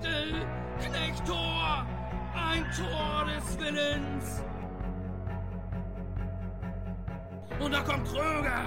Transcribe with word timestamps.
Knechtel, 0.00 0.46
Knechttor, 0.80 1.86
ein 2.34 2.64
Tor 2.70 3.26
des 3.26 3.58
Willens. 3.58 4.42
Und 7.58 7.72
da 7.72 7.80
kommt 7.80 8.06
Kröger. 8.06 8.62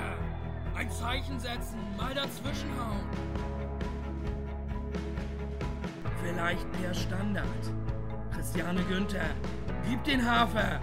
Ein 0.75 0.89
Zeichen 0.89 1.39
setzen, 1.39 1.79
mal 1.97 2.13
dazwischenhauen. 2.13 3.05
Vielleicht 6.23 6.67
der 6.83 6.93
Standard. 6.93 7.45
Christiane 8.33 8.81
Günther, 8.83 9.29
gib 9.87 10.03
den 10.03 10.25
Hafer. 10.25 10.79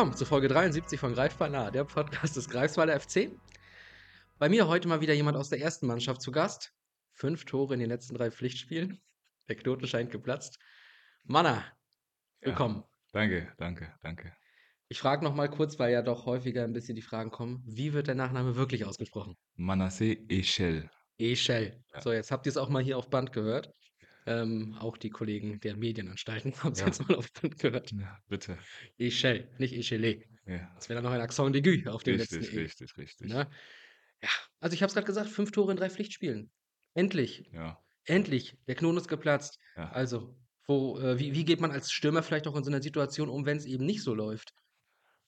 Willkommen 0.00 0.16
zu 0.16 0.24
Folge 0.24 0.48
73 0.48 0.98
von 0.98 1.12
Greifbar 1.12 1.50
nah, 1.50 1.70
der 1.70 1.84
Podcast 1.84 2.34
des 2.34 2.48
Greifswalder 2.48 2.98
FC. 2.98 3.32
Bei 4.38 4.48
mir 4.48 4.66
heute 4.66 4.88
mal 4.88 5.02
wieder 5.02 5.12
jemand 5.12 5.36
aus 5.36 5.50
der 5.50 5.60
ersten 5.60 5.86
Mannschaft 5.86 6.22
zu 6.22 6.32
Gast. 6.32 6.72
Fünf 7.12 7.44
Tore 7.44 7.74
in 7.74 7.80
den 7.80 7.90
letzten 7.90 8.14
drei 8.14 8.30
Pflichtspielen. 8.30 8.98
Der 9.50 9.56
Knoten 9.56 9.86
scheint 9.86 10.10
geplatzt. 10.10 10.58
Manna, 11.24 11.62
willkommen. 12.40 12.82
Danke, 13.12 13.52
danke, 13.58 13.92
danke. 14.00 14.32
Ich 14.88 14.98
frage 15.00 15.22
noch 15.22 15.34
mal 15.34 15.50
kurz, 15.50 15.78
weil 15.78 15.92
ja 15.92 16.00
doch 16.00 16.24
häufiger 16.24 16.64
ein 16.64 16.72
bisschen 16.72 16.96
die 16.96 17.02
Fragen 17.02 17.30
kommen. 17.30 17.62
Wie 17.66 17.92
wird 17.92 18.06
der 18.06 18.14
Nachname 18.14 18.56
wirklich 18.56 18.86
ausgesprochen? 18.86 19.36
Manasseh 19.56 20.24
Echel. 20.30 20.88
Echel. 21.18 21.84
Ja. 21.92 22.00
So, 22.00 22.10
jetzt 22.10 22.30
habt 22.30 22.46
ihr 22.46 22.50
es 22.50 22.56
auch 22.56 22.70
mal 22.70 22.82
hier 22.82 22.96
auf 22.96 23.10
Band 23.10 23.34
gehört. 23.34 23.74
Ähm, 24.26 24.74
auch 24.78 24.96
die 24.98 25.10
Kollegen 25.10 25.60
der 25.60 25.76
Medienanstalten 25.76 26.52
haben 26.62 26.72
es 26.72 26.80
Ja. 26.80 26.86
jetzt 26.86 27.08
mal 27.08 27.16
auf 27.16 27.32
Band 27.32 27.58
gehört. 27.58 27.92
Ja, 27.92 28.18
bitte. 28.28 28.58
Echel, 28.98 29.48
nicht 29.58 29.72
Echele. 29.74 30.22
Ja. 30.46 30.70
Das 30.74 30.88
wäre 30.88 30.96
dann 31.00 31.04
noch 31.04 31.16
ein 31.16 31.20
Accent 31.22 31.54
d'aigu 31.56 31.88
auf 31.88 32.02
dem 32.02 32.16
Richtig, 32.16 32.40
letzten 32.40 32.56
E. 32.58 32.60
richtig, 32.62 32.96
richtig. 32.98 33.28
Ne? 33.28 33.48
Ja, 34.22 34.28
also 34.60 34.74
ich 34.74 34.82
habe 34.82 34.88
es 34.88 34.94
gerade 34.94 35.06
gesagt, 35.06 35.30
fünf 35.30 35.52
Tore 35.52 35.70
in 35.72 35.76
drei 35.78 35.90
Pflichtspielen. 35.90 36.50
Endlich, 36.94 37.44
Ja, 37.52 37.78
endlich. 38.04 38.58
Der 38.66 38.74
Knoten 38.74 38.98
ist 38.98 39.08
geplatzt. 39.08 39.58
ja. 39.76 39.90
Also, 39.90 40.36
wo, 40.66 40.98
äh, 40.98 41.18
wie, 41.18 41.34
wie 41.34 41.44
geht 41.44 41.60
man 41.60 41.70
als 41.70 41.90
Stürmer 41.92 42.22
vielleicht 42.22 42.46
auch 42.46 42.56
in 42.56 42.64
so 42.64 42.70
einer 42.70 42.82
Situation 42.82 43.28
um, 43.28 43.46
wenn 43.46 43.56
es 43.58 43.64
eben 43.66 43.86
nicht 43.86 44.02
so 44.02 44.14
läuft? 44.14 44.52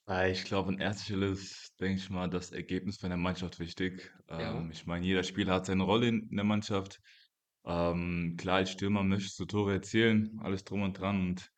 Weil 0.05 0.33
ich 0.33 0.43
glaube, 0.43 0.69
an 0.69 0.79
erster 0.79 1.05
Stelle 1.05 1.27
ist, 1.27 1.71
denke 1.79 1.97
ich 1.97 2.09
mal, 2.09 2.29
das 2.29 2.51
Ergebnis 2.51 2.97
von 2.97 3.09
der 3.09 3.17
Mannschaft 3.17 3.59
wichtig. 3.59 4.11
Ja. 4.29 4.57
Ähm, 4.59 4.69
ich 4.71 4.85
meine, 4.85 5.05
jeder 5.05 5.23
Spieler 5.23 5.53
hat 5.53 5.65
seine 5.65 5.83
Rolle 5.83 6.07
in 6.09 6.29
der 6.29 6.43
Mannschaft. 6.43 6.99
Ähm, 7.65 8.35
klar, 8.37 8.57
als 8.57 8.71
Stürmer 8.71 9.03
möchtest 9.03 9.39
du 9.39 9.45
Tore 9.45 9.73
erzielen, 9.73 10.39
alles 10.41 10.63
drum 10.65 10.81
und 10.81 10.99
dran. 10.99 11.29
Und 11.29 11.49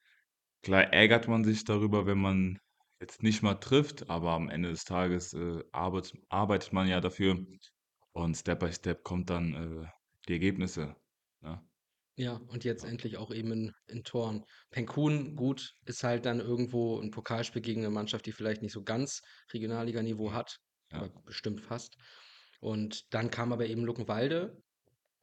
klar 0.64 0.94
ärgert 0.94 1.28
man 1.28 1.44
sich 1.44 1.64
darüber, 1.64 2.06
wenn 2.06 2.20
man 2.20 2.60
jetzt 3.00 3.24
nicht 3.24 3.42
mal 3.44 3.56
trifft, 3.56 4.10
aber 4.10 4.32
am 4.32 4.50
Ende 4.50 4.70
des 4.70 4.86
Tages 4.86 5.34
äh, 5.34 5.64
arbeit, 5.72 6.14
arbeitet 6.30 6.74
man 6.74 6.88
ja 6.88 7.02
dafür. 7.02 7.46
Und 8.14 8.36
Step 8.36 8.60
by 8.60 8.72
Step 8.72 9.04
kommt 9.04 9.30
dann 9.30 9.84
äh, 9.84 9.88
die 10.28 10.34
Ergebnisse. 10.34 10.96
Ne? 11.42 11.62
Ja, 12.18 12.40
und 12.48 12.64
jetzt 12.64 12.86
endlich 12.86 13.18
auch 13.18 13.32
eben 13.32 13.52
in, 13.52 13.72
in 13.88 14.04
Toren. 14.04 14.46
Penkun, 14.72 15.36
gut, 15.36 15.74
ist 15.86 16.04
halt 16.04 16.26
dann 16.26 16.40
irgendwo 16.40 17.00
ein 17.02 17.12
Pokalspiel 17.12 17.62
gegen 17.62 17.82
eine 17.82 17.90
Mannschaft, 17.90 18.26
die 18.26 18.32
vielleicht 18.32 18.62
nicht 18.62 18.72
so 18.72 18.84
ganz 18.84 19.22
Regionalliganiveau 19.54 20.32
hat, 20.32 20.58
Ja. 20.92 21.00
aber 21.00 21.10
bestimmt 21.24 21.60
fast. 21.60 21.98
Und 22.62 23.14
dann 23.14 23.30
kam 23.30 23.52
aber 23.52 23.66
eben 23.66 23.84
Luckenwalde. 23.84 24.64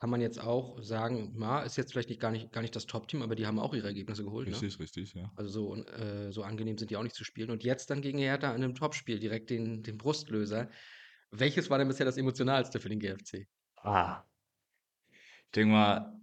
Kann 0.03 0.11
man 0.11 0.21
jetzt 0.21 0.41
auch 0.41 0.83
sagen, 0.83 1.33
na, 1.37 1.63
ist 1.63 1.77
jetzt 1.77 1.93
vielleicht 1.93 2.09
nicht, 2.09 2.21
gar, 2.21 2.33
nicht, 2.33 2.51
gar 2.51 2.61
nicht 2.61 2.75
das 2.75 2.87
Top-Team, 2.87 3.23
aber 3.23 3.37
die 3.37 3.47
haben 3.47 3.61
auch 3.61 3.73
ihre 3.73 3.87
Ergebnisse 3.87 4.25
geholt. 4.25 4.49
Ne? 4.49 4.55
Richtig, 4.55 4.81
richtig, 4.81 5.15
ja. 5.15 5.31
Also 5.37 5.51
so, 5.51 5.77
äh, 5.77 6.33
so 6.33 6.43
angenehm 6.43 6.77
sind 6.77 6.91
die 6.91 6.97
auch 6.97 7.05
nicht 7.05 7.15
zu 7.15 7.23
spielen. 7.23 7.53
Und 7.53 7.63
jetzt 7.63 7.89
dann 7.89 8.03
gegen 8.03 8.19
Hertha 8.19 8.53
in 8.53 8.65
einem 8.65 8.75
Topspiel 8.75 9.21
direkt 9.21 9.49
den, 9.51 9.85
den 9.85 9.99
Brustlöser. 9.99 10.69
Welches 11.31 11.71
war 11.71 11.79
denn 11.79 11.87
bisher 11.87 12.05
das 12.05 12.17
emotionalste 12.17 12.81
für 12.81 12.89
den 12.89 12.99
GFC? 12.99 13.47
Ah. 13.77 14.25
Ich 15.13 15.53
denke 15.55 15.73
mal, 15.73 16.21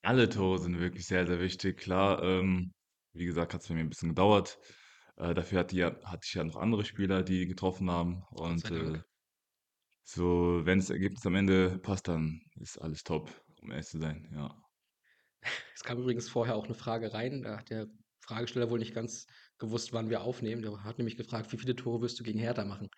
alle 0.00 0.30
Tore 0.30 0.58
sind 0.58 0.80
wirklich 0.80 1.06
sehr, 1.06 1.26
sehr 1.26 1.38
wichtig. 1.38 1.76
Klar, 1.76 2.22
ähm, 2.22 2.72
wie 3.12 3.26
gesagt, 3.26 3.52
hat 3.52 3.60
es 3.60 3.68
bei 3.68 3.74
mir 3.74 3.80
ein 3.80 3.90
bisschen 3.90 4.08
gedauert. 4.08 4.58
Äh, 5.16 5.34
dafür 5.34 5.58
hatte, 5.58 5.76
ja, 5.76 5.94
hatte 6.02 6.22
ich 6.24 6.32
ja 6.32 6.44
noch 6.44 6.56
andere 6.56 6.86
Spieler, 6.86 7.22
die 7.22 7.46
getroffen 7.46 7.90
haben. 7.90 8.22
Und 8.30 8.70
äh, 8.70 9.02
so, 10.08 10.60
wenn 10.64 10.78
das 10.78 10.90
Ergebnis 10.90 11.24
am 11.26 11.34
Ende 11.34 11.78
passt, 11.78 12.08
dann 12.08 12.40
ist 12.56 12.78
alles 12.78 13.02
top, 13.04 13.30
um 13.62 13.70
ehrlich 13.70 13.86
zu 13.86 13.98
sein. 13.98 14.28
Ja. 14.32 14.54
Es 15.74 15.82
kam 15.84 15.98
übrigens 15.98 16.28
vorher 16.28 16.56
auch 16.56 16.64
eine 16.66 16.74
Frage 16.74 17.12
rein. 17.12 17.42
Da 17.42 17.58
hat 17.58 17.70
der 17.70 17.86
Fragesteller 18.20 18.70
wohl 18.70 18.78
nicht 18.78 18.94
ganz 18.94 19.26
gewusst, 19.58 19.92
wann 19.92 20.10
wir 20.10 20.22
aufnehmen. 20.22 20.62
Der 20.62 20.82
hat 20.84 20.98
nämlich 20.98 21.16
gefragt, 21.16 21.52
wie 21.52 21.58
viele 21.58 21.76
Tore 21.76 22.02
wirst 22.02 22.18
du 22.20 22.24
gegen 22.24 22.38
Hertha 22.38 22.64
machen? 22.64 22.88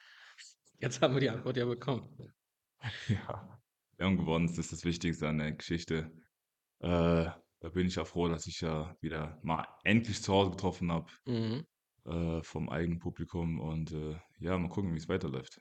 Jetzt 0.79 1.01
haben 1.03 1.15
wir 1.15 1.21
die 1.21 1.31
Antwort 1.31 1.57
ja 1.57 1.67
bekommen. 1.67 2.33
Ja. 3.09 3.61
Wir 3.97 4.07
haben 4.07 4.17
gewonnen, 4.17 4.47
das 4.47 4.59
ist 4.59 4.73
das 4.73 4.85
Wichtigste 4.85 5.29
an 5.29 5.39
der 5.39 5.53
Geschichte. 5.53 6.11
Äh, 6.81 7.31
da 7.61 7.69
bin 7.73 7.87
ich 7.87 7.97
ja 7.97 8.05
froh, 8.05 8.29
dass 8.29 8.47
ich 8.47 8.61
ja 8.63 8.97
wieder 9.01 9.39
mal 9.43 9.67
endlich 9.85 10.23
zu 10.23 10.33
Hause 10.33 10.53
getroffen 10.53 10.91
habe 10.93 11.11
Mhm. 11.27 11.67
äh, 12.07 12.43
vom 12.43 12.69
eigenen 12.71 12.99
Publikum. 12.99 13.61
Und 13.61 13.93
äh, 13.93 14.19
ja, 14.39 14.59
mal 14.59 14.69
gucken, 14.71 14.93
wie 14.95 14.99
es 14.99 15.09
weiterläuft. 15.09 15.61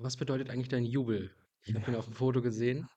Was 0.00 0.16
bedeutet 0.16 0.50
eigentlich 0.50 0.68
dein 0.68 0.84
Jubel? 0.84 1.30
Ich 1.62 1.74
habe 1.76 1.90
ihn 1.90 1.94
auf 1.94 2.06
dem 2.06 2.14
Foto 2.14 2.42
gesehen. 2.42 2.88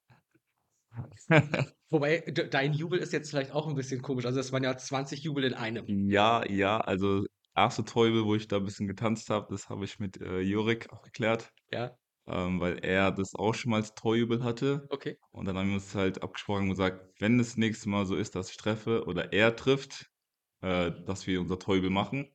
Wobei, 1.90 2.20
de- 2.22 2.50
dein 2.50 2.74
Jubel 2.74 3.00
ist 3.00 3.14
jetzt 3.14 3.30
vielleicht 3.30 3.52
auch 3.52 3.68
ein 3.68 3.76
bisschen 3.76 4.02
komisch. 4.02 4.26
Also, 4.26 4.40
es 4.40 4.52
waren 4.52 4.64
ja 4.64 4.76
20 4.78 5.24
Jubel 5.24 5.44
in 5.44 5.54
einem. 5.54 5.88
Ja, 5.88 6.46
ja, 6.50 6.80
also 6.80 7.26
erste 7.56 7.84
Torjubel, 7.84 8.24
wo 8.26 8.36
ich 8.36 8.48
da 8.48 8.58
ein 8.58 8.64
bisschen 8.66 8.88
getanzt 8.88 9.30
habe, 9.30 9.48
das 9.50 9.70
habe 9.70 9.84
ich 9.86 10.00
mit 10.00 10.20
äh, 10.22 10.40
Jurik 10.40 10.92
abgeklärt, 10.92 11.52
Ja, 11.72 11.98
ähm, 12.28 12.60
weil 12.62 12.80
er 12.86 13.12
das 13.12 13.36
auch 13.36 13.56
schon 13.56 13.72
mal 13.72 13.78
als 13.78 13.94
Torjubel 13.96 14.44
hatte. 14.44 14.90
okay. 14.90 15.18
Und 15.32 15.46
dann 15.48 15.58
haben 15.58 15.70
wir 15.70 15.76
uns 15.76 15.96
halt 15.96 16.24
abgesprochen 16.24 16.64
und 16.66 16.70
gesagt, 16.72 17.16
wenn 17.22 17.38
das 17.40 17.58
nächste 17.58 17.90
Mal 17.90 18.06
so 18.06 18.16
ist, 18.16 18.36
dass 18.36 18.52
ich 18.52 18.58
treffe 18.58 19.06
oder 19.06 19.34
er 19.34 19.56
trifft, 19.56 20.08
äh, 20.62 20.92
dass 21.06 21.28
wir 21.28 21.42
unser 21.42 21.60
Torjubel 21.60 21.90
machen. 21.92 22.34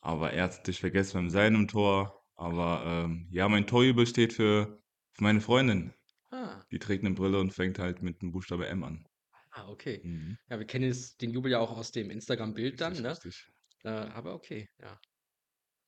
Aber 0.00 0.32
er 0.32 0.44
hat 0.44 0.52
es 0.52 0.58
natürlich 0.58 0.80
vergessen 0.80 1.14
beim 1.14 1.30
seinem 1.30 1.68
Tor. 1.68 2.17
Aber 2.38 2.84
ähm, 2.86 3.28
ja, 3.30 3.48
mein 3.50 3.66
Torjubel 3.66 4.06
steht 4.06 4.32
für, 4.32 4.80
für 5.12 5.22
meine 5.22 5.42
Freundin. 5.42 5.92
Ah, 6.30 6.64
Die 6.72 6.78
trägt 6.78 7.04
eine 7.04 7.14
Brille 7.14 7.40
und 7.40 7.52
fängt 7.52 7.78
halt 7.78 8.02
mit 8.02 8.22
dem 8.22 8.32
Buchstabe 8.32 8.66
M 8.68 8.84
an. 8.84 9.06
ah 9.52 9.68
okay. 9.68 10.00
Mhm. 10.04 10.38
Ja, 10.48 10.58
wir 10.58 10.66
kennen 10.66 10.88
es, 10.90 11.16
den 11.16 11.30
Jubel 11.30 11.50
ja 11.52 11.58
auch 11.58 11.76
aus 11.76 11.90
dem 11.92 12.10
Instagram-Bild 12.10 12.80
dann, 12.80 12.92
Richtig, 12.92 13.02
ne? 13.02 13.10
richtig. 13.10 13.46
Äh, 13.84 13.88
aber 13.90 14.34
okay, 14.34 14.68
ja. 14.80 14.98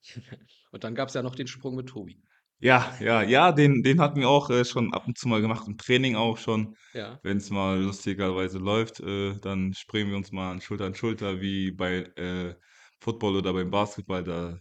Und 0.71 0.83
dann 0.83 0.95
gab 0.95 1.09
es 1.09 1.15
ja 1.15 1.23
noch 1.23 1.35
den 1.35 1.47
Sprung 1.47 1.75
mit 1.75 1.89
Tobi. 1.89 2.23
Ja, 2.59 2.95
ja, 2.99 3.23
ja, 3.23 3.51
den, 3.51 3.81
den 3.81 3.99
hatten 3.99 4.19
wir 4.19 4.29
auch 4.29 4.49
äh, 4.51 4.63
schon 4.65 4.93
ab 4.93 5.07
und 5.07 5.17
zu 5.17 5.27
mal 5.27 5.41
gemacht, 5.41 5.67
im 5.67 5.77
Training 5.77 6.15
auch 6.15 6.37
schon. 6.37 6.75
Ja. 6.93 7.21
Wenn 7.23 7.37
es 7.37 7.49
mal 7.49 7.79
lustigerweise 7.81 8.59
läuft, 8.59 8.99
äh, 8.99 9.37
dann 9.39 9.73
springen 9.73 10.11
wir 10.11 10.17
uns 10.17 10.31
mal 10.31 10.51
an 10.51 10.61
Schulter 10.61 10.85
an 10.85 10.95
Schulter, 10.95 11.41
wie 11.41 11.71
bei 11.71 12.03
äh, 12.15 12.55
Football 12.99 13.37
oder 13.37 13.53
beim 13.53 13.71
Basketball. 13.71 14.23
Da, 14.23 14.51
da, 14.51 14.59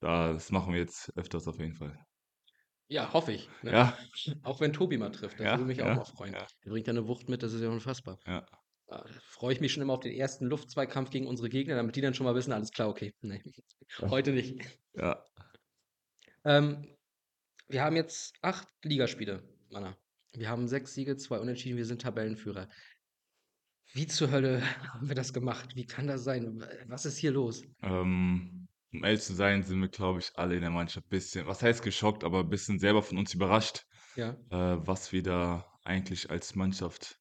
das 0.00 0.50
machen 0.50 0.72
wir 0.72 0.80
jetzt 0.80 1.16
öfters 1.16 1.46
auf 1.48 1.58
jeden 1.58 1.74
Fall. 1.74 1.98
Ja, 2.88 3.12
hoffe 3.12 3.32
ich. 3.32 3.48
Ne? 3.62 3.72
Ja, 3.72 3.98
Auch 4.44 4.60
wenn 4.60 4.72
Tobi 4.72 4.96
mal 4.96 5.10
trifft, 5.10 5.40
das 5.40 5.44
Ja, 5.44 5.52
würde 5.54 5.64
mich 5.64 5.82
auch 5.82 5.86
ja, 5.86 5.94
mal 5.96 6.04
freuen. 6.04 6.34
ja. 6.34 6.46
Der 6.64 6.70
bringt 6.70 6.86
ja 6.86 6.92
eine 6.92 7.08
Wucht 7.08 7.28
mit, 7.28 7.42
das 7.42 7.52
ist 7.52 7.62
ja 7.62 7.68
unfassbar. 7.68 8.18
ja. 8.26 8.46
Da 8.88 9.04
freue 9.24 9.52
ich 9.52 9.60
mich 9.60 9.72
schon 9.72 9.82
immer 9.82 9.94
auf 9.94 10.00
den 10.00 10.12
ersten 10.14 10.46
Luftzweikampf 10.46 11.10
gegen 11.10 11.26
unsere 11.26 11.48
Gegner, 11.48 11.74
damit 11.74 11.96
die 11.96 12.00
dann 12.00 12.14
schon 12.14 12.24
mal 12.24 12.36
wissen, 12.36 12.52
alles 12.52 12.70
klar, 12.70 12.88
okay. 12.88 13.12
Nee, 13.22 13.42
heute 14.02 14.30
nicht. 14.32 14.78
Ja, 14.94 15.24
Ähm, 16.44 16.94
wir 17.68 17.82
haben 17.82 17.96
jetzt 17.96 18.36
acht 18.42 18.68
Ligaspiele, 18.84 19.42
Manna. 19.70 19.96
Wir 20.32 20.48
haben 20.48 20.68
sechs 20.68 20.94
Siege, 20.94 21.16
zwei 21.16 21.40
Unentschieden, 21.40 21.76
wir 21.78 21.86
sind 21.86 22.02
Tabellenführer. 22.02 22.68
Wie 23.92 24.06
zur 24.06 24.30
Hölle 24.30 24.62
haben 24.94 25.08
wir 25.08 25.16
das 25.16 25.32
gemacht? 25.32 25.74
Wie 25.74 25.86
kann 25.86 26.06
das 26.06 26.22
sein? 26.22 26.64
Was 26.86 27.06
ist 27.06 27.16
hier 27.18 27.32
los? 27.32 27.64
ähm, 27.82 28.68
um 28.92 29.04
ehrlich 29.04 29.22
zu 29.22 29.34
sein, 29.34 29.62
sind 29.62 29.80
wir, 29.80 29.88
glaube 29.88 30.20
ich, 30.20 30.30
alle 30.36 30.54
in 30.56 30.60
der 30.62 30.70
Mannschaft 30.70 31.06
ein 31.06 31.10
bisschen, 31.10 31.46
was 31.46 31.62
heißt 31.62 31.82
geschockt, 31.82 32.24
aber 32.24 32.40
ein 32.40 32.48
bisschen 32.48 32.78
selber 32.78 33.02
von 33.02 33.18
uns 33.18 33.34
überrascht, 33.34 33.84
Ja, 34.16 34.30
äh, 34.50 34.76
was 34.86 35.12
wir 35.12 35.22
da 35.22 35.66
eigentlich 35.84 36.30
als 36.30 36.54
Mannschaft 36.54 37.18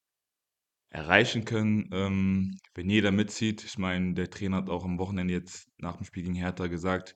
erreichen 0.89 1.45
können, 1.45 1.89
ähm, 1.91 2.57
wenn 2.73 2.89
jeder 2.89 3.11
mitzieht. 3.11 3.63
Ich 3.63 3.77
meine, 3.77 4.13
der 4.13 4.29
Trainer 4.29 4.57
hat 4.57 4.69
auch 4.69 4.85
am 4.85 4.97
Wochenende 4.99 5.33
jetzt 5.33 5.67
nach 5.77 5.97
dem 5.97 6.05
Spiel 6.05 6.23
gegen 6.23 6.35
Hertha 6.35 6.67
gesagt, 6.67 7.15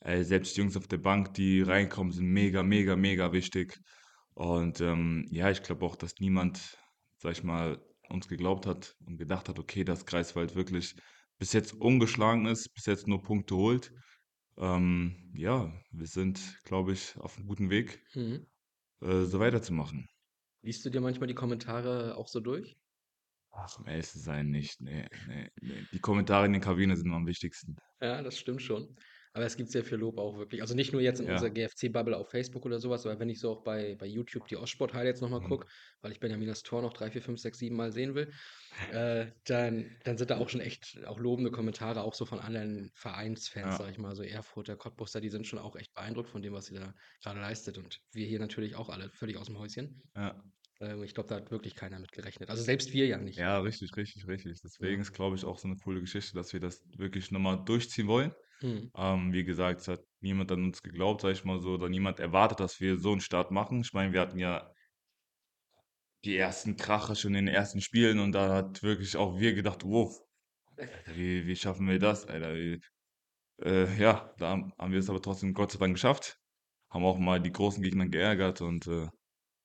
äh, 0.00 0.22
selbst 0.22 0.56
die 0.56 0.60
Jungs 0.60 0.76
auf 0.76 0.86
der 0.88 0.98
Bank, 0.98 1.34
die 1.34 1.62
reinkommen, 1.62 2.12
sind 2.12 2.26
mega, 2.26 2.62
mega, 2.62 2.96
mega 2.96 3.32
wichtig. 3.32 3.78
Und 4.34 4.80
ähm, 4.80 5.26
ja, 5.30 5.50
ich 5.50 5.62
glaube 5.62 5.86
auch, 5.86 5.96
dass 5.96 6.14
niemand 6.20 6.76
sage 7.24 7.32
ich 7.38 7.42
mal, 7.42 7.80
uns 8.10 8.28
geglaubt 8.28 8.66
hat 8.66 8.96
und 9.06 9.16
gedacht 9.16 9.48
hat, 9.48 9.58
okay, 9.58 9.82
dass 9.82 10.04
Greifswald 10.04 10.54
wirklich 10.54 10.94
bis 11.38 11.52
jetzt 11.52 11.74
ungeschlagen 11.74 12.46
ist, 12.46 12.72
bis 12.74 12.86
jetzt 12.86 13.06
nur 13.08 13.22
Punkte 13.22 13.56
holt. 13.56 13.92
Ähm, 14.58 15.32
ja, 15.36 15.72
wir 15.92 16.06
sind, 16.06 16.60
glaube 16.64 16.92
ich, 16.92 17.16
auf 17.18 17.36
einem 17.38 17.46
guten 17.48 17.70
Weg, 17.70 18.02
Mhm. 18.14 18.46
äh, 19.02 19.24
so 19.24 19.38
weiterzumachen. 19.40 20.08
Liest 20.62 20.84
du 20.84 20.90
dir 20.90 21.00
manchmal 21.00 21.28
die 21.28 21.36
Kommentare 21.36 22.16
auch 22.16 22.26
so 22.26 22.40
durch? 22.40 22.76
Ach, 23.52 23.78
um 23.78 23.86
ehrlich 23.88 24.06
zu 24.08 24.18
sein, 24.18 24.50
nicht. 24.50 24.80
Ne, 24.82 25.08
ne, 25.26 25.50
ne. 25.60 25.86
Die 25.92 26.00
Kommentare 26.00 26.44
in 26.46 26.52
den 26.52 26.60
Kabinen 26.62 26.96
sind 26.96 27.10
am 27.12 27.26
wichtigsten. 27.26 27.76
Ja, 28.00 28.22
das 28.22 28.38
stimmt 28.38 28.62
schon. 28.62 28.96
Aber 29.36 29.44
es 29.46 29.56
gibt 29.56 29.68
sehr 29.70 29.84
viel 29.84 29.98
Lob 29.98 30.18
auch 30.18 30.38
wirklich. 30.38 30.62
Also 30.62 30.74
nicht 30.76 30.92
nur 30.92 31.02
jetzt 31.02 31.20
in 31.20 31.26
unserer 31.26 31.48
Ja. 31.48 31.54
GFC-Bubble 31.54 32.16
auf 32.16 32.30
Facebook 32.30 32.64
oder 32.66 32.78
sowas, 32.78 33.04
aber 33.04 33.18
wenn 33.18 33.28
ich 33.28 33.40
so 33.40 33.50
auch 33.50 33.64
bei, 33.64 33.96
bei 33.96 34.06
YouTube 34.06 34.46
die 34.46 34.56
Ostsport-Highlights 34.56 35.20
nochmal 35.20 35.40
Mhm. 35.40 35.48
gucke, 35.48 35.66
weil 36.00 36.12
ich 36.12 36.20
Benjamin 36.20 36.46
das 36.46 36.62
Tor 36.62 36.82
noch 36.82 36.92
drei, 36.92 37.10
vier, 37.10 37.20
fünf, 37.20 37.40
sechs, 37.40 37.58
sieben 37.58 37.74
Mal 37.76 37.90
sehen 37.92 38.14
will, 38.14 38.32
äh, 38.86 39.32
dann, 39.44 39.98
dann 40.04 40.18
sind 40.18 40.30
da 40.30 40.38
auch 40.38 40.48
schon 40.48 40.60
echt 40.60 41.00
auch 41.06 41.18
lobende 41.18 41.50
Kommentare, 41.50 42.02
auch 42.02 42.14
so 42.14 42.26
von 42.26 42.38
anderen 42.38 42.90
Vereinsfans, 42.94 43.76
Ja. 43.78 43.78
sag 43.78 43.90
ich 43.90 43.98
mal, 43.98 44.14
so 44.14 44.22
Erfurter, 44.22 44.76
Cottbuster, 44.76 45.20
die 45.20 45.30
sind 45.30 45.46
schon 45.48 45.58
auch 45.58 45.74
echt 45.76 45.92
beeindruckt 45.94 46.30
von 46.30 46.42
dem, 46.42 46.52
was 46.52 46.66
sie 46.66 46.74
da 46.76 46.94
gerade 47.22 47.40
leistet. 47.40 47.76
Und 47.78 48.00
wir 48.12 48.26
hier 48.26 48.38
natürlich 48.38 48.76
auch 48.76 48.88
alle 48.88 49.10
völlig 49.10 49.36
aus 49.36 49.46
dem 49.46 49.58
Häuschen. 49.58 50.02
Ja. 50.16 50.44
Ähm, 50.80 51.02
ich 51.04 51.14
glaube, 51.14 51.28
da 51.28 51.36
hat 51.36 51.50
wirklich 51.50 51.74
keiner 51.74 51.98
mit 52.00 52.12
gerechnet. 52.12 52.50
Also 52.50 52.62
selbst 52.62 52.92
wir 52.92 53.06
ja 53.06 53.18
nicht. 53.18 53.46
Ja, 53.46 53.58
richtig, 53.58 53.96
richtig, 53.96 54.26
richtig. 54.28 54.60
Deswegen 54.62 55.00
Ja. 55.00 55.02
ist, 55.02 55.12
glaube 55.12 55.34
ich, 55.36 55.44
auch 55.44 55.58
so 55.58 55.66
eine 55.66 55.76
coole 55.76 56.00
Geschichte, 56.00 56.34
dass 56.34 56.52
wir 56.52 56.60
das 56.60 56.84
wirklich 56.96 57.30
nochmal 57.32 57.64
durchziehen 57.64 58.06
wollen. 58.06 58.32
Mhm. 58.62 58.92
Ähm, 58.96 59.32
wie 59.32 59.44
gesagt, 59.44 59.80
es 59.82 59.88
hat 59.88 60.04
niemand 60.20 60.52
an 60.52 60.64
uns 60.64 60.82
geglaubt, 60.82 61.20
sage 61.22 61.34
ich 61.34 61.44
mal 61.44 61.60
so, 61.60 61.74
oder 61.74 61.88
niemand 61.88 62.20
erwartet, 62.20 62.60
dass 62.60 62.80
wir 62.80 62.98
so 62.98 63.12
einen 63.12 63.20
Start 63.20 63.50
machen. 63.50 63.80
Ich 63.82 63.92
meine, 63.92 64.12
wir 64.12 64.20
hatten 64.20 64.38
ja 64.38 64.72
die 66.24 66.36
ersten 66.36 66.76
Kracher 66.76 67.14
schon 67.14 67.34
in 67.34 67.46
den 67.46 67.54
ersten 67.54 67.80
Spielen 67.80 68.18
und 68.18 68.32
da 68.32 68.52
hat 68.54 68.82
wirklich 68.82 69.16
auch 69.16 69.38
wir 69.38 69.54
gedacht: 69.54 69.84
„Wow, 69.84 70.20
wie 71.06 71.46
wie 71.46 71.56
schaffen 71.56 71.88
wir 71.88 71.98
das, 71.98 72.26
Alter?“ 72.26 72.54
Wie 72.56 72.80
äh, 73.62 73.96
ja, 74.00 74.34
da 74.38 74.50
haben 74.50 74.72
haben 74.78 74.92
wir 74.92 75.00
es 75.00 75.10
aber 75.10 75.22
trotzdem 75.22 75.54
Gott 75.54 75.72
sei 75.72 75.78
Dank 75.80 75.94
geschafft, 75.96 76.38
haben 76.90 77.04
auch 77.06 77.18
mal 77.18 77.40
die 77.42 77.52
großen 77.52 77.82
Gegner 77.82 78.08
geärgert 78.08 78.60
und, 78.62 78.86
äh, 78.88 79.08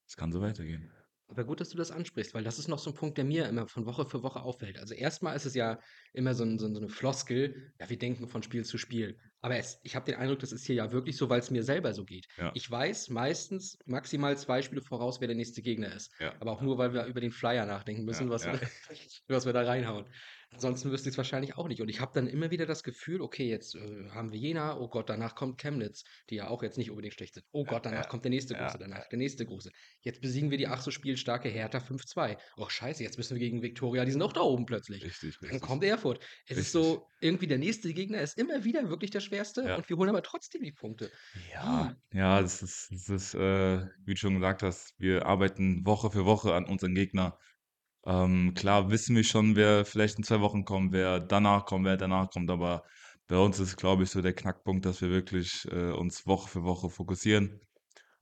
es 0.09 0.17
kann 0.17 0.31
so 0.33 0.41
weitergehen. 0.41 0.91
Aber 1.29 1.43
gut, 1.45 1.61
dass 1.61 1.69
du 1.69 1.77
das 1.77 1.91
ansprichst, 1.91 2.33
weil 2.33 2.43
das 2.43 2.57
ist 2.57 2.67
noch 2.67 2.79
so 2.79 2.89
ein 2.89 2.95
Punkt, 2.95 3.17
der 3.19 3.23
mir 3.23 3.47
immer 3.47 3.67
von 3.67 3.85
Woche 3.85 4.05
für 4.07 4.23
Woche 4.23 4.41
auffällt. 4.41 4.79
Also, 4.79 4.95
erstmal 4.95 5.35
ist 5.35 5.45
es 5.45 5.53
ja 5.53 5.79
immer 6.11 6.33
so 6.33 6.43
'n 6.43 6.57
so 6.57 6.65
'n 6.65 6.73
so 6.73 6.81
'ne 6.81 6.89
Floskel: 6.89 7.71
„Ja, 7.79 7.87
wir 7.87 7.99
denken 7.99 8.27
von 8.27 8.41
Spiel 8.41 8.65
zu 8.65 8.79
Spiel.“ 8.79 9.19
Aber 9.41 9.55
es 9.55 9.79
ich 9.83 9.95
habe 9.95 10.05
den 10.11 10.15
Eindruck, 10.15 10.39
das 10.39 10.51
ist 10.51 10.65
hier 10.65 10.75
ja 10.75 10.91
wirklich 10.91 11.17
so, 11.17 11.29
weil 11.29 11.39
es 11.39 11.51
mir 11.51 11.63
selber 11.63 11.93
so 11.93 12.03
geht. 12.03 12.25
Ja, 12.37 12.53
Ich 12.53 12.69
weiß 12.69 13.09
meistens 13.09 13.77
maximal 13.85 14.37
2 14.39 14.63
Spiele 14.63 14.81
voraus, 14.81 15.21
wer 15.21 15.27
der 15.27 15.37
nächste 15.37 15.61
Gegner 15.61 15.93
ist. 15.95 16.11
ja, 16.19 16.39
Aber 16.39 16.51
auch 16.51 16.61
nur, 16.61 16.79
weil 16.79 16.93
wir 16.93 17.05
über 17.05 17.21
den 17.21 17.31
Flyer 17.31 17.65
nachdenken 17.67 18.05
müssen, 18.05 18.29
was 18.31 18.47
wir 18.47 18.59
was 19.27 19.45
wir 19.45 19.53
da 19.53 19.61
reinhauen. 19.61 20.05
Ansonsten 20.51 20.91
wüsste 20.91 21.09
ich's 21.09 21.17
wahrscheinlich 21.17 21.57
auch 21.57 21.67
nicht. 21.67 21.81
Und 21.81 21.89
ich 21.89 21.99
habe 22.01 22.11
dann 22.13 22.27
immer 22.27 22.49
wieder 22.51 22.65
das 22.65 22.83
Gefühl: 22.83 23.21
„Okay, 23.21 23.47
jetzt, 23.49 23.75
äh, 23.75 24.09
haben 24.09 24.31
wir 24.31 24.39
Jena. 24.39 24.77
Oh 24.79 24.87
Gott, 24.89 25.09
danach 25.09 25.35
kommt 25.35 25.59
Chemnitz“, 25.61 26.03
die 26.29 26.35
ja 26.35 26.47
auch 26.47 26.63
jetzt 26.63 26.77
nicht 26.77 26.89
unbedingt 26.89 27.13
schlecht 27.13 27.35
sind. 27.35 27.45
„Oh 27.51 27.65
Gott, 27.65 27.85
danach 27.85 28.07
ja, 28.07 28.09
kommt 28.09 28.25
der 28.25 28.31
nächste 28.31 28.55
ja, 28.55 28.55
Große, 28.55 28.77
danach 28.79 29.07
der 29.09 29.19
nächste 29.19 29.45
Große.“ 29.45 29.69
Jetzt 30.01 30.21
besiegen 30.21 30.49
wir 30.51 30.57
die 30.57 30.67
ach 30.67 30.81
so 30.81 30.91
spielstarke 30.91 31.49
Hertha 31.49 31.79
5-2. 31.79 32.37
Och 32.57 32.71
scheiße, 32.71 33.03
jetzt 33.03 33.17
müssen 33.17 33.35
wir 33.35 33.39
gegen 33.39 33.61
Viktoria, 33.61 34.05
die 34.05 34.11
sind 34.11 34.21
auch 34.23 34.33
da 34.33 34.41
oben 34.41 34.65
plötzlich. 34.65 35.03
richtig, 35.03 35.41
Dann 35.47 35.59
richtig, 35.59 35.61
kommt 35.61 35.83
Erfurt. 35.83 36.23
Es 36.47 36.57
ist 36.59 36.71
richtig. 36.71 36.71
so, 36.71 37.07
irgendwie 37.21 37.47
der 37.47 37.57
nächste 37.59 37.93
Gegner 37.93 38.21
ist 38.21 38.37
immer 38.37 38.63
wieder 38.63 38.89
wirklich 38.89 39.11
der 39.11 39.19
schwerste 39.21 39.69
Ja. 39.69 39.75
und 39.75 39.89
wir 39.89 39.97
holen 39.97 40.09
aber 40.09 40.21
trotzdem 40.23 40.61
die 40.63 40.71
Punkte. 40.73 41.11
Ja, 41.33 41.91
Wie? 41.91 41.99
ja, 42.11 42.41
das 42.41 42.61
ist 42.63 42.89
das 42.91 43.09
ist, 43.09 43.33
äh, 43.35 43.87
wie 44.03 44.13
du 44.13 44.17
schon 44.17 44.33
gesagt 44.35 44.63
hast, 44.63 44.95
wir 44.99 45.25
arbeiten 45.27 45.85
Woche 45.85 46.09
für 46.11 46.25
Woche 46.25 46.55
an 46.55 46.65
unseren 46.65 46.95
Gegner. 46.95 47.37
Ähm, 48.05 48.53
klar 48.55 48.89
wissen 48.91 49.15
wir 49.15 49.23
schon, 49.23 49.55
wer 49.55 49.85
vielleicht 49.85 50.17
in 50.17 50.23
2 50.23 50.39
Wochen 50.39 50.63
kommt, 50.65 50.93
wer 50.93 51.19
danach 51.19 51.65
kommt, 51.65 51.85
wer 51.85 51.97
danach 51.97 52.29
kommt, 52.29 52.49
aber 52.49 52.83
bei 53.27 53.37
uns 53.37 53.59
ist, 53.59 53.75
glaube 53.77 54.03
ich, 54.03 54.09
so 54.09 54.21
der 54.21 54.33
Knackpunkt, 54.33 54.85
dass 54.85 55.01
wir 55.01 55.09
wirklich, 55.09 55.65
äh, 55.71 55.91
uns 55.91 56.25
Woche 56.25 56.47
für 56.49 56.63
Woche 56.63 56.89
fokussieren 56.89 57.59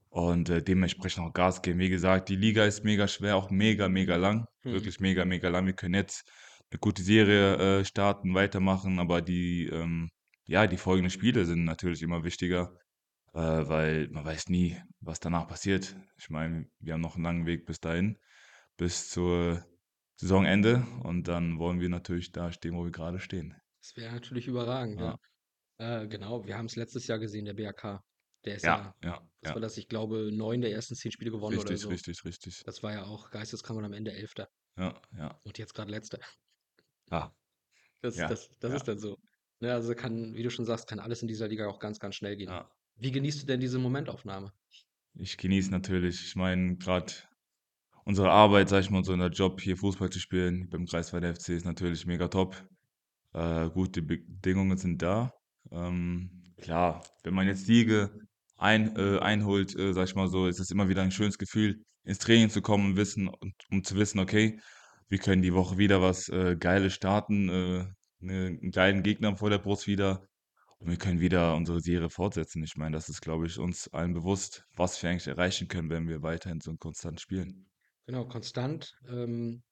und, 0.09 0.49
äh, 0.49 0.63
dementsprechend 0.63 1.25
auch 1.25 1.33
Gas 1.33 1.61
geben. 1.63 1.79
Wie 1.79 1.89
gesagt, 1.89 2.29
die 2.29 2.35
Liga 2.37 2.65
ist 2.65 2.83
mega 2.85 3.07
schwer, 3.07 3.37
auch 3.37 3.51
mega, 3.51 3.89
mega 3.89 4.15
lang, 4.17 4.45
Mhm. 4.63 4.71
wirklich 4.71 4.99
mega, 4.99 5.25
mega 5.25 5.49
lang. 5.49 5.65
Wir 5.67 5.73
können 5.75 5.95
jetzt 5.95 6.29
'ne 6.73 6.79
gute 6.79 7.03
Serie, 7.03 7.81
äh, 7.81 7.85
starten, 7.85 8.35
weitermachen, 8.35 8.99
aber 8.99 9.21
die, 9.21 9.67
ähm 9.67 10.09
ja, 10.45 10.67
die 10.67 10.77
folgenden 10.77 11.11
Spiele 11.11 11.45
sind 11.45 11.65
natürlich 11.65 12.01
immer 12.03 12.23
wichtiger, 12.23 12.73
äh, 13.33 13.39
weil 13.39 14.09
man 14.09 14.25
weiß 14.25 14.49
nie, 14.49 14.77
was 15.01 15.19
danach 15.19 15.47
passiert. 15.47 15.95
Ich 16.17 16.29
meine, 16.29 16.67
wir 16.79 16.93
haben 16.93 17.01
noch 17.01 17.15
einen 17.15 17.23
langen 17.25 17.45
Weg 17.45 17.65
bis 17.65 17.79
dahin, 17.79 18.17
bis 18.77 19.09
zur 19.09 19.65
Saisonende 20.15 20.85
und 21.03 21.27
dann 21.27 21.59
wollen 21.59 21.79
wir 21.79 21.89
natürlich 21.89 22.31
da 22.31 22.51
stehen, 22.51 22.75
wo 22.75 22.83
wir 22.83 22.91
gerade 22.91 23.19
stehen. 23.19 23.55
Das 23.81 23.95
wäre 23.95 24.13
natürlich 24.13 24.47
überragend, 24.47 24.99
ja. 24.99 25.19
Ja. 25.79 26.03
Äh, 26.03 26.07
genau, 26.07 26.45
wir 26.45 26.57
haben's 26.57 26.75
letztes 26.75 27.07
Jahr 27.07 27.19
gesehen, 27.19 27.45
der 27.45 27.53
BAK. 27.53 28.01
Der 28.45 28.55
ist 28.55 28.65
Ja, 28.65 28.95
ja 29.03 29.09
ja, 29.09 29.29
was 29.41 29.49
war 29.49 29.55
ja. 29.57 29.59
das? 29.61 29.77
Ich 29.77 29.87
glaube, 29.87 30.31
9 30.31 30.61
der 30.61 30.71
ersten 30.71 30.95
10 30.95 31.11
Spiele 31.11 31.31
gewonnen 31.31 31.57
oder 31.57 31.69
Richtig, 31.69 31.81
so. 31.81 31.89
richtig, 31.89 32.23
richtig. 32.25 32.63
Das 32.65 32.81
war 32.83 32.93
ja 32.93 33.03
auch 33.05 33.29
geisteskrank 33.29 33.77
und 33.77 33.85
am 33.85 33.93
Ende 33.93 34.11
Elfter. 34.13 34.47
Ja, 34.77 34.99
ja. 35.17 35.39
Und 35.43 35.57
jetzt 35.57 35.73
grad 35.73 35.89
Letzter. 35.89 36.19
Ah, 37.09 37.31
Das 38.01 38.15
ja, 38.17 38.27
das 38.27 38.49
das 38.59 38.71
ja, 38.71 38.77
ist 38.77 38.87
dann 38.87 38.99
so. 38.99 39.17
Ne, 39.59 39.73
also 39.73 39.93
kann 39.95 40.35
wie 40.35 40.43
du 40.43 40.49
schon 40.51 40.65
sagst, 40.65 40.87
kann 40.87 40.99
alles 40.99 41.21
in 41.21 41.27
dieser 41.27 41.47
Liga 41.47 41.67
auch 41.67 41.79
ganz, 41.79 41.99
ganz 41.99 42.15
schnell 42.15 42.35
gehen. 42.37 42.49
ja. 42.49 42.69
Wie 42.99 43.11
genießt 43.11 43.43
du 43.43 43.45
denn 43.45 43.59
diese 43.59 43.79
Momentaufnahme? 43.79 44.51
Ich 45.15 45.37
genieße 45.37 45.71
natürlich 45.71 46.25
ich 46.27 46.35
meine, 46.35 46.77
gerade 46.77 47.13
unsere 48.07 48.31
Arbeit, 48.31 48.69
sage 48.69 48.81
ich 48.83 48.89
mal, 48.91 49.03
so 49.03 49.13
in 49.13 49.19
der 49.19 49.29
Job, 49.29 49.61
hier 49.61 49.77
Fußball 49.77 50.09
zu 50.09 50.19
spielen 50.19 50.69
beim 50.69 50.85
Greifswalder 50.85 51.29
FC 51.29 51.55
ist 51.55 51.65
natürlich 51.65 52.05
mega 52.05 52.27
top. 52.29 52.67
Äh, 53.33 53.69
gute 53.71 54.01
Bedingungen 54.01 54.77
sind 54.77 55.01
da. 55.01 55.33
Ähm, 55.71 56.43
klar, 56.61 57.03
wenn 57.23 57.33
man 57.35 57.47
jetzt 57.47 57.65
Siege 57.65 58.11
ein 58.57 58.95
äh, 58.97 59.19
einholt, 59.19 59.75
äh, 59.77 59.93
sage 59.93 60.09
ich 60.09 60.15
mal 60.15 60.27
so, 60.29 60.47
ist 60.47 60.59
es 60.59 60.71
immer 60.71 60.89
wieder 60.89 61.03
ein 61.03 61.11
schönes 61.11 61.37
Gefühl, 61.37 61.83
ins 62.03 62.19
Training 62.19 62.49
zu 62.49 62.61
kommen 62.61 62.91
und 62.91 62.97
wissen 62.97 63.27
und 63.27 63.53
um 63.71 63.83
zu 63.83 63.95
wissen: 63.97 64.19
„Okay, 64.19 64.59
wir 65.09 65.19
können 65.19 65.41
die 65.41 65.53
Woche 65.53 65.77
wieder 65.77 66.01
was, 66.01 66.29
äh, 66.29 66.55
Geiles 66.59 66.93
starten, 66.93 67.49
äh, 67.49 67.85
'ne 68.21 68.47
'n 68.61 68.71
geilen 68.71 69.03
Gegner 69.03 69.37
vor 69.37 69.49
der 69.49 69.59
Brust 69.59 69.87
wieder 69.87 70.23
und 70.79 70.89
wir 70.89 70.97
können 70.97 71.19
wieder 71.21 71.55
unsere 71.55 71.81
Serie 71.81 72.09
fortsetzen.“ 72.09 72.63
Ich 72.63 72.77
meine, 72.77 72.95
das 72.95 73.09
ist, 73.09 73.21
glaube 73.21 73.47
ich, 73.47 73.59
uns 73.59 73.87
allen 73.93 74.13
bewusst, 74.13 74.65
was 74.75 75.01
wir 75.03 75.09
eigentlich 75.11 75.27
erreichen 75.27 75.67
können, 75.67 75.89
wenn 75.89 76.07
wir 76.07 76.23
weiterhin 76.23 76.61
so 76.61 76.75
konstant 76.77 77.21
spielen. 77.21 77.67
Genau, 78.07 78.25
konstant. 78.25 78.93
Ähm, 79.07 79.63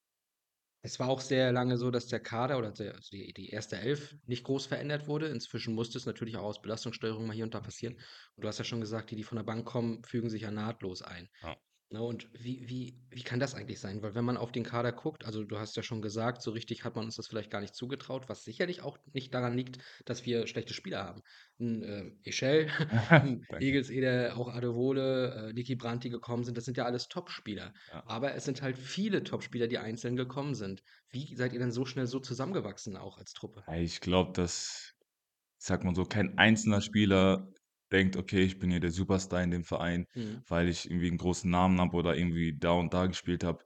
es 0.81 0.99
war 0.99 1.09
auch 1.09 1.21
sehr 1.21 1.51
lange 1.53 1.77
so, 1.77 1.91
dass 1.91 2.07
der 2.07 2.21
Kader 2.21 2.57
oder 2.59 2.71
der 2.71 2.95
also 2.95 3.09
die 3.11 3.33
die 3.33 3.49
erste 3.49 3.77
Elf 3.77 4.15
nicht 4.25 4.43
groß 4.45 4.67
verändert 4.67 5.07
wurde. 5.07 5.27
Inzwischen 5.29 5.75
musste 5.75 5.97
es 5.97 6.05
natürlich 6.05 6.37
auch 6.37 6.43
aus 6.43 6.61
Belastungssteuerung 6.61 7.27
mal 7.27 7.33
hier 7.35 7.45
und 7.45 7.55
da 7.55 7.61
passieren. 7.61 7.95
Und 8.35 8.43
du 8.43 8.47
hast 8.47 8.59
ja 8.59 8.65
schon 8.65 8.81
gesagt, 8.81 9.11
die, 9.11 9.15
die 9.17 9.23
von 9.23 9.37
der 9.37 9.43
Bank 9.45 9.65
kommen, 9.65 10.03
fügen 10.03 10.29
sich 10.29 10.43
ja 10.43 10.51
nahtlos 10.51 11.01
ein. 11.01 11.29
Ja. 11.41 11.55
Ne, 11.91 12.01
und 12.01 12.27
wie 12.33 12.67
wie 12.67 12.99
wie 13.11 13.21
kann 13.21 13.39
das 13.39 13.53
eigentlich 13.53 13.79
sein? 13.79 14.01
Weil 14.01 14.15
wenn 14.15 14.25
man 14.25 14.37
auf 14.37 14.51
den 14.51 14.63
Kader 14.63 14.91
guckt 14.91 15.23
also, 15.23 15.43
du 15.43 15.59
hast 15.59 15.75
ja 15.77 15.83
schon 15.83 16.01
gesagt, 16.01 16.41
so 16.41 16.49
richtig 16.49 16.83
hat 16.83 16.95
man 16.95 17.05
uns 17.05 17.15
das 17.15 17.27
vielleicht 17.27 17.51
gar 17.51 17.61
nicht 17.61 17.75
zugetraut, 17.75 18.27
was 18.27 18.43
sicherlich 18.43 18.81
auch 18.81 18.97
nicht 19.13 19.31
daran 19.35 19.53
liegt, 19.55 19.77
dass 20.03 20.25
wir 20.25 20.47
schlechte 20.47 20.73
Spieler 20.73 21.03
haben. 21.03 21.21
'N, 21.59 21.83
äh, 21.83 22.11
Echel, 22.23 22.67
'n 23.11 23.45
Danke. 23.49 23.59
Egelseder, 23.59 24.35
auch 24.35 24.47
Adewole, 24.51 25.49
äh, 25.51 25.53
Niki 25.53 25.75
Brandt, 25.75 26.03
die 26.03 26.09
gekommen 26.09 26.43
sind, 26.43 26.57
das 26.57 26.65
sind 26.65 26.75
ja 26.77 26.85
alles 26.85 27.07
Topspieler. 27.07 27.71
Ja. 27.87 28.05
Aber 28.05 28.33
es 28.33 28.45
sind 28.45 28.63
halt 28.63 28.77
viele 28.79 29.23
Topspieler, 29.23 29.67
die 29.67 29.77
einzeln 29.77 30.15
gekommen 30.15 30.55
sind. 30.55 30.81
Wie 31.11 31.35
seid 31.35 31.53
ihr 31.53 31.59
denn 31.59 31.71
so 31.71 31.85
schnell 31.85 32.07
so 32.07 32.19
zusammengewachsen 32.19 32.97
auch 32.97 33.19
als 33.19 33.33
Truppe? 33.33 33.65
Ja, 33.67 33.75
ich 33.77 33.99
glaube, 33.99 34.31
dass, 34.33 34.93
ich 35.59 35.65
sage 35.67 35.85
mal 35.85 35.95
so, 35.95 36.05
kein 36.05 36.37
einzelner 36.39 36.81
Spieler 36.81 37.53
denkt: 37.91 38.17
„Okay, 38.17 38.41
ich 38.43 38.59
bin 38.59 38.71
hier 38.71 38.79
der 38.81 38.91
Superstar 38.91 39.43
in 39.43 39.51
dem 39.51 39.63
Verein, 39.65 40.05
Mhm. 40.15 40.45
weil 40.47 40.69
ich 40.69 40.89
irgendwie 40.89 41.09
'n 41.09 41.17
großen 41.17 41.49
Namen 41.49 41.79
habe 41.81 41.95
oder 41.97 42.17
irgendwie 42.17 42.57
da 42.57 42.71
und 42.73 42.93
da 42.93 43.05
gespielt 43.07 43.43
habe.“ 43.43 43.63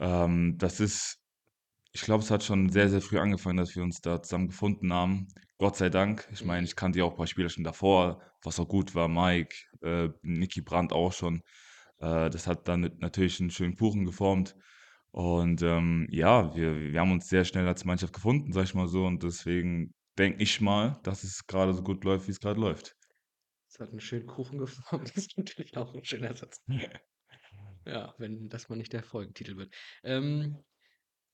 Ähm, 0.00 0.56
das 0.58 0.80
ist 0.80 1.18
ich 1.92 2.02
glaube, 2.02 2.22
es 2.22 2.30
hat 2.30 2.44
schon 2.44 2.70
sehr, 2.70 2.88
sehr 2.88 3.00
früh 3.02 3.18
angefangen, 3.18 3.56
dass 3.58 3.74
wir 3.76 3.82
uns 3.82 4.00
da 4.00 4.22
zusammen 4.22 4.48
gefunden 4.48 4.92
haben. 4.92 5.28
Gott 5.58 5.76
sei 5.76 5.90
Dank. 5.90 6.28
Ich 6.32 6.44
meine, 6.44 6.64
Mhm. 6.64 6.66
ich 6.66 6.76
kannte 6.76 6.98
ja 7.00 7.04
auch 7.04 7.12
ein 7.12 7.16
paar 7.16 7.26
Spieler 7.26 7.48
schon 7.48 7.64
davor, 7.64 8.22
was 8.42 8.60
auch 8.60 8.68
gut 8.68 8.94
war, 8.94 9.08
Mike, 9.08 9.56
äh, 9.82 10.10
Niki 10.22 10.60
Brandt 10.62 10.92
auch 10.92 11.12
schon. 11.12 11.42
Äh, 11.98 12.30
das 12.30 12.46
hat 12.46 12.68
dann 12.68 12.82
natürlich 13.00 13.40
'n 13.40 13.50
schönen 13.50 13.76
Kuchen 13.76 14.04
geformt 14.06 14.56
und, 15.12 15.62
ähm, 15.62 16.06
ja, 16.10 16.54
wir 16.56 16.92
wir 16.92 17.00
haben 17.00 17.12
uns 17.12 17.28
sehr 17.28 17.44
schnell 17.46 17.66
als 17.68 17.84
Mannschaft 17.86 18.12
gefunden, 18.14 18.52
sage 18.52 18.64
ich 18.66 18.74
mal 18.74 18.88
so 18.88 19.06
und 19.06 19.22
deswegen 19.24 19.94
denke 20.18 20.42
ich 20.42 20.60
mal, 20.60 21.00
dass 21.04 21.24
es 21.24 21.46
grade 21.48 21.74
so 21.74 21.82
gut 21.82 22.04
läuft, 22.04 22.28
wie's 22.28 22.40
grad 22.40 22.56
läuft. 22.58 22.96
Es 23.72 23.78
hat 23.78 23.92
'n 23.92 24.00
schönen 24.00 24.26
Kuchen 24.26 24.58
geformt, 24.58 25.08
das 25.10 25.16
ist 25.28 25.38
natürlich 25.38 25.76
auch 25.76 25.94
'n 25.94 26.04
schöner 26.04 26.34
Satz. 26.36 26.58
Ja, 27.86 28.14
wenn 28.18 28.48
das 28.48 28.68
mal 28.68 28.76
nicht 28.76 28.92
der 28.92 29.02
Folgentitel 29.02 29.56
wird. 29.56 29.74
Ähm, 30.02 30.64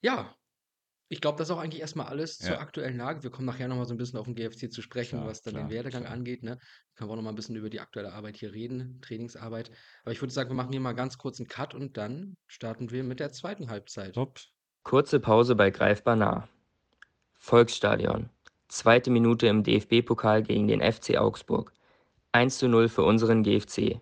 ja. 0.02 0.36
Ich 1.10 1.20
glaube, 1.22 1.38
das 1.38 1.48
ist 1.50 1.54
auch 1.56 1.60
eigentlich 1.60 1.80
erst 1.82 1.96
mal 1.96 2.06
alles 2.06 2.38
zur 2.40 2.58
Ja. 2.58 2.60
aktuellen 2.60 2.96
Lage. 2.98 3.22
Wir 3.24 3.30
kommen 3.30 3.46
nachher 3.46 3.68
noch 3.68 3.76
mal 3.76 3.86
so 3.86 3.94
'n 3.94 3.98
bisschen 3.98 4.18
auf 4.18 4.28
'n 4.28 4.34
GFC 4.36 4.70
zu 4.70 4.82
sprechen, 4.82 5.24
Klar, 5.24 5.26
was 5.26 5.42
dann 5.42 5.54
den 5.56 5.68
klar, 5.68 5.70
Werdegang 5.70 6.06
klar. 6.06 6.06
angeht, 6.06 6.42
ne? 6.42 6.58
Können 6.96 7.10
wir 7.10 7.12
auch 7.14 7.16
noch 7.16 7.22
mal 7.24 7.30
'n 7.32 7.36
bisschen 7.36 7.56
über 7.56 7.70
die 7.70 7.80
aktuelle 7.80 8.12
Arbeit 8.14 8.36
hier 8.38 8.52
reden, 8.54 9.00
Trainingsarbeit. 9.02 9.70
Aber 10.04 10.12
ich 10.12 10.22
würde 10.22 10.34
sagen, 10.34 10.50
wir 10.50 10.56
machen 10.56 10.72
hier 10.72 10.80
mal 10.80 10.94
ganz 10.94 11.18
kurz 11.18 11.40
'n 11.40 11.48
Cut 11.48 11.74
und 11.74 11.96
dann 11.98 12.36
starten 12.48 12.90
wir 12.92 13.04
mit 13.04 13.20
der 13.20 13.32
zweiten 13.32 13.70
Halbzeit. 13.70 14.14
Top. 14.14 14.40
Kurze 14.84 15.18
Pause 15.20 15.56
bei 15.56 15.70
Greifbar 15.70 16.16
nah. 16.16 16.48
Volksstadion. 17.38 18.30
Zweite 18.68 19.10
Minute 19.10 19.46
im 19.48 19.62
DFB-Pokal 19.64 20.42
gegen 20.44 20.68
den 20.68 20.80
FC 20.82 21.18
Augsburg. 21.18 21.72
1:0 22.36 22.88
für 22.88 23.02
unseren 23.02 23.42
GFC. 23.42 24.00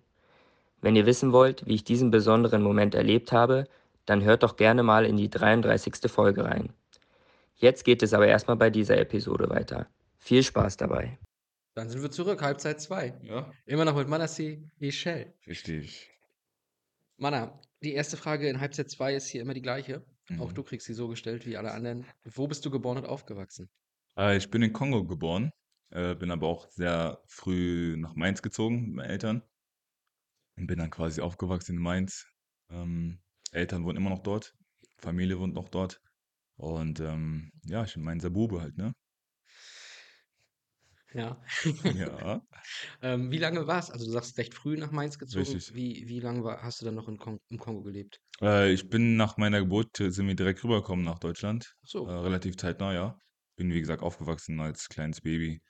Wenn 0.81 0.97
ihr 0.97 1.07
wissen 1.07 1.33
wollt, 1.33 1.67
wie 1.67 1.75
ich 1.77 1.85
diesen 1.85 2.11
besonderen 2.11 2.63
Moment 2.63 2.95
erlebt 2.95 3.33
habe, 3.33 3.67
dann 4.07 4.23
hört 4.23 4.43
doch 4.43 4.57
gerne 4.57 4.83
mal 4.83 5.07
in 5.07 5.17
die 5.17 5.31
33. 5.31 6.11
Folge 6.11 6.45
rein. 6.45 6.73
Jetzt 7.55 7.85
geht 7.85 8.03
es 8.03 8.13
aber 8.13 8.27
erst 8.27 8.49
mal 8.49 8.57
bei 8.57 8.69
dieser 8.71 8.99
Episode 8.99 9.49
weiter. 9.49 9.87
Viel 10.19 10.43
Spaß 10.43 10.77
dabei. 10.77 11.19
Dann 11.75 11.89
sind 11.89 12.03
wir 12.03 12.11
zurück, 12.11 12.43
Halbzeit 12.43 12.81
2. 12.81 13.15
Ja. 13.23 13.51
Immer 13.67 13.85
noch 13.85 13.97
mit 13.97 14.09
Manasseh 14.09 14.63
Echel. 14.81 15.33
Richtig. 15.47 16.11
Manna, 17.17 17.59
die 17.83 17.95
erste 17.95 18.17
Frage 18.17 18.49
in 18.49 18.61
Halbzeit 18.61 18.91
2 18.91 19.15
ist 19.15 19.29
hier 19.29 19.43
immer 19.43 19.55
die 19.55 19.63
gleiche. 19.63 20.05
Auch 20.39 20.51
Mhm. 20.51 20.55
du 20.55 20.63
kriegst 20.63 20.87
sie 20.87 20.95
so 20.95 21.09
gestellt 21.09 21.47
wie 21.47 21.57
alle 21.57 21.73
anderen. 21.73 22.05
Wo 22.25 22.47
bist 22.47 22.65
du 22.65 22.71
geboren 22.71 22.99
und 22.99 23.07
aufgewachsen? 23.07 23.69
Äh, 24.19 24.37
ich 24.37 24.51
bin 24.51 24.63
in 24.63 24.73
Kongo 24.73 25.05
geboren, 25.05 25.53
äh, 25.91 26.15
bin 26.15 26.31
aber 26.31 26.49
auch 26.49 26.69
sehr 26.71 27.21
früh 27.27 27.97
nach 27.97 28.15
Mainz 28.15 28.43
gezogen 28.43 28.87
mit 28.87 28.95
meinen 28.97 29.11
Eltern 29.11 29.43
und 30.57 30.67
bin 30.67 30.79
dann 30.79 30.91
quasi 30.91 31.21
aufgewachsen 31.21 31.77
in 31.77 31.83
Mainz. 31.83 32.27
Ähm, 32.71 33.21
Eltern 33.53 33.85
wohnen 33.85 33.97
immer 33.97 34.11
noch 34.11 34.23
dort, 34.23 34.55
Familie 34.99 35.39
wohnt 35.39 35.55
noch 35.55 35.69
dort 35.69 36.01
und, 36.57 37.01
ähm, 37.01 37.51
ja, 37.65 37.85
ich 37.85 37.95
bin 37.95 38.05
Mainzer 38.05 38.31
Bube 38.31 38.61
halt, 38.61 38.77
ne? 38.77 38.93
Ja. 41.13 41.41
Ja. 41.95 42.41
Ähm, 43.03 43.31
wie 43.31 43.39
lange 43.39 43.67
war's 43.67 43.91
also, 43.91 44.07
du 44.07 44.11
sagst 44.13 44.39
recht 44.39 44.55
früh 44.55 44.77
nach 44.77 44.91
Mainz 44.91 45.19
gezogen. 45.19 45.45
Richtig. 45.53 45.75
Wie 45.75 46.05
wie 46.09 46.21
lange 46.21 46.43
war 46.45 46.63
hast 46.63 46.81
du 46.81 46.87
dann 46.87 46.95
noch 46.95 47.09
in 47.09 47.19
Kon 47.19 47.39
im 47.49 47.59
Kongo 47.59 47.83
gelebt? 47.83 48.21
Äh, 48.41 48.73
ich 48.73 48.89
bin 48.89 49.17
nach 49.17 49.37
meiner 49.37 49.61
Geburt 49.61 50.01
äh, 50.01 50.11
sind 50.11 50.27
wir 50.27 50.35
direkt 50.35 50.63
rübergekommen 50.65 51.05
nach 51.05 51.19
Deutschland, 51.19 51.75
Ach 51.83 51.89
so. 51.89 52.07
äh, 52.07 52.13
relativ 52.13 52.57
zeitnah, 52.57 52.93
ja. 52.93 53.19
Bin, 53.57 53.73
wie 53.73 53.81
gesagt, 53.81 54.03
aufgewachsen 54.03 54.61
als 54.61 54.89
kleines 54.89 55.21
Baby 55.21 55.61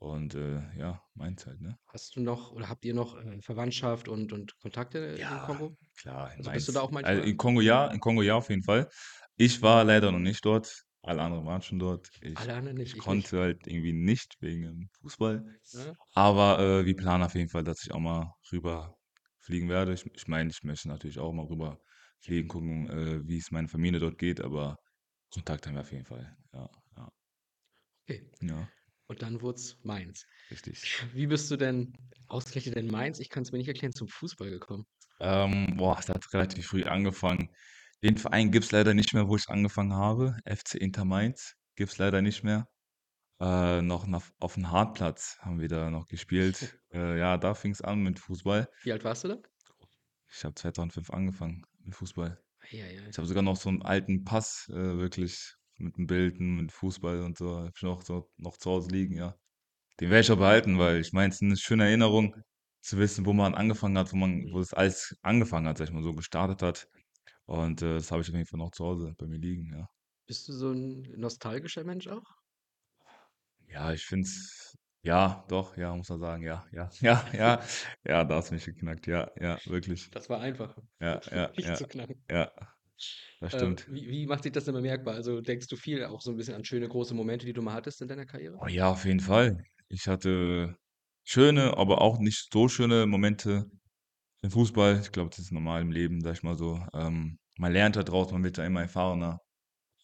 und, 0.00 0.34
äh, 0.34 0.76
ja, 0.78 1.02
Mainz 1.14 1.46
halt, 1.46 1.60
ne? 1.62 1.78
Hast 1.88 2.16
du 2.16 2.20
noch 2.20 2.52
oder 2.52 2.68
habt 2.70 2.84
ihr 2.86 2.94
noch, 2.94 3.16
äh, 3.18 3.40
Verwandtschaft 3.42 4.08
und 4.08 4.32
und 4.32 4.56
Kontakte 4.58 4.98
im 5.30 5.40
Ja, 5.40 5.42
Kongo? 5.42 5.76
klar, 5.98 6.34
in 6.34 6.42
Also, 6.42 6.52
bist 6.52 6.68
du 6.68 6.72
da 6.72 6.80
Mainz. 6.80 6.82
auch 6.82 6.90
Also, 7.00 7.22
manchmal? 7.22 7.22
in 7.22 7.36
Kongo 7.36 7.60
ja, 7.60 7.86
in 7.88 8.00
Kongo 8.00 8.22
ja, 8.22 8.34
auf 8.36 8.48
jeden 8.50 8.62
Fall. 8.62 8.88
Ich 9.36 9.62
war 9.62 9.84
leider 9.84 10.12
noch 10.12 10.18
nicht 10.18 10.44
dort. 10.44 10.84
Alle 11.02 11.22
anderen 11.22 11.46
waren 11.46 11.62
schon 11.62 11.78
dort. 11.78 12.10
Ich 12.20 12.40
Alle 12.40 12.54
anderen 12.54 12.76
nicht, 12.78 12.94
ich 12.94 12.96
ich 12.96 13.08
nicht. 13.08 13.28
konnte 13.28 13.40
halt 13.40 13.66
irgendwie 13.66 13.92
nicht 13.92 14.36
wegen 14.40 14.62
dem 14.62 14.88
Fußball. 15.00 15.44
Ja. 15.72 15.96
Aber, 16.14 16.58
äh, 16.60 16.86
wir 16.86 16.96
planen 16.96 17.24
auf 17.24 17.34
jeden 17.34 17.48
Fall, 17.50 17.64
dass 17.64 17.82
ich 17.84 17.92
auch 17.92 18.00
mal 18.00 18.32
rüberfliegen 18.52 19.68
werde. 19.68 19.94
Ich 19.94 20.04
ich 20.14 20.28
meine, 20.28 20.50
ich 20.50 20.62
möchte 20.62 20.88
natürlich 20.88 21.18
auch 21.18 21.32
mal 21.32 21.46
rüberfliegen, 21.46 22.48
gucken, 22.48 22.88
äh, 22.90 23.26
wie 23.28 23.38
es 23.38 23.50
meiner 23.50 23.68
Familie 23.68 24.00
dort 24.00 24.18
geht, 24.18 24.40
aber 24.40 24.76
Kontakt 25.32 25.66
haben 25.66 25.74
wir 25.74 25.82
auf 25.82 25.92
jeden 25.92 26.06
Fall. 26.06 26.36
Ja, 26.52 26.70
ja. 26.96 27.10
Okay. 28.08 28.30
Ja. 28.42 28.70
Und 29.10 29.22
dann 29.22 29.40
wurd's 29.42 29.76
Mainz. 29.82 30.24
Richtig. 30.52 31.04
Wie 31.12 31.26
bist 31.26 31.50
du 31.50 31.56
denn 31.56 31.92
ausgerechnet 32.28 32.76
in 32.76 32.86
Mainz, 32.86 33.18
ich 33.18 33.28
kann's 33.28 33.50
mir 33.50 33.58
nicht 33.58 33.66
erklären, 33.66 33.92
zum 33.92 34.06
Fußball 34.06 34.50
gekommen? 34.50 34.86
Ähm, 35.18 35.74
boah, 35.76 35.98
es 35.98 36.08
hat 36.08 36.32
relativ 36.32 36.68
früh 36.68 36.84
angefangen. 36.84 37.50
Den 38.04 38.16
Verein 38.16 38.52
gibt's 38.52 38.70
leider 38.70 38.94
nicht 38.94 39.12
mehr, 39.12 39.26
wo 39.26 39.34
ich 39.34 39.48
angefangen 39.48 39.94
habe. 39.94 40.36
FC 40.44 40.76
Inter 40.76 41.04
Mainz 41.04 41.56
gibt's 41.74 41.98
leider 41.98 42.22
nicht 42.22 42.44
mehr. 42.44 42.68
Äh, 43.40 43.82
noch 43.82 44.06
nach 44.06 44.30
auf'm 44.38 44.70
Hartplatz 44.70 45.38
haben 45.40 45.58
wir 45.58 45.66
da 45.66 45.90
noch 45.90 46.06
gespielt. 46.06 46.78
Äh, 46.92 47.18
ja, 47.18 47.36
da 47.36 47.54
fing's 47.54 47.80
an 47.82 48.02
mit 48.02 48.18
Fußball. 48.20 48.68
Wie 48.82 48.92
alt 48.92 49.02
warst 49.02 49.24
du 49.24 49.28
da? 49.28 49.38
Ich 50.32 50.44
habe 50.44 50.54
2005 50.54 51.10
angefangen 51.10 51.64
mit 51.84 51.96
Fußball. 51.96 52.40
Ei, 52.60 52.82
ei, 52.82 53.00
ei. 53.00 53.08
Ich 53.10 53.18
habe 53.18 53.26
sogar 53.26 53.42
noch 53.42 53.56
so 53.56 53.68
'n 53.70 53.82
alten 53.82 54.24
Pass, 54.24 54.68
äh, 54.70 54.98
wirklich 54.98 55.54
mit 55.80 55.98
'n 55.98 56.06
Bildern, 56.06 56.56
mit 56.56 56.72
Fußball 56.72 57.22
und 57.22 57.38
so, 57.38 57.56
habe 57.58 57.72
ich 57.76 57.82
noch 57.82 58.02
so 58.02 58.30
noch 58.38 58.56
zu 58.58 58.70
Hause 58.70 58.90
liegen, 58.90 59.16
ja. 59.16 59.36
Den 60.00 60.10
werde 60.10 60.22
ich 60.22 60.30
auch 60.32 60.36
behalten, 60.38 60.78
weil 60.78 61.00
ich 61.00 61.12
meine, 61.12 61.30
es 61.30 61.36
ist 61.36 61.42
'ne 61.42 61.56
schöne 61.58 61.84
Erinnerung 61.86 62.36
zu 62.82 62.98
wissen, 62.98 63.26
wo 63.26 63.32
man 63.34 63.54
angefangen 63.54 63.98
hat, 63.98 64.12
wo 64.12 64.16
man 64.16 64.52
wo 64.52 64.58
das 64.60 64.74
alles 64.74 65.16
angefangen 65.22 65.68
hat, 65.68 65.78
sage 65.78 65.90
ich 65.90 65.94
mal 65.94 66.02
so, 66.04 66.14
gestartet 66.14 66.62
hat. 66.62 66.88
Und, 67.46 67.82
äh, 67.82 67.94
das 67.96 68.12
habe 68.12 68.22
ich 68.22 68.28
auf 68.30 68.34
jeden 68.36 68.46
Fall 68.46 68.58
noch 68.60 68.72
zu 68.72 68.84
Hause 68.86 69.14
bei 69.18 69.26
mir 69.26 69.38
liegen, 69.38 69.72
ja. 69.74 69.88
Bist 70.26 70.48
du 70.48 70.54
so 70.54 70.70
'n 70.70 71.02
nostalgischer 71.18 71.84
Mensch 71.84 72.06
auch? 72.08 72.24
Ja, 73.68 73.92
ich 73.92 74.04
finde 74.04 74.26
es 74.26 74.76
ja, 75.02 75.44
doch, 75.48 75.76
ja, 75.76 75.94
muss 75.96 76.08
man 76.10 76.20
sagen, 76.20 76.42
ja, 76.42 76.66
ja, 76.72 76.90
ja, 77.00 77.24
ja, 77.32 77.62
ja, 78.04 78.24
da 78.24 78.36
hast 78.36 78.50
du 78.50 78.54
mich 78.54 78.64
geknackt. 78.66 79.06
Ja, 79.06 79.30
ja, 79.40 79.58
wirklich. 79.64 80.10
Das 80.12 80.28
war 80.28 80.40
einfach, 80.40 80.76
Ja, 81.00 81.22
ja, 81.30 81.54
mich 81.56 81.72
ja, 81.72 81.74
zu 81.74 81.86
knacken. 81.86 82.24
ja, 82.30 82.52
das 83.40 83.52
Äh, 83.52 83.54
stimmt. 83.54 83.88
wie 83.88 84.08
wie 84.08 84.26
macht 84.26 84.44
sich 84.44 84.52
das 84.52 84.64
denn 84.64 84.74
bemerkbar? 84.74 85.14
Also, 85.14 85.40
denkst 85.40 85.66
du 85.68 85.76
viel 85.76 86.04
auch 86.04 86.20
so 86.22 86.30
'n 86.32 86.36
bisschen 86.36 86.54
an 86.54 86.64
schöne 86.64 86.88
große 86.88 87.14
Momente, 87.14 87.46
die 87.46 87.52
du 87.52 87.62
mal 87.62 87.74
hattest 87.74 88.00
in 88.02 88.08
deiner 88.08 88.26
Karriere? 88.26 88.62
Oh 88.62 88.66
ja, 88.68 88.90
auf 88.90 89.04
jeden 89.04 89.20
Fall. 89.20 89.64
Ich 89.88 90.06
hatte 90.06 90.76
schöne, 91.24 91.76
aber 91.76 92.00
auch 92.00 92.18
nicht 92.18 92.48
so 92.52 92.68
schöne 92.68 93.06
Momente 93.06 93.70
im 94.42 94.50
Fußball. 94.50 95.00
Ich 95.02 95.12
glaube, 95.12 95.30
das 95.30 95.40
ist 95.40 95.52
normal 95.52 95.82
im 95.82 95.92
Leben, 95.92 96.20
sage 96.22 96.34
ich 96.38 96.42
mal 96.44 96.56
so. 96.56 96.84
Ähm, 96.94 97.38
man 97.58 97.72
lernt 97.72 97.96
da 97.96 98.02
draus, 98.04 98.32
man 98.32 98.44
wird 98.44 98.58
da 98.58 98.64
immer 98.66 98.82
erfahrener. 98.82 99.40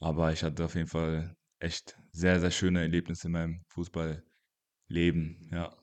Aber 0.00 0.33
ich 0.33 0.43
hatte 0.45 0.65
auf 0.67 0.75
jeden 0.76 0.88
Fall 0.88 1.37
echt 1.61 1.99
sehr, 2.12 2.41
sehr 2.41 2.50
schöne 2.53 2.83
Erlebnisse 2.83 3.29
in 3.29 3.33
meinem 3.35 3.62
Fußballleben, 3.71 4.23
ja. 5.53 5.76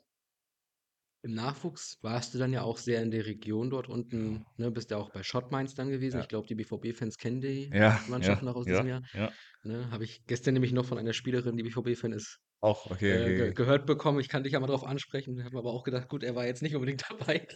Im 1.24 1.34
Nachwuchs 1.36 2.00
warst 2.02 2.34
du 2.34 2.38
dann 2.38 2.52
ja 2.52 2.64
auch 2.64 2.78
sehr 2.78 3.02
in 3.02 3.10
der 3.10 3.26
Region 3.26 3.70
dort 3.70 3.88
unten, 3.88 4.44
ne? 4.58 4.72
Bist 4.72 4.92
ja 4.92 4.98
auch 4.98 5.10
bei 5.10 5.24
Schott 5.24 5.52
Mainz 5.52 5.74
dann 5.74 5.90
gewesen. 5.90 6.18
Ja. 6.18 6.20
Ich 6.20 6.28
glaube, 6.28 6.48
die 6.48 6.56
BVB-Fans 6.56 7.18
kennen 7.18 7.40
die 7.42 7.78
Ja, 7.80 8.00
Mannschaft 8.06 8.42
ja, 8.42 8.44
noch 8.44 8.56
aus 8.56 8.66
ja, 8.66 8.68
diesem 8.68 8.88
Jahr, 8.88 9.02
ja. 9.14 9.38
ne? 9.64 9.92
Habe 9.92 10.04
ich 10.06 10.26
gestern 10.28 10.54
nämlich 10.56 10.74
noch 10.74 10.86
von 10.86 10.98
einer 10.98 11.14
Spielerin, 11.14 11.58
die 11.58 11.64
BVB-Fan 11.64 12.14
ist, 12.14 12.40
Auch, 12.62 12.88
okay, 12.90 13.20
äh, 13.20 13.34
ge 13.34 13.52
okay. 13.52 13.54
gehört 13.54 13.86
bekommen. 13.88 14.20
Ich 14.22 14.30
kann 14.30 14.44
dich 14.44 14.54
ja 14.54 14.60
mal 14.62 14.68
drauf 14.68 14.86
ansprechen. 14.86 15.44
Habe 15.46 15.60
aber 15.60 15.72
auch 15.74 15.84
gedacht: 15.84 16.10
„Gut, 16.10 16.24
er 16.24 16.36
war 16.36 16.46
jetzt 16.48 16.64
nicht 16.64 16.76
unbedingt 16.76 17.04
dabei.“ 17.10 17.48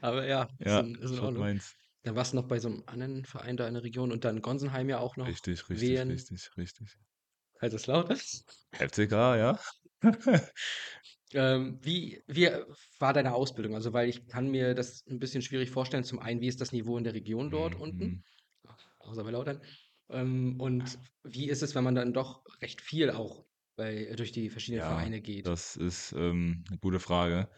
Aber 0.00 0.26
ja, 0.26 0.48
ist 0.60 0.76
Ja, 0.76 0.78
in 0.78 0.98
ist 1.00 1.12
in 1.12 1.18
Schott 1.18 1.36
Ordnung. 1.36 1.36
Mainz. 1.36 1.76
Dann 2.04 2.16
warst 2.16 2.32
du 2.32 2.36
noch 2.36 2.48
bei 2.48 2.58
so 2.60 2.68
'nem 2.70 2.84
anderen 2.86 3.24
Verein 3.26 3.56
da 3.56 3.68
in 3.68 3.74
der 3.74 3.84
Region 3.84 4.12
und 4.12 4.24
dann 4.24 4.42
Gonsenheim 4.42 4.88
ja 4.90 4.98
auch 5.00 5.16
noch, 5.16 5.38
Richtig, 5.38 5.70
richtig, 5.70 6.06
Wehen. 6.08 6.10
richtig, 6.10 6.50
richtig. 6.58 6.98
Kaiserslautern. 7.60 8.18
FCK, 8.78 9.36
ja. 9.36 9.58
Ähm, 11.32 11.78
wie 11.82 12.22
wie, 12.26 12.48
war 12.98 13.12
deine 13.12 13.34
Ausbildung? 13.34 13.74
Also, 13.74 13.92
weil 13.92 14.08
ich 14.08 14.26
kann 14.26 14.50
mir 14.50 14.74
das 14.74 15.06
'n 15.06 15.18
bisschen 15.20 15.42
schwierig 15.42 15.70
vorstellen. 15.70 16.04
Zum 16.04 16.18
einen, 16.18 16.40
wie 16.40 16.48
ist 16.48 16.60
das 16.60 16.72
Niveau 16.72 16.98
in 16.98 17.04
der 17.04 17.14
Region 17.14 17.50
dort 17.50 17.74
Mhm, 17.74 17.76
unten, 17.76 18.18
mhm. 18.18 18.22
außer 18.98 19.24
bei 19.24 19.30
Lautern? 19.32 19.62
Ähm, 20.10 20.60
und 20.60 20.98
wie 21.24 21.48
ist 21.50 21.62
es, 21.62 21.74
wenn 21.74 21.84
man 21.84 21.94
dann 21.96 22.12
doch 22.14 22.44
recht 22.62 22.80
viel 22.82 23.10
auch 23.10 23.46
bei 23.76 24.14
durch 24.16 24.32
die 24.32 24.50
verschiedenen 24.50 24.82
Ja, 24.82 24.84
Vereine 24.84 25.20
geht? 25.22 25.52
das 25.52 25.76
ist, 25.76 26.12
ähm, 26.12 26.64
'ne 26.70 26.78
gute 26.78 27.00
Frage. 27.00 27.48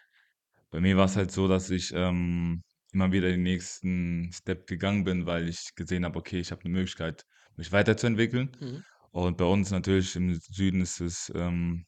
Bei 0.70 0.80
mir 0.80 0.96
war's 0.96 1.16
halt 1.16 1.32
so, 1.32 1.48
dass 1.48 1.70
ich, 1.70 1.92
ähm, 1.94 2.62
immer 2.92 3.12
wieder 3.12 3.28
den 3.30 3.42
nächsten 3.44 4.30
Step 4.32 4.66
gegangen 4.68 5.04
bin, 5.04 5.26
weil 5.26 5.48
ich 5.48 5.74
gesehen 5.76 6.04
habe: 6.04 6.18
„Okay, 6.20 6.40
ich 6.40 6.52
habe 6.52 6.62
'ne 6.64 6.70
Möglichkeit, 6.70 7.24
mich 7.56 7.72
weiterzuentwickeln.“ 7.72 8.56
Mhm. 8.60 8.82
Und 9.12 9.38
bei 9.38 9.44
uns 9.46 9.70
natürlich 9.72 10.16
im 10.16 10.34
Süden 10.34 10.82
ist 10.82 11.00
es, 11.00 11.32
ähm, 11.34 11.86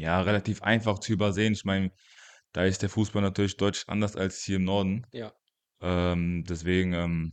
ja, 0.00 0.20
relativ 0.22 0.62
einfach 0.62 0.98
zu 1.00 1.12
übersehen. 1.12 1.52
Ich 1.54 1.64
meine, 1.64 1.92
da 2.52 2.64
ist 2.64 2.82
der 2.82 2.90
Fußball 2.90 3.22
natürlich 3.22 3.56
deutlich 3.58 3.84
anders 3.88 4.16
als 4.16 4.42
hier 4.44 4.56
im 4.56 4.64
Norden. 4.64 5.06
Ja. 5.12 5.32
Ähm, 5.82 6.44
deswegen, 6.48 6.92
ähm, 6.94 7.32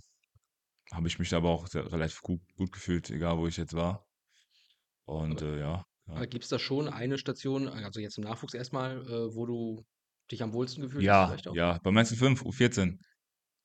habe 0.92 1.08
ich 1.08 1.20
mich 1.20 1.34
aber 1.34 1.50
auch 1.50 1.68
sehr 1.68 1.92
relativ 1.92 2.22
gut 2.22 2.42
gut 2.56 2.72
gefühlt, 2.72 3.10
egal 3.10 3.38
wo 3.38 3.48
ich 3.48 3.58
jetzt 3.58 3.74
war. 3.74 4.06
Und, 5.06 5.42
Aber 5.42 5.52
äh, 5.52 5.60
ja, 5.60 5.84
ja. 6.08 6.26
gibt's 6.26 6.50
da 6.50 6.60
schon 6.60 6.88
eine 6.88 7.18
Station, 7.18 7.68
also, 7.68 8.00
jetzt 8.00 8.18
im 8.18 8.24
Nachwuchs 8.24 8.54
erst 8.54 8.74
mal, 8.74 9.02
äh, 9.08 9.36
wo 9.36 9.46
du 9.46 9.86
dich 10.32 10.44
am 10.44 10.54
wohlsten 10.54 10.84
gefühlt 10.84 11.08
hast 11.08 11.16
Ja, 11.16 11.26
vielleicht 11.26 11.48
auch? 11.48 11.56
ja, 11.56 11.80
bei 11.84 11.92
Mainz 11.92 12.12
05, 12.12 12.42
U14, 12.44 13.00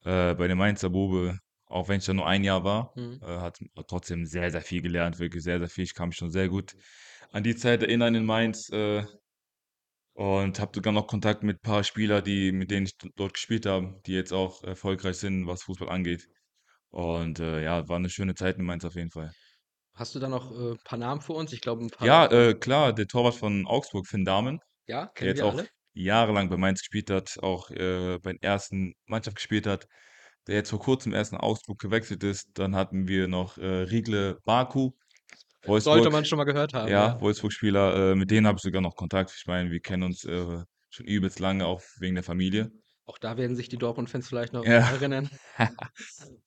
äh, 0.04 0.34
bei 0.34 0.48
dem 0.48 0.58
Mainzer 0.58 0.90
Bube, 0.90 1.38
auch 1.66 1.88
wenn 1.88 1.98
ich 1.98 2.04
da 2.06 2.14
nur 2.14 2.26
1 2.26 2.44
Jahr 2.44 2.64
war, 2.64 2.92
Mhm. 2.96 3.20
äh, 3.20 3.26
hat 3.26 3.58
hat 3.76 3.88
trotzdem 3.88 4.26
sehr, 4.26 4.50
sehr 4.50 4.62
viel 4.62 4.82
gelernt, 4.82 5.18
wirklich 5.18 5.42
sehr, 5.42 5.58
sehr 5.58 5.68
viel. 5.68 5.84
Ich 5.84 5.98
mich 5.98 6.16
schon 6.16 6.30
sehr 6.30 6.48
gut 6.48 6.74
an 7.32 7.42
die 7.44 7.56
Zeit 7.56 7.82
erinnern 7.82 8.14
in 8.14 8.26
Mainz, 8.26 8.68
äh 8.70 9.04
und 10.16 10.60
habe 10.60 10.72
sogar 10.74 10.92
noch 10.92 11.06
Kontakt 11.06 11.42
mit 11.42 11.62
paar 11.62 11.84
Spieler, 11.84 12.20
die 12.22 12.52
mit 12.52 12.70
denen 12.70 12.86
ich 12.86 12.98
d 12.98 13.08
dort 13.16 13.34
gespielt 13.34 13.64
habe, 13.66 14.00
die 14.06 14.12
jetzt 14.12 14.32
auch 14.32 14.62
erfolgreich 14.62 15.16
sind, 15.16 15.46
was 15.46 15.62
Fußball 15.64 15.88
angeht. 15.88 16.28
Und, 16.90 17.40
äh, 17.40 17.62
ja, 17.64 17.88
war 17.88 17.98
'ne 17.98 18.10
schöne 18.10 18.34
Zeit 18.34 18.58
in 18.58 18.64
Mainz 18.66 18.84
auf 18.84 18.94
jeden 18.96 19.10
Fall. 19.10 19.34
Hast 19.94 20.14
du 20.14 20.20
da 20.20 20.28
noch, 20.28 20.50
äh, 20.52 20.76
paar 20.84 20.98
Namen 20.98 21.20
für 21.20 21.34
uns? 21.34 21.52
Ich 21.52 21.60
glaube, 21.60 21.82
'n 21.84 21.90
paar 21.90 22.08
Ja, 22.08 22.26
äh, 22.26 22.54
klar, 22.54 22.92
der 22.92 23.06
Torwart 23.06 23.34
von 23.36 23.66
Augsburg, 23.66 24.06
Finn 24.08 24.24
Dahmen, 24.24 24.58
Ja, 24.88 25.06
der 25.20 25.28
kennen 25.28 25.34
jetzt 25.34 25.42
wir 25.42 25.44
auch 25.44 25.48
alle. 25.48 25.72
jahrelang 25.94 26.50
bei 26.50 26.56
Mainz 26.56 26.80
gespielt 26.80 27.10
hat, 27.10 27.38
auch, 27.42 27.70
äh, 27.70 28.18
bei 28.22 28.32
der 28.34 28.42
1. 28.42 28.94
Mannschaft 29.06 29.36
gespielt 29.36 29.66
hat, 29.66 29.88
der 30.48 30.56
jetzt 30.56 30.70
vor 30.70 30.80
Kurzem 30.80 31.14
erst 31.14 31.32
nach 31.32 31.40
Augsburg 31.40 31.78
gewechselt 31.80 32.24
ist. 32.24 32.50
Dann 32.54 32.76
hatten 32.76 33.08
wir 33.08 33.28
noch, 33.28 33.58
äh, 33.58 33.66
Rigle 33.66 34.40
Baku, 34.44 34.92
Sollte 35.64 35.70
Wolfsburg 35.70 36.12
man 36.12 36.24
schon 36.24 36.38
mal 36.38 36.44
gehört 36.44 36.74
haben, 36.74 36.90
ja, 36.90 37.08
ja. 37.08 37.20
Wolfsburg-Spieler, 37.20 38.12
äh, 38.12 38.14
mit 38.14 38.30
denen 38.30 38.46
habe 38.46 38.56
ich 38.56 38.62
sogar 38.62 38.80
noch 38.82 38.96
Kontakt. 38.96 39.32
Ich 39.36 39.46
meine, 39.46 39.70
wir 39.70 39.80
kennen 39.80 40.02
uns, 40.02 40.24
äh, 40.24 40.64
schon 40.90 41.06
übelst 41.06 41.38
lange, 41.40 41.66
auch 41.66 41.80
wegen 41.98 42.14
der 42.14 42.24
Familie. 42.24 42.70
Auch 43.06 43.18
da 43.18 43.36
werden 43.36 43.56
sich 43.56 43.68
die 43.68 43.78
Dortmund-Fans 43.78 44.28
vielleicht 44.28 44.52
noch 44.52 44.64
Ja. 44.64 44.88
erinnern. 44.90 45.28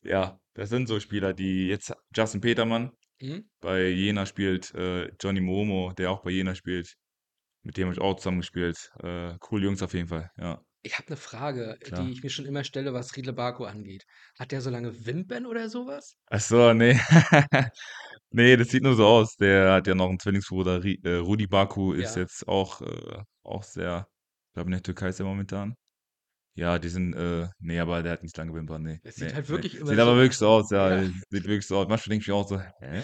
Ja, 0.04 0.40
das 0.54 0.70
sind 0.70 0.88
so 0.88 1.00
Spieler, 1.00 1.34
die 1.34 1.68
jetzt 1.68 1.94
Justin 2.16 2.42
Petermann 2.42 2.92
Mhm. 3.22 3.50
bei 3.62 3.88
Jena 3.88 4.26
spielt, 4.26 4.74
äh, 4.76 5.10
Johnny 5.22 5.42
Momo, 5.42 5.94
der 5.98 6.12
auch 6.12 6.22
bei 6.22 6.30
Jena 6.32 6.54
spielt. 6.54 6.94
Mit 7.64 7.78
dem 7.78 7.86
habe 7.88 7.94
ich 7.96 8.02
auch 8.02 8.16
zusammen 8.18 8.40
gespielt. 8.42 8.92
Äh, 9.02 9.36
coole 9.40 9.66
Jungs 9.66 9.82
auf 9.82 9.94
jeden 9.94 10.08
Fall, 10.08 10.30
ja. 10.38 10.62
Ich 10.86 11.00
habe 11.00 11.10
'ne 11.12 11.18
Frage, 11.18 11.80
Klar. 11.84 11.96
die 11.98 12.12
ich 12.12 12.22
mir 12.22 12.30
schon 12.30 12.46
immer 12.46 12.64
stelle, 12.64 12.94
was 12.94 13.16
Riedle 13.16 13.34
Baku 13.34 13.66
angeht. 13.66 14.06
Hat 14.38 14.52
der 14.52 14.62
so 14.62 14.70
lange 14.70 15.08
Wimpern 15.08 15.48
oder 15.48 15.68
so 15.68 15.88
was? 15.88 16.14
Ach 16.32 16.40
so, 16.42 16.74
ne. 16.74 17.00
Ne, 18.32 18.58
das 18.58 18.70
sieht 18.70 18.84
nur 18.84 18.96
so 18.96 19.06
aus. 19.08 19.36
Der 19.38 19.74
hat 19.74 19.88
ja 19.88 19.96
noch 19.96 20.10
'n 20.10 20.20
Zwillingsbruder, 20.20 20.84
Ri 20.84 21.00
äh, 21.04 21.16
Rudi 21.18 21.48
Baku 21.48 21.94
ist 21.94 22.16
Ja. 22.16 22.18
jetzt 22.18 22.48
auch, 22.48 22.82
äh 22.82 23.24
auch 23.44 23.64
sehr 23.64 24.08
ich 24.50 24.54
glaube, 24.56 24.68
in 24.70 24.72
der 24.74 24.84
Türkei 24.84 25.10
ist 25.10 25.20
er 25.20 25.26
momentan. 25.26 25.76
Ja, 26.56 26.80
die 26.80 26.90
sind, 26.90 27.14
äh 27.16 27.48
ne, 27.60 27.80
aber 27.82 28.04
der 28.04 28.14
hat 28.14 28.24
nicht 28.24 28.38
lange 28.38 28.54
Wimpern, 28.56 28.84
ne. 28.84 29.00
Es 29.08 29.18
sieht 29.18 29.34
Ne, 29.34 29.36
halt 29.36 29.50
ne. 29.50 29.50
wirklich 29.50 29.76
immer 29.76 29.98
Sieht 29.98 30.00
aber 30.00 30.16
so 30.18 30.18
wirklich 30.18 30.38
so 30.38 30.50
aus, 30.50 30.72
ja. 30.72 30.90
Ja. 30.90 31.06
Sieht 31.30 31.46
wirklich 31.46 31.68
so 31.68 31.78
aus. 31.80 31.88
Manchmal 31.90 32.12
denke 32.12 32.24
ich 32.24 32.28
mir 32.30 32.36
auch 32.36 32.48
so: 32.50 32.60
„Hä?“ 32.80 33.04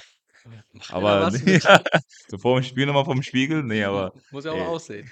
Macht 0.74 1.00
er 1.00 1.06
da 1.06 1.20
Aber 1.20 1.20
was 1.20 1.42
ne, 1.44 1.44
mit? 1.44 1.64
ja, 1.64 1.82
so 2.28 2.38
vorm 2.40 2.64
Spiel 2.64 2.86
noch 2.88 2.94
mal 2.96 3.06
vorm 3.06 3.24
Spiegel, 3.24 3.64
ne, 3.64 3.86
aber 3.86 4.14
Muss 4.32 4.46
ja 4.46 4.52
auch 4.54 4.60
ne. 4.60 4.74
aussehen. 4.74 5.12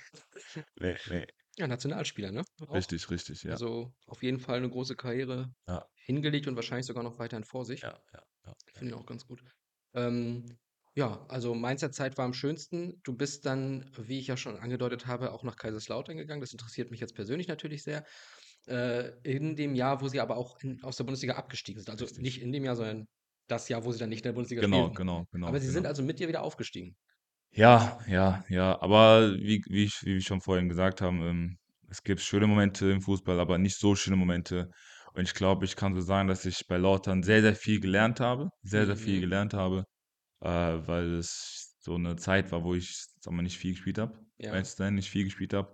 Ne, 0.81 0.99
ne. 1.05 1.25
Ja, 1.59 1.67
Nationalspieler, 1.67 2.31
ne? 2.31 2.43
Auch. 2.67 2.87
Richtig, 2.87 3.09
richtig, 3.09 3.43
ja. 3.43 3.59
Also, 3.59 3.93
auf 4.07 4.23
jeden 4.23 4.39
Fall 4.39 4.61
'ne 4.61 4.69
große 4.69 4.95
Karriere 4.95 5.53
Ja. 5.67 5.89
hingelegt 5.93 6.47
und 6.47 6.55
wahrscheinlich 6.55 6.85
sogar 6.87 7.03
noch 7.03 7.19
weiterhin 7.19 7.43
vor 7.43 7.65
sich. 7.65 7.83
Ja, 7.83 8.01
ja, 8.13 8.23
ja, 8.45 8.55
Finde 8.73 8.89
ja. 8.89 8.93
ich 8.95 9.01
auch 9.01 9.05
ganz 9.05 9.25
gut. 9.27 9.43
Ähm, 9.95 10.59
ja, 10.95 11.25
also 11.29 11.55
Mainzer 11.55 11.91
Zeit 11.91 12.17
war 12.17 12.25
am 12.25 12.33
schönsten. 12.33 13.01
Du 13.03 13.15
bist 13.17 13.45
dann, 13.45 13.91
wie 13.97 14.19
ich 14.19 14.27
ja 14.27 14.37
schon 14.37 14.57
angedeutet 14.57 15.07
habe, 15.07 15.31
auch 15.33 15.43
nach 15.43 15.57
Kaiserslautern 15.57 16.17
gegangen. 16.17 16.41
Das 16.41 16.51
interessiert 16.53 16.91
mich 16.91 16.99
jetzt 17.01 17.15
persönlich 17.15 17.47
natürlich 17.47 17.83
sehr. 17.83 18.05
Äh, 18.67 19.13
in 19.23 19.55
dem 19.57 19.75
Jahr, 19.75 20.01
wo 20.01 20.07
sie 20.09 20.21
aber 20.21 20.37
auch 20.37 20.57
in 20.61 20.83
aus 20.83 20.97
der 20.97 21.05
Bundesliga 21.05 21.35
abgestiegen 21.35 21.81
sind. 21.81 21.89
Also, 21.91 22.07
Richtig. 22.07 22.17
nicht 22.17 22.41
in 22.41 22.51
dem 22.53 22.65
Jahr, 22.65 22.75
sondern 22.77 23.07
das 23.47 23.69
Jahr, 23.69 23.85
wo 23.85 23.91
sie 23.93 23.99
dann 23.99 24.09
nicht 24.09 24.21
in 24.21 24.29
der 24.29 24.33
Bundesliga 24.33 24.63
Genau, 24.63 24.91
spielten. 24.91 24.93
genau, 24.93 25.25
genau, 25.31 25.55
Aber 25.55 25.59
sie 25.59 25.69
sind 25.71 25.85
genau. 25.85 25.87
also 25.87 26.03
mit 26.03 26.19
dir 26.19 26.27
wieder 26.29 26.43
aufgestiegen? 26.43 26.97
Ja, 27.53 27.99
ja, 28.07 28.43
ja. 28.47 28.79
Aber 28.81 29.33
wie 29.35 29.63
wie 29.67 29.85
ich 29.85 30.03
wie 30.03 30.15
wir 30.15 30.21
schon 30.21 30.41
vorhin 30.41 30.69
gesagt 30.69 31.01
haben, 31.01 31.21
ähm, 31.23 31.57
es 31.89 32.03
gibt 32.03 32.21
schöne 32.21 32.45
Momente 32.45 32.91
im 32.91 33.01
Fußball, 33.01 33.39
aber 33.39 33.57
nicht 33.57 33.77
so 33.79 33.95
schöne 33.95 34.15
Momente. 34.17 34.69
Und 35.13 35.23
ich 35.23 35.33
glaube, 35.33 35.65
ich 35.65 35.75
kann 35.75 35.95
so 35.95 36.01
sagen, 36.01 36.27
dass 36.27 36.45
ich 36.45 36.67
bei 36.67 36.77
Lautern 36.77 37.23
sehr, 37.23 37.41
sehr 37.41 37.55
viel 37.55 37.79
gelernt 37.79 38.19
habe 38.19 38.49
sehr, 38.61 38.85
sehr 38.85 38.95
viel 38.97 39.19
Mhm. 39.19 39.21
gelernt 39.21 39.53
habe, 39.55 39.85
äh, 40.41 40.47
weil 40.49 41.15
es 41.15 41.77
so 41.79 41.97
'ne 41.97 42.17
Zeit 42.17 42.51
war, 42.51 42.63
wo 42.65 42.75
ich, 42.75 43.05
sage 43.21 43.35
mal, 43.37 43.43
nicht 43.43 43.57
viel 43.59 43.71
gespielt 43.73 43.99
habe, 43.99 44.19
Ja. 44.39 44.69
sein, 44.77 44.95
nicht 44.95 45.09
viel 45.11 45.25
gespielt 45.25 45.53
habe. 45.53 45.73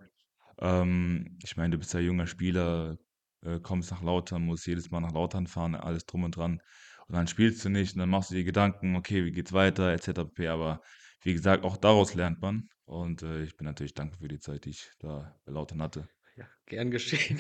Ähm, 0.60 1.38
ich 1.44 1.58
meine, 1.58 1.72
du 1.72 1.80
bist 1.80 1.94
ja 1.96 2.02
junger 2.02 2.28
Spieler, 2.28 2.98
äh, 3.44 3.60
kommst 3.62 3.92
nach 3.92 4.04
Lautern, 4.04 4.44
musst 4.44 4.68
jedes 4.68 4.92
Mal 4.92 5.02
nach 5.02 5.14
Lautern 5.14 5.48
fahren, 5.48 5.76
alles 5.76 6.06
drum 6.06 6.24
und 6.26 6.38
dran. 6.38 6.62
Und 7.08 7.16
dann 7.16 7.28
spielst 7.28 7.66
du 7.66 7.70
nicht 7.70 7.96
und 7.96 8.00
dann 8.02 8.10
machst 8.10 8.32
du 8.32 8.36
dir 8.36 8.44
Gedanken: 8.46 8.96
„Okay, 8.98 9.26
wie 9.26 9.32
geht's 9.32 9.54
weiter?“ 9.54 9.94
et 9.94 10.04
cetera 10.04 10.26
pp. 10.26 10.48
Aber 10.50 10.82
wie 11.26 11.34
gesagt, 11.34 11.64
auch 11.66 11.78
daraus 11.78 12.14
lernt 12.14 12.40
man. 12.42 12.70
Und, 12.86 13.24
äh, 13.24 13.44
ich 13.44 13.58
bin 13.58 13.66
natürlich 13.66 13.96
dankbar 13.96 14.20
für 14.22 14.28
die 14.28 14.40
Zeit, 14.40 14.66
die 14.66 14.70
ich 14.72 14.92
da 15.00 15.36
bei 15.46 15.52
Lautern 15.54 15.82
hatte. 15.82 16.08
Ja, 16.38 16.48
gern 16.66 16.92
geschehen. 16.92 17.40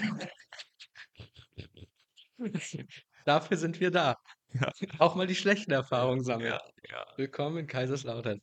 Dafür 3.25 3.57
sind 3.57 3.79
wir 3.79 3.91
da. 3.91 4.15
Ja. 4.53 4.71
Auch 4.99 5.15
mal 5.15 5.27
die 5.27 5.35
schlechten 5.35 5.71
Erfahrungen 5.71 6.23
sammeln. 6.23 6.55
Ja, 6.55 6.59
ja. 6.89 7.05
Willkommen 7.17 7.57
in 7.59 7.67
Kaiserslautern. 7.67 8.41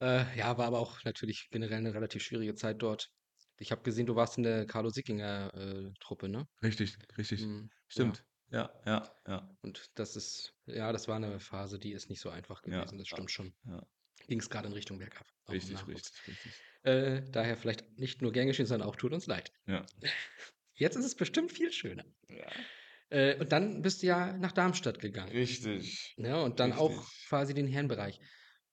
Äh, 0.00 0.38
ja, 0.38 0.58
war 0.58 0.66
aber 0.68 0.80
auch 0.80 1.04
natürlich 1.04 1.48
generell 1.50 1.82
'ne 1.82 1.94
relativ 1.94 2.22
schwierige 2.24 2.54
Zeit 2.54 2.82
dort. 2.82 3.08
Ich 3.58 3.72
habe 3.72 3.82
gesehen, 3.82 4.06
du 4.06 4.16
warst 4.16 4.38
in 4.38 4.44
der 4.44 4.66
Carlo 4.66 4.90
Sickinger, 4.90 5.52
äh, 5.54 5.92
Truppe, 6.00 6.28
ne? 6.30 6.46
Richtig, 6.62 6.96
richtig. 7.16 7.48
Mhm, 7.48 7.70
ja. 7.94 8.16
Stimmt. 8.16 8.24
Ja, 8.50 8.70
ja, 8.86 9.14
ja. 9.26 9.58
Und 9.64 9.86
das 9.98 10.14
ist 10.16 10.54
ja, 10.66 10.92
das 10.92 11.08
war 11.08 11.18
'ne 11.18 11.40
Phase, 11.40 11.78
die 11.78 11.92
ist 11.92 12.08
nicht 12.10 12.20
so 12.20 12.30
einfach 12.30 12.62
Ja, 12.66 12.84
gewesen, 12.84 12.98
das 12.98 13.08
ja, 13.10 13.18
stimmt 13.18 13.30
schon. 13.30 13.54
ja. 13.64 13.82
Ging's 14.28 14.50
grade 14.50 14.68
in 14.68 14.74
Richtung 14.74 14.98
bergab, 14.98 15.26
auch 15.46 15.52
Richtig, 15.52 15.86
richtig, 15.88 16.28
richtig. 16.28 16.52
Äh, 16.82 17.22
daher 17.32 17.56
vielleicht 17.56 17.98
nicht 17.98 18.22
nur 18.22 18.32
gern 18.32 18.46
geschehen, 18.46 18.66
sondern 18.66 18.88
auch 18.88 18.96
tut 18.96 19.12
uns 19.12 19.26
leid. 19.26 19.52
Ja. 19.66 19.84
Jetzt 20.74 20.96
ist 20.96 21.04
es 21.04 21.16
bestimmt 21.16 21.50
viel 21.50 21.72
schöner. 21.72 22.04
Ja. 22.28 22.46
Äh, 23.10 23.40
und 23.40 23.50
dann 23.50 23.82
bist 23.82 24.02
du 24.02 24.06
ja 24.06 24.36
nach 24.36 24.52
Darmstadt 24.52 25.00
gegangen. 25.00 25.32
Richtig. 25.32 26.14
Ne, 26.18 26.40
und 26.40 26.60
dann 26.60 26.72
auch 26.72 26.90
Richtig. 26.90 27.26
quasi 27.28 27.54
den 27.54 27.66
Herrenbereich. 27.66 28.20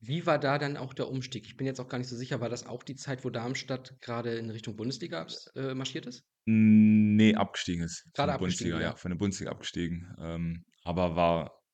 Wie 0.01 0.25
war 0.25 0.37
da 0.37 0.59
dann 0.59 0.77
auch 0.77 0.93
der 0.93 1.07
Umstieg? 1.07 1.45
Ich 1.47 1.57
bin 1.57 1.65
jetzt 1.65 1.79
auch 1.79 1.87
gar 1.87 1.97
nicht 1.97 2.09
so 2.09 2.15
sicher, 2.15 2.41
war 2.41 2.49
das 2.49 2.67
auch 2.67 2.83
die 2.83 2.95
Zeit, 2.95 3.23
wo 3.23 3.29
Darmstadt 3.29 3.99
grade 4.01 4.35
in 4.35 4.49
Richtung 4.49 4.75
Bundesliga 4.75 5.25
äh, 5.55 5.73
marschiert 5.73 6.05
ist? 6.05 6.25
Hm, 6.45 7.15
ne, 7.15 7.35
abgestiegen 7.35 7.83
ist 7.83 8.03
der 8.15 8.25
abgestiegen 8.25 8.39
Bundesliga, 8.39 8.75
ja, 8.75 8.79
wieder? 8.89 8.97
von 8.97 9.11
der 9.11 9.17
Bundesliga 9.17 9.51
abgestiegen. 9.51 10.15
Ähm, 10.19 10.65
aber 10.83 11.15
war 11.15 11.64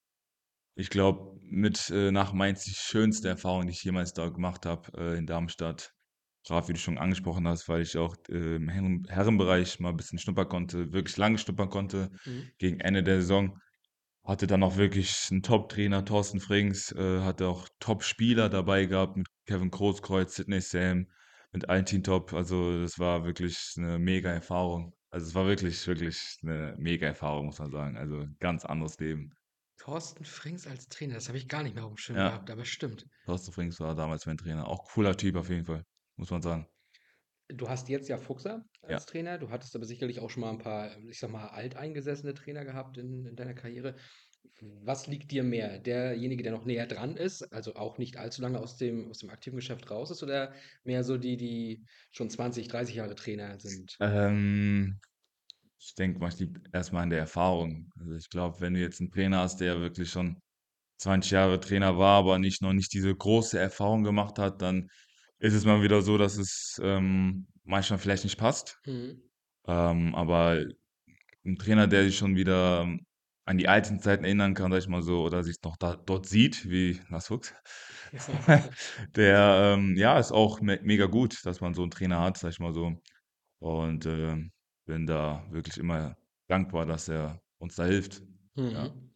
ich 0.76 0.90
glaube, 0.90 1.40
mit, 1.44 1.90
äh, 1.92 2.12
nach 2.12 2.34
Mainz 2.34 2.64
die 2.66 2.74
schönste 2.74 3.30
Erfahrung, 3.30 3.66
die 3.68 3.74
ich 3.74 3.84
jemals 3.84 4.14
da 4.14 4.30
gemacht 4.30 4.66
habe, 4.66 4.92
äh, 4.98 5.18
in 5.18 5.26
Darmstadt. 5.28 5.92
Grad 6.48 6.68
wie 6.70 6.74
du 6.74 6.80
schon 6.80 6.98
angesprochen 6.98 7.48
hast, 7.48 7.70
weil 7.70 7.82
ich 7.84 7.98
auch, 7.98 8.16
äh, 8.30 8.56
im 8.56 8.70
Herren 8.70 9.04
Herrenbereich 9.10 9.80
mal 9.80 9.94
bisschen 9.94 10.20
schnuppern 10.20 10.50
konnte, 10.50 10.92
wirklich 10.94 11.18
lange 11.18 11.38
schnuppern 11.38 11.70
konnte 11.70 12.12
Mhm. 12.26 12.52
gegen 12.58 12.80
Ende 12.80 13.04
der 13.04 13.22
Saison. 13.22 13.60
Hatte 14.26 14.48
dann 14.48 14.64
auch 14.64 14.78
wirklich 14.78 15.30
'n 15.32 15.44
Top-Trainer, 15.44 16.06
Thorsten 16.06 16.40
Frings, 16.42 16.92
äh, 16.94 17.22
hatte 17.22 17.48
auch 17.48 17.68
Top-Spieler 17.80 18.50
dabei 18.50 18.86
gehabt 18.86 19.18
mit 19.18 19.28
Kevin 19.48 19.72
Großkreuz, 19.72 20.36
Sidney 20.36 20.62
Sam, 20.62 21.08
mit 21.54 21.70
allen 21.70 21.86
Teamtop. 21.86 22.34
Also, 22.34 22.82
das 22.82 23.00
war 23.00 23.26
wirklich 23.26 23.74
'ne 23.78 24.00
Mega-Erfahrung. 24.00 24.94
Also, 25.12 25.28
es 25.28 25.36
war 25.36 25.48
wirklich, 25.48 25.86
wirklich 25.88 26.38
'ne 26.44 26.76
Mega-Erfahrung, 26.80 27.48
muss 27.48 27.60
man 27.60 27.72
sagen. 27.72 27.98
Also, 27.98 28.28
ganz 28.40 28.66
anderes 28.66 29.00
Leben. 29.00 29.34
Thorsten 29.82 30.26
Frings 30.26 30.68
als 30.68 30.90
Trainer, 30.90 31.16
das 31.16 31.28
habe 31.28 31.40
ich 31.40 31.48
gar 31.50 31.64
nicht 31.64 31.74
mehr 31.74 31.84
auf'm 31.86 31.98
Schirm 31.98 32.20
Ja. 32.20 32.22
gehabt, 32.22 32.52
aber 32.52 32.66
stimmt. 32.66 33.08
Thorsten 33.26 33.54
Frings 33.54 33.80
war 33.80 33.96
damals 33.96 34.26
mein 34.28 34.38
Trainer. 34.38 34.68
Auch 34.68 34.86
cooler 34.86 35.18
Typ 35.18 35.36
auf 35.38 35.50
jeden 35.50 35.66
Fall, 35.66 35.86
muss 36.18 36.32
man 36.32 36.42
sagen. 36.44 36.68
Du 37.50 37.68
hast 37.70 37.90
jetzt 37.90 38.08
ja 38.08 38.18
Fuchser 38.18 38.64
Ja. 38.88 39.02
als 39.02 39.06
Trainer. 39.06 39.38
Du 39.38 39.50
hattest 39.50 39.76
aber 39.76 39.86
sicherlich 39.86 40.20
auch 40.20 40.30
schon 40.30 40.42
mal 40.42 40.52
'n 40.52 40.58
paar, 40.60 40.98
ich 41.10 41.20
sage 41.20 41.34
mal, 41.34 41.50
alteingesessene 41.50 42.34
Trainer 42.34 42.64
gehabt 42.64 42.98
in 42.98 43.26
in 43.26 43.36
deiner 43.36 43.54
Karriere. 43.54 43.96
Was 44.62 45.08
liegt 45.08 45.32
dir 45.32 45.44
mehr? 45.44 45.80
Derjenige, 45.80 46.44
der 46.44 46.52
noch 46.54 46.66
näher 46.66 46.88
dran 46.88 47.18
ist, 47.18 47.44
also 47.54 47.76
auch 47.76 47.98
nicht 47.98 48.18
allzu 48.18 48.42
lange 48.42 48.60
aus 48.60 48.78
dem 48.78 49.10
aus 49.10 49.20
dem 49.20 49.30
aktiven 49.30 49.58
Geschäft 49.58 49.90
raus 49.92 50.12
ist 50.12 50.24
oder 50.24 50.54
mehr 50.84 51.04
so 51.04 51.18
die, 51.18 51.38
die 51.38 51.84
schon 52.12 52.30
20, 52.30 52.68
30 52.70 52.96
Jahre 52.96 53.16
Trainer 53.16 53.60
sind? 53.60 53.98
Ähm, 54.00 55.00
ich 55.82 55.96
denke 55.96 56.20
mal, 56.20 56.30
es 56.30 56.40
liegt 56.40 56.60
erst 56.74 56.94
mal 56.94 57.04
an 57.04 57.10
der 57.12 57.20
Erfahrung. 57.20 57.92
Also, 58.00 58.16
ich 58.16 58.30
glaube, 58.30 58.62
wenn 58.62 58.76
du 58.76 58.82
jetzt 58.82 59.02
'n 59.02 59.12
Trainer 59.12 59.40
hast, 59.40 59.62
der 59.62 59.82
wirklich 59.82 60.12
schon 60.12 60.40
20 61.00 61.32
Jahre 61.34 61.60
Trainer 61.62 61.98
war, 62.00 62.20
aber 62.20 62.40
nicht 62.40 62.62
noch 62.64 62.74
nicht 62.74 62.94
diese 62.94 63.16
große 63.16 63.60
Erfahrung 63.60 64.04
gemacht 64.04 64.40
hat, 64.40 64.62
dann 64.64 64.90
ist 65.40 65.54
es 65.56 65.66
mal 65.66 65.84
wieder 65.84 66.02
so, 66.04 66.18
dass 66.20 66.38
es, 66.38 66.80
ähm, 66.84 67.48
manchmal 67.66 68.00
vielleicht 68.00 68.24
nicht 68.26 68.38
passt. 68.40 68.80
Mhm. 68.86 69.22
Ähm, 69.68 70.16
aber 70.16 70.66
'n 71.46 71.58
Trainer, 71.58 71.88
der 71.88 72.06
sich 72.06 72.18
schon 72.18 72.36
wieder 72.38 72.88
an 73.46 73.58
die 73.60 73.68
alten 73.70 74.00
Zeiten 74.02 74.26
erinnern 74.26 74.54
kann, 74.56 74.72
sage 74.72 74.84
ich 74.84 74.90
mal 74.90 75.04
so, 75.04 75.24
oder 75.24 75.44
sich 75.44 75.58
noch 75.66 75.78
da 75.78 75.96
dort 75.98 76.28
sieht, 76.28 76.70
wie 76.70 77.02
Lars 77.10 77.28
Fuchs, 77.30 77.54
der, 79.16 79.76
ähm, 79.78 79.96
ja, 79.98 80.20
ist 80.20 80.32
auch 80.34 80.62
me 80.62 80.80
mega 80.84 81.08
gut, 81.08 81.46
dass 81.46 81.62
man 81.62 81.74
so 81.76 81.84
'n 81.84 81.92
Trainer 81.92 82.22
hat, 82.22 82.38
sage 82.38 82.54
ich 82.54 82.60
mal 82.60 82.74
so. 82.74 82.94
Und, 83.60 84.06
ähm, 84.08 84.52
bin 84.92 85.06
da 85.08 85.46
wirklich 85.52 85.78
immer 85.78 86.18
dankbar, 86.50 86.86
dass 86.86 87.08
er 87.08 87.42
uns 87.60 87.76
da 87.76 87.86
hilft. 87.86 88.22
Ja. 88.58 88.90
Mhm. 88.90 89.12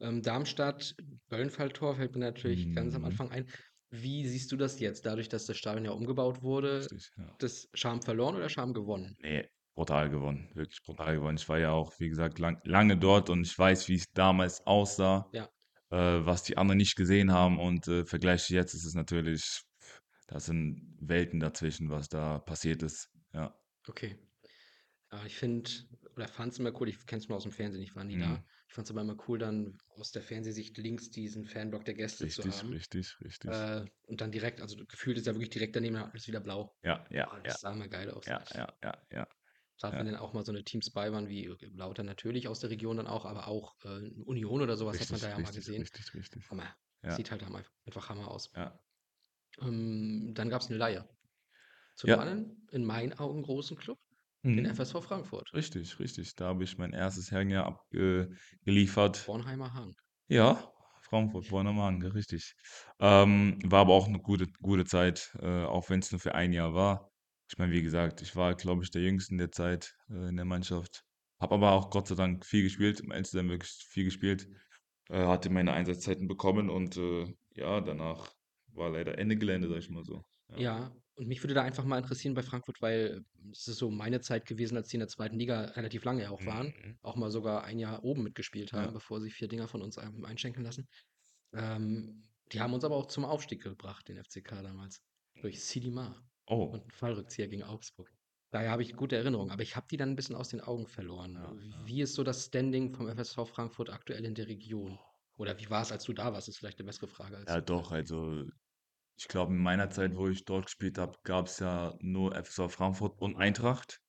Ähm, 0.00 0.22
Darmstadt, 0.22 0.94
Böllenfalltor 1.30 1.96
fällt 1.96 2.12
mir 2.14 2.20
natürlich 2.20 2.70
ganz 2.72 2.94
am 2.94 3.02
Mhm. 3.02 3.06
Anfang 3.06 3.30
ein. 3.30 3.46
Wie 3.90 4.28
siehst 4.28 4.52
du 4.52 4.56
das 4.58 4.78
jetzt, 4.78 5.06
dadurch, 5.06 5.30
dass 5.30 5.46
das 5.46 5.56
Stadion 5.56 5.86
ja 5.86 5.92
umgebaut 5.92 6.42
wurde? 6.42 6.80
Richtig, 6.80 7.10
ja. 7.16 7.24
Hat 7.24 7.42
das 7.42 7.70
Charme 7.72 8.02
verloren 8.02 8.36
oder 8.36 8.50
Charme 8.50 8.74
gewonnen? 8.74 9.16
Ne, 9.22 9.48
brutal 9.74 10.10
gewonnen, 10.10 10.50
wirklich 10.54 10.82
brutal 10.84 11.14
gewonnen. 11.16 11.36
Ich 11.38 11.48
war 11.48 11.58
ja 11.58 11.70
auch, 11.72 11.92
wie 11.98 12.08
gesagt, 12.08 12.38
lang 12.38 12.60
lange 12.64 12.96
dort 12.98 13.30
und 13.30 13.42
ich 13.46 13.58
weiß, 13.58 13.88
wie's 13.88 14.04
damals 14.14 14.66
aussah, 14.66 15.30
Ja. 15.32 15.48
äh, 15.90 15.96
was 16.26 16.42
die 16.44 16.56
anderen 16.58 16.78
nicht 16.78 16.96
gesehen 16.96 17.32
haben 17.32 17.58
und, 17.58 17.88
äh, 17.88 18.04
Vergleich 18.04 18.44
zu 18.44 18.54
jetzt 18.54 18.74
ist 18.74 18.84
es 18.84 18.94
natürlich 18.94 19.62
da 20.28 20.40
sind 20.40 20.96
Welten 21.00 21.40
dazwischen, 21.40 21.90
was 21.90 22.08
da 22.08 22.38
passiert 22.38 22.82
ist, 22.84 23.10
ja. 23.34 23.54
Okay. 23.88 24.16
Ja, 25.12 25.24
ich 25.26 25.34
finde 25.36 25.68
oder 26.14 26.28
fand's 26.28 26.58
immer 26.60 26.72
cool, 26.80 26.88
ich 26.88 27.04
kenne 27.06 27.20
es 27.20 27.28
nur 27.28 27.36
aus'm 27.38 27.50
Fernsehen, 27.50 27.82
ich 27.82 27.96
war 27.96 28.04
nie 28.04 28.16
da. 28.16 28.40
Mhm. 28.40 28.50
Ich 28.68 28.74
fand's 28.74 28.90
aber 28.92 29.00
immer 29.00 29.16
cool, 29.28 29.38
dann 29.38 29.78
aus 29.88 30.12
der 30.12 30.22
Fernsehsicht 30.22 30.78
links 30.78 31.10
diesen 31.10 31.44
Fanblock 31.46 31.84
der 31.84 31.94
Gäste 31.94 32.28
zu 32.28 32.46
Richtig, 32.46 32.48
haben. 32.48 32.72
richtig, 32.72 33.16
richtig. 33.20 33.66
Äh, 33.66 33.86
und 34.06 34.20
dann 34.20 34.32
direkt 34.32 34.60
also 34.60 34.76
gefühlt 34.86 35.18
ist 35.18 35.26
ja 35.26 35.34
wirklich 35.34 35.50
direkt 35.50 35.76
daneben 35.76 35.96
alles 35.96 36.28
wieder 36.28 36.40
blau. 36.40 36.76
Ja, 36.84 37.04
ja, 37.10 37.28
Oh, 37.30 37.38
ja. 37.44 37.56
das 37.56 37.60
sah 37.60 37.72
immer 37.72 37.88
geil 37.88 38.10
aus. 38.10 38.26
Ja, 38.26 38.44
ja, 38.54 38.74
ja, 38.84 38.94
ja. 39.12 39.26
Grad 39.78 39.98
Ja. 39.98 39.98
wenn 39.98 40.06
dann 40.06 40.16
auch 40.16 40.32
mal 40.34 40.44
so 40.44 40.52
'ne 40.52 40.62
Teams 40.64 40.90
bei 40.90 41.10
waren 41.12 41.28
wie 41.28 41.46
Lautern 41.72 42.06
natürlich 42.06 42.48
aus 42.48 42.60
der 42.60 42.70
Region 42.70 42.98
dann 42.98 43.06
auch, 43.06 43.24
aber 43.24 43.46
auch, 43.48 43.74
äh, 43.84 44.10
Union 44.24 44.60
oder 44.62 44.76
so 44.76 44.86
was 44.86 45.00
hat 45.00 45.10
man 45.10 45.20
Richtig, 45.20 45.20
da 45.20 45.28
ja 45.30 45.38
mal 45.38 45.52
richtig, 45.52 45.54
gesehen. 45.54 45.88
richtig, 45.94 46.14
richtig. 46.14 46.50
Hammer. 46.50 46.76
Ja. 47.02 47.20
Sieht 47.20 47.30
halt 47.30 47.42
einfach 47.42 48.08
Hammer 48.08 48.28
aus. 48.30 48.50
Ja. 48.54 48.80
Ähm, 49.58 50.32
dann 50.34 50.48
gab 50.50 50.62
es 50.62 50.68
eine 50.68 50.78
Leihe. 50.78 51.08
Zu 51.96 52.06
Ja. 52.06 52.16
einem 52.16 52.18
anderen, 52.20 52.68
in 52.72 52.84
meinen 52.84 53.14
Augen 53.14 53.42
großen 53.42 53.76
Club, 53.78 53.98
den 54.44 54.64
Mhm. 54.64 54.66
FSV 54.66 55.00
Frankfurt. 55.02 55.52
Richtig, 55.54 55.98
richtig. 55.98 56.34
Da 56.36 56.46
habe 56.46 56.64
ich 56.64 56.78
mein 56.78 56.92
erstes 56.92 57.30
Herrenjahr 57.30 57.66
abgeliefert. 57.66 59.26
Bornheimer 59.26 59.72
Hahn. 59.74 59.94
Ja, 60.28 60.72
Frankfurt, 61.02 61.48
Bornheimer 61.48 61.84
Hahn, 61.84 62.02
richtig. 62.02 62.54
Ähm, 63.00 63.58
war 63.64 63.80
aber 63.80 63.94
auch 63.94 64.06
eine 64.06 64.18
gute, 64.20 64.46
gute 64.62 64.84
Zeit, 64.84 65.36
äh, 65.40 65.64
auch 65.64 65.90
wenn 65.90 66.00
es 66.00 66.12
nur 66.12 66.20
für 66.20 66.34
ein 66.34 66.52
Jahr 66.52 66.74
war. 66.74 67.10
Ich 67.50 67.58
meine, 67.58 67.72
wie 67.72 67.82
gesagt, 67.82 68.22
ich 68.22 68.36
war, 68.36 68.54
glaube 68.54 68.84
ich, 68.84 68.90
der 68.90 69.02
Jüngste 69.02 69.32
in 69.32 69.38
der 69.38 69.50
Zeit 69.50 69.92
äh, 70.08 70.28
in 70.28 70.36
der 70.36 70.44
Mannschaft. 70.44 71.02
Habe 71.40 71.54
aber 71.56 71.72
auch 71.72 71.90
Gott 71.90 72.06
sei 72.06 72.14
Dank 72.14 72.46
viel 72.46 72.62
gespielt, 72.62 72.98
zu 72.98 73.36
sein, 73.36 73.48
wirklich 73.48 73.72
viel 73.88 74.04
gespielt. 74.04 74.46
Äh, 75.08 75.26
hatte 75.26 75.50
meine 75.50 75.72
Einsatzzeiten 75.72 76.28
bekommen 76.28 76.70
und 76.70 76.96
äh, 76.96 77.34
ja, 77.54 77.80
danach 77.80 78.30
war 78.68 78.90
leider 78.90 79.18
Ende 79.18 79.36
Gelände, 79.36 79.68
sag 79.68 79.78
ich 79.78 79.90
mal 79.90 80.04
so. 80.04 80.22
Ja. 80.50 80.58
Ja, 80.58 80.92
und 81.20 81.28
mich 81.28 81.42
würde 81.42 81.52
da 81.52 81.62
einfach 81.62 81.84
mal 81.84 81.98
interessieren 81.98 82.32
bei 82.32 82.42
Frankfurt, 82.42 82.80
weil 82.80 83.26
es 83.52 83.68
ist 83.68 83.76
so 83.76 83.90
meine 83.90 84.22
Zeit 84.22 84.46
gewesen, 84.46 84.78
als 84.78 84.88
die 84.88 84.96
in 84.96 85.00
der 85.00 85.08
zweiten 85.08 85.38
Liga 85.38 85.64
relativ 85.76 86.02
lange 86.04 86.22
ja 86.22 86.30
auch 86.30 86.44
waren. 86.46 86.68
Mhm. 86.68 86.98
Auch 87.02 87.16
mal 87.16 87.30
sogar 87.30 87.64
ein 87.64 87.78
Jahr 87.78 88.02
oben 88.04 88.22
mitgespielt 88.22 88.72
haben, 88.72 88.86
Ja. 88.86 88.90
bevor 88.90 89.20
sie 89.20 89.30
vier 89.30 89.46
Dinger 89.46 89.68
von 89.68 89.82
uns 89.82 89.98
ein- 89.98 90.24
einschenken 90.24 90.64
lassen. 90.64 90.86
Ähm, 91.52 92.26
die 92.52 92.60
haben 92.60 92.72
uns 92.72 92.84
aber 92.84 92.96
auch 92.96 93.06
zum 93.06 93.26
Aufstieg 93.26 93.62
gebracht, 93.62 94.08
den 94.08 94.16
FCK 94.16 94.62
damals. 94.62 95.02
Durch 95.42 95.62
Sidi 95.62 95.90
Ma 95.90 96.16
Oh, 96.46 96.64
und 96.64 96.80
einen 96.80 96.90
Fallrückzieher 96.90 97.48
gegen 97.48 97.62
Augsburg. 97.64 98.10
Daher 98.50 98.70
habe 98.70 98.82
ich 98.82 98.96
gute 98.96 99.16
Erinnerungen, 99.16 99.50
aber 99.52 99.62
ich 99.62 99.76
habe 99.76 99.86
die 99.90 99.96
dann 99.98 100.10
ein 100.10 100.16
bisschen 100.16 100.34
aus 100.34 100.48
den 100.48 100.60
Augen 100.62 100.86
verloren. 100.86 101.34
Ja, 101.34 101.52
ja. 101.52 101.86
Wie 101.86 102.00
ist 102.00 102.14
so 102.14 102.24
das 102.24 102.46
Standing 102.46 102.94
vom 102.94 103.08
FSV 103.08 103.44
Frankfurt 103.46 103.90
aktuell 103.90 104.24
in 104.24 104.34
der 104.34 104.48
Region? 104.48 104.98
Oder 105.36 105.58
wie 105.60 105.70
war 105.70 105.82
es, 105.82 105.92
als 105.92 106.04
du 106.04 106.12
da 106.14 106.32
warst? 106.32 106.48
Ist 106.48 106.58
vielleicht 106.58 106.78
eine 106.78 106.86
bessere 106.86 107.06
Frage 107.08 107.36
als. 107.36 107.48
ja 107.50 107.60
doch, 107.60 107.92
also 107.92 108.46
ich 109.20 109.28
glaube, 109.28 109.52
in 109.52 109.58
meiner 109.60 109.90
Zeit, 109.90 110.16
wo 110.16 110.28
ich 110.28 110.44
dort 110.46 110.64
gespielt 110.66 110.96
habe, 110.96 111.18
gab 111.24 111.46
es 111.46 111.58
ja 111.58 111.94
nur 112.00 112.34
FSV 112.34 112.70
Frankfurt 112.70 113.20
und 113.20 113.36
Eintracht. 113.36 114.00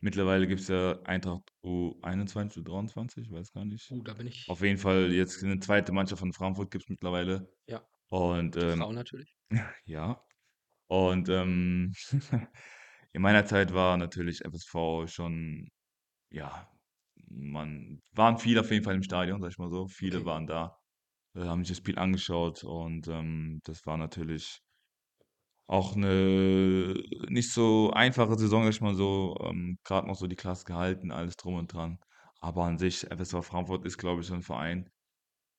Mittlerweile 0.00 0.46
gibt 0.46 0.62
es 0.62 0.68
ja 0.68 0.98
Eintracht 1.02 1.42
U21, 1.62 2.62
U23, 2.62 3.22
ich 3.22 3.30
weiß 3.30 3.52
gar 3.52 3.66
nicht. 3.66 3.90
Uh, 3.90 4.02
da 4.02 4.14
bin 4.14 4.26
ich. 4.26 4.48
Auf 4.48 4.62
jeden 4.62 4.78
Fall 4.78 5.12
jetzt 5.12 5.44
eine 5.44 5.58
zweite 5.58 5.92
Mannschaft 5.92 6.20
von 6.20 6.32
Frankfurt 6.32 6.70
gibt 6.70 6.84
es 6.84 6.88
mittlerweile. 6.88 7.46
Ja. 7.66 7.86
Und 8.08 8.56
Die 8.56 8.60
ähm, 8.60 8.78
Frauen 8.78 8.94
natürlich. 8.94 9.36
ja. 9.84 10.24
Und 10.86 11.28
ähm, 11.28 11.92
in 13.12 13.22
meiner 13.22 13.44
Zeit 13.44 13.74
war 13.74 13.98
natürlich 13.98 14.44
FSV 14.44 15.06
schon, 15.06 15.68
ja, 16.30 16.68
man 17.28 18.00
waren 18.12 18.38
viele 18.38 18.60
auf 18.60 18.70
jeden 18.70 18.84
Fall 18.84 18.94
im 18.94 19.02
Stadion, 19.02 19.40
sag 19.42 19.50
ich 19.50 19.58
mal 19.58 19.70
so. 19.70 19.88
Viele 19.88 20.18
Okay. 20.18 20.26
waren 20.26 20.46
da, 20.46 20.78
äh, 21.34 21.40
haben 21.44 21.64
sich 21.64 21.70
das 21.70 21.78
Spiel 21.78 21.98
angeschaut 21.98 22.64
und 22.64 23.08
ähm, 23.08 23.60
das 23.64 23.86
war 23.86 23.96
natürlich 23.96 24.60
auch 25.66 25.96
eine 25.96 26.94
nicht 27.28 27.52
so 27.52 27.90
einfache 27.92 28.38
Saison, 28.38 28.64
sag 28.64 28.70
ich 28.70 28.80
mal 28.80 28.94
so. 28.94 29.36
Ähm, 29.40 29.78
gerade 29.84 30.06
noch 30.06 30.16
so 30.16 30.26
die 30.26 30.36
Klasse 30.36 30.64
gehalten, 30.64 31.10
alles 31.10 31.36
drum 31.36 31.54
und 31.54 31.72
dran. 31.72 31.98
Aber 32.40 32.64
an 32.64 32.78
sich, 32.78 33.10
FSV 33.10 33.42
Frankfurt 33.42 33.86
ist, 33.86 33.96
glaube 33.98 34.20
ich, 34.20 34.26
so 34.26 34.34
ein 34.34 34.42
Verein, 34.42 34.90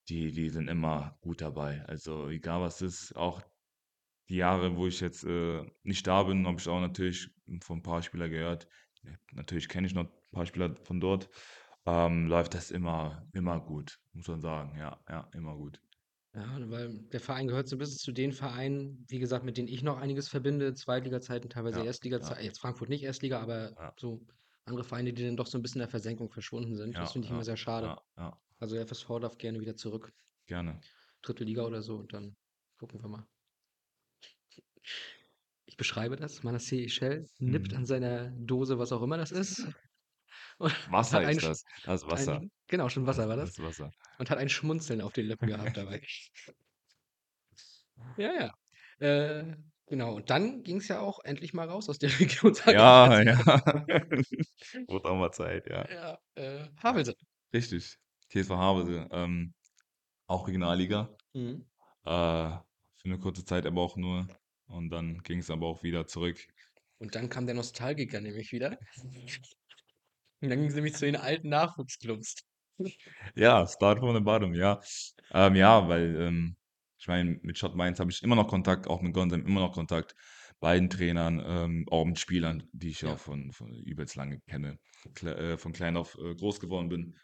die, 0.10 0.32
die 0.32 0.50
sind 0.50 0.70
immer 0.70 1.18
gut 1.22 1.42
dabei. 1.42 1.84
Also 1.88 2.30
egal 2.30 2.62
was 2.62 2.82
ist, 2.82 3.16
auch 3.16 3.42
die 4.30 4.38
Jahre, 4.38 4.76
wo 4.78 4.88
ich 4.88 5.02
jetzt 5.02 5.24
äh, 5.26 5.64
nicht 5.84 6.08
da 6.08 6.24
bin, 6.24 6.48
habe 6.48 6.60
ich 6.60 6.68
auch 6.68 6.80
natürlich 6.82 7.30
von 7.62 7.80
ein 7.80 7.84
paar 7.84 8.02
Spielern 8.04 8.32
gehört. 8.32 8.68
Natürlich 9.34 9.70
kenne 9.70 9.88
ich 9.88 9.94
noch 9.94 10.06
ein 10.06 10.12
paar 10.32 10.46
Spieler 10.46 10.76
von 10.84 11.00
dort. 11.00 11.30
Ähm, 11.88 12.28
läuft 12.28 12.54
das 12.54 12.70
immer, 12.70 13.28
immer 13.34 13.60
gut, 13.60 13.98
muss 14.14 14.28
man 14.28 14.40
sagen. 14.40 14.78
Ja, 14.78 15.00
ja, 15.10 15.30
immer 15.34 15.56
gut. 15.56 15.82
Ja, 16.34 16.58
weil 16.70 17.00
der 17.14 17.22
Verein 17.22 17.48
gehört 17.48 17.70
so 17.70 17.76
ein 17.78 17.80
bisschen 17.80 17.98
zu 17.98 18.12
den 18.12 18.34
Vereinen, 18.34 19.06
wie 19.08 19.20
gesagt, 19.20 19.46
mit 19.46 19.56
denen 19.58 19.70
ich 19.70 19.84
noch 19.84 19.98
einiges 19.98 20.28
verbinde. 20.28 20.74
Zweitliga-Zeiten, 20.74 21.50
teilweise 21.50 21.80
Ja, 21.80 21.86
Erstliga-Zeiten. 21.86 22.42
ja. 22.42 22.46
Jetzt 22.46 22.60
Frankfurt 22.60 22.90
nicht 22.90 23.04
Erstliga, 23.04 23.40
aber 23.42 23.78
Ja. 23.78 23.96
so 23.98 24.26
andere 24.66 24.84
Vereine, 24.84 25.14
die 25.14 25.24
dann 25.24 25.38
doch 25.38 25.48
so 25.48 25.58
ein 25.58 25.62
bisschen 25.62 25.80
in 25.80 25.86
der 25.86 25.90
Versenkung 25.90 26.30
verschwunden 26.30 26.76
sind. 26.76 27.00
Das 27.02 27.12
Ja, 27.12 27.14
finde 27.14 27.26
ich 27.26 27.32
ja, 27.32 27.32
immer 27.32 27.44
sehr 27.46 27.58
schade. 27.58 27.96
ja, 27.96 28.02
ja, 28.18 28.42
Also 28.60 28.76
der 28.76 28.84
FSV 28.84 29.20
darf 29.20 29.38
gerne 29.38 29.60
wieder 29.62 29.76
zurück. 29.76 30.12
gerne. 30.48 30.86
Dritte 31.24 31.44
Liga 31.44 31.66
oder 31.66 31.82
so 31.82 31.98
und 31.98 32.14
dann 32.14 32.38
gucken 32.80 33.02
wir 33.02 33.10
mal. 33.10 33.28
Ich 35.66 35.78
beschreibe 35.78 36.16
das. 36.16 36.42
Manasseh 36.44 36.84
Echel 36.86 37.28
nippt 37.40 37.74
Mhm. 37.74 37.76
an 37.76 37.86
seiner 37.86 38.32
Dose, 38.32 38.80
was 38.80 38.92
auch 38.92 39.02
immer 39.04 39.18
das 39.18 39.32
ist. 39.32 39.68
Wasser 40.60 41.30
ist 41.30 41.44
das. 41.44 41.64
Das 41.84 42.04
ist 42.04 42.10
Wasser. 42.10 42.40
Ein, 42.40 42.52
genau, 42.68 42.90
schon 42.90 43.06
Wasser 43.06 43.28
war 43.28 43.36
Das 43.36 43.54
das. 43.54 43.60
ist 43.60 43.64
Wasser. 43.64 43.92
Und 44.18 44.30
hat 44.30 44.38
ein 44.38 44.50
Schmunzeln 44.50 45.02
auf 45.02 45.14
den 45.14 45.28
Lippen 45.28 45.48
gehabt 45.48 45.76
dabei. 45.76 46.02
ja, 48.18 48.34
ja. 48.34 48.54
Äh, 49.00 49.56
genau. 49.88 50.16
Und 50.16 50.30
dann 50.30 50.64
ging 50.64 50.78
es 50.78 50.88
ja 50.88 51.00
auch 51.00 51.20
endlich 51.24 51.54
mal 51.54 51.68
raus 51.68 51.90
aus 51.90 52.00
der 52.00 52.10
Region. 52.20 52.56
Ja, 52.66 53.22
ja. 53.22 53.38
Wurde 54.88 55.10
auch 55.10 55.18
mal 55.18 55.32
Zeit, 55.32 55.68
ja. 55.68 55.90
Ja, 55.92 56.20
äh, 56.36 56.68
Havelse. 56.82 57.16
Richtig. 57.54 57.98
TSV 58.30 58.50
Havelse. 58.52 59.08
Ähm, 59.12 59.54
auch 60.28 60.48
Regionalliga. 60.48 61.16
Mhm. 61.34 61.66
Äh, 62.06 62.10
für 62.10 63.06
eine 63.06 63.20
kurze 63.20 63.46
Zeit 63.46 63.66
aber 63.66 63.82
auch 63.82 63.98
nur. 63.98 64.28
Und 64.68 64.90
dann 64.90 65.22
ging 65.24 65.40
es 65.40 65.52
aber 65.52 65.68
auch 65.68 65.84
wieder 65.84 66.08
zurück. 66.08 66.40
Und 66.98 67.16
dann 67.16 67.30
kam 67.30 67.46
der 67.46 67.56
Nostalgiker 67.56 68.22
nämlich 68.22 68.52
wieder. 68.52 68.80
Und 70.46 70.52
dann 70.52 70.60
ging 70.60 70.70
es 70.70 70.76
nämlich 70.76 70.96
zu 70.96 71.06
den 71.06 71.16
alten 71.16 71.50
Nachwuchsclubs. 71.50 72.36
Ja, 73.36 73.66
Start 73.68 74.00
from 74.00 74.14
the 74.16 74.22
bottom, 74.22 74.54
ja. 74.54 74.80
Ähm, 75.32 75.56
ja, 75.56 75.88
weil 75.88 76.16
ähm, 76.22 76.58
ich 76.98 77.08
meine, 77.08 77.40
mit 77.44 77.58
Schott 77.58 77.76
Mainz 77.76 78.00
habe 78.00 78.12
ich 78.12 78.22
immer 78.24 78.36
noch 78.36 78.48
Kontakt, 78.48 78.88
auch 78.88 79.02
mit 79.02 79.14
Gonzem 79.14 79.46
immer 79.46 79.62
noch 79.62 79.74
Kontakt. 79.74 80.16
Beiden 80.60 80.90
Trainern, 80.90 81.42
ähm, 81.46 81.86
auch 81.92 82.06
mit 82.06 82.18
Spielern, 82.20 82.64
die 82.72 82.90
ich 82.90 83.02
Ja. 83.02 83.14
auch 83.14 83.20
von, 83.20 83.52
von 83.52 83.74
übelst 83.74 84.16
lange 84.16 84.40
kenne. 84.48 84.78
Kle 85.14 85.36
äh, 85.36 85.58
von 85.58 85.74
klein 85.74 85.98
auf 85.98 86.16
äh, 86.18 86.34
groß 86.36 86.60
geworden 86.60 86.90
bin. 86.90 87.16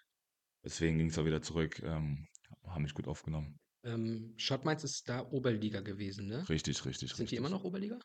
Deswegen 0.64 0.98
ging 0.98 1.08
es 1.10 1.18
auch 1.18 1.26
wieder 1.26 1.42
zurück. 1.42 1.82
Ähm, 1.84 2.28
haben 2.68 2.84
mich 2.84 2.94
gut 2.94 3.08
aufgenommen. 3.08 3.60
Ähm, 3.84 4.34
Schott 4.38 4.66
Mainz 4.66 4.84
ist 4.84 5.08
da 5.10 5.22
Oberliga 5.32 5.82
gewesen, 5.82 6.28
ne? 6.28 6.48
Richtig, 6.50 6.86
richtig, 6.86 7.10
Sind 7.10 7.32
die 7.32 7.36
richtig. 7.36 7.38
immer 7.38 7.50
noch 7.50 7.64
Oberliga? 7.64 8.00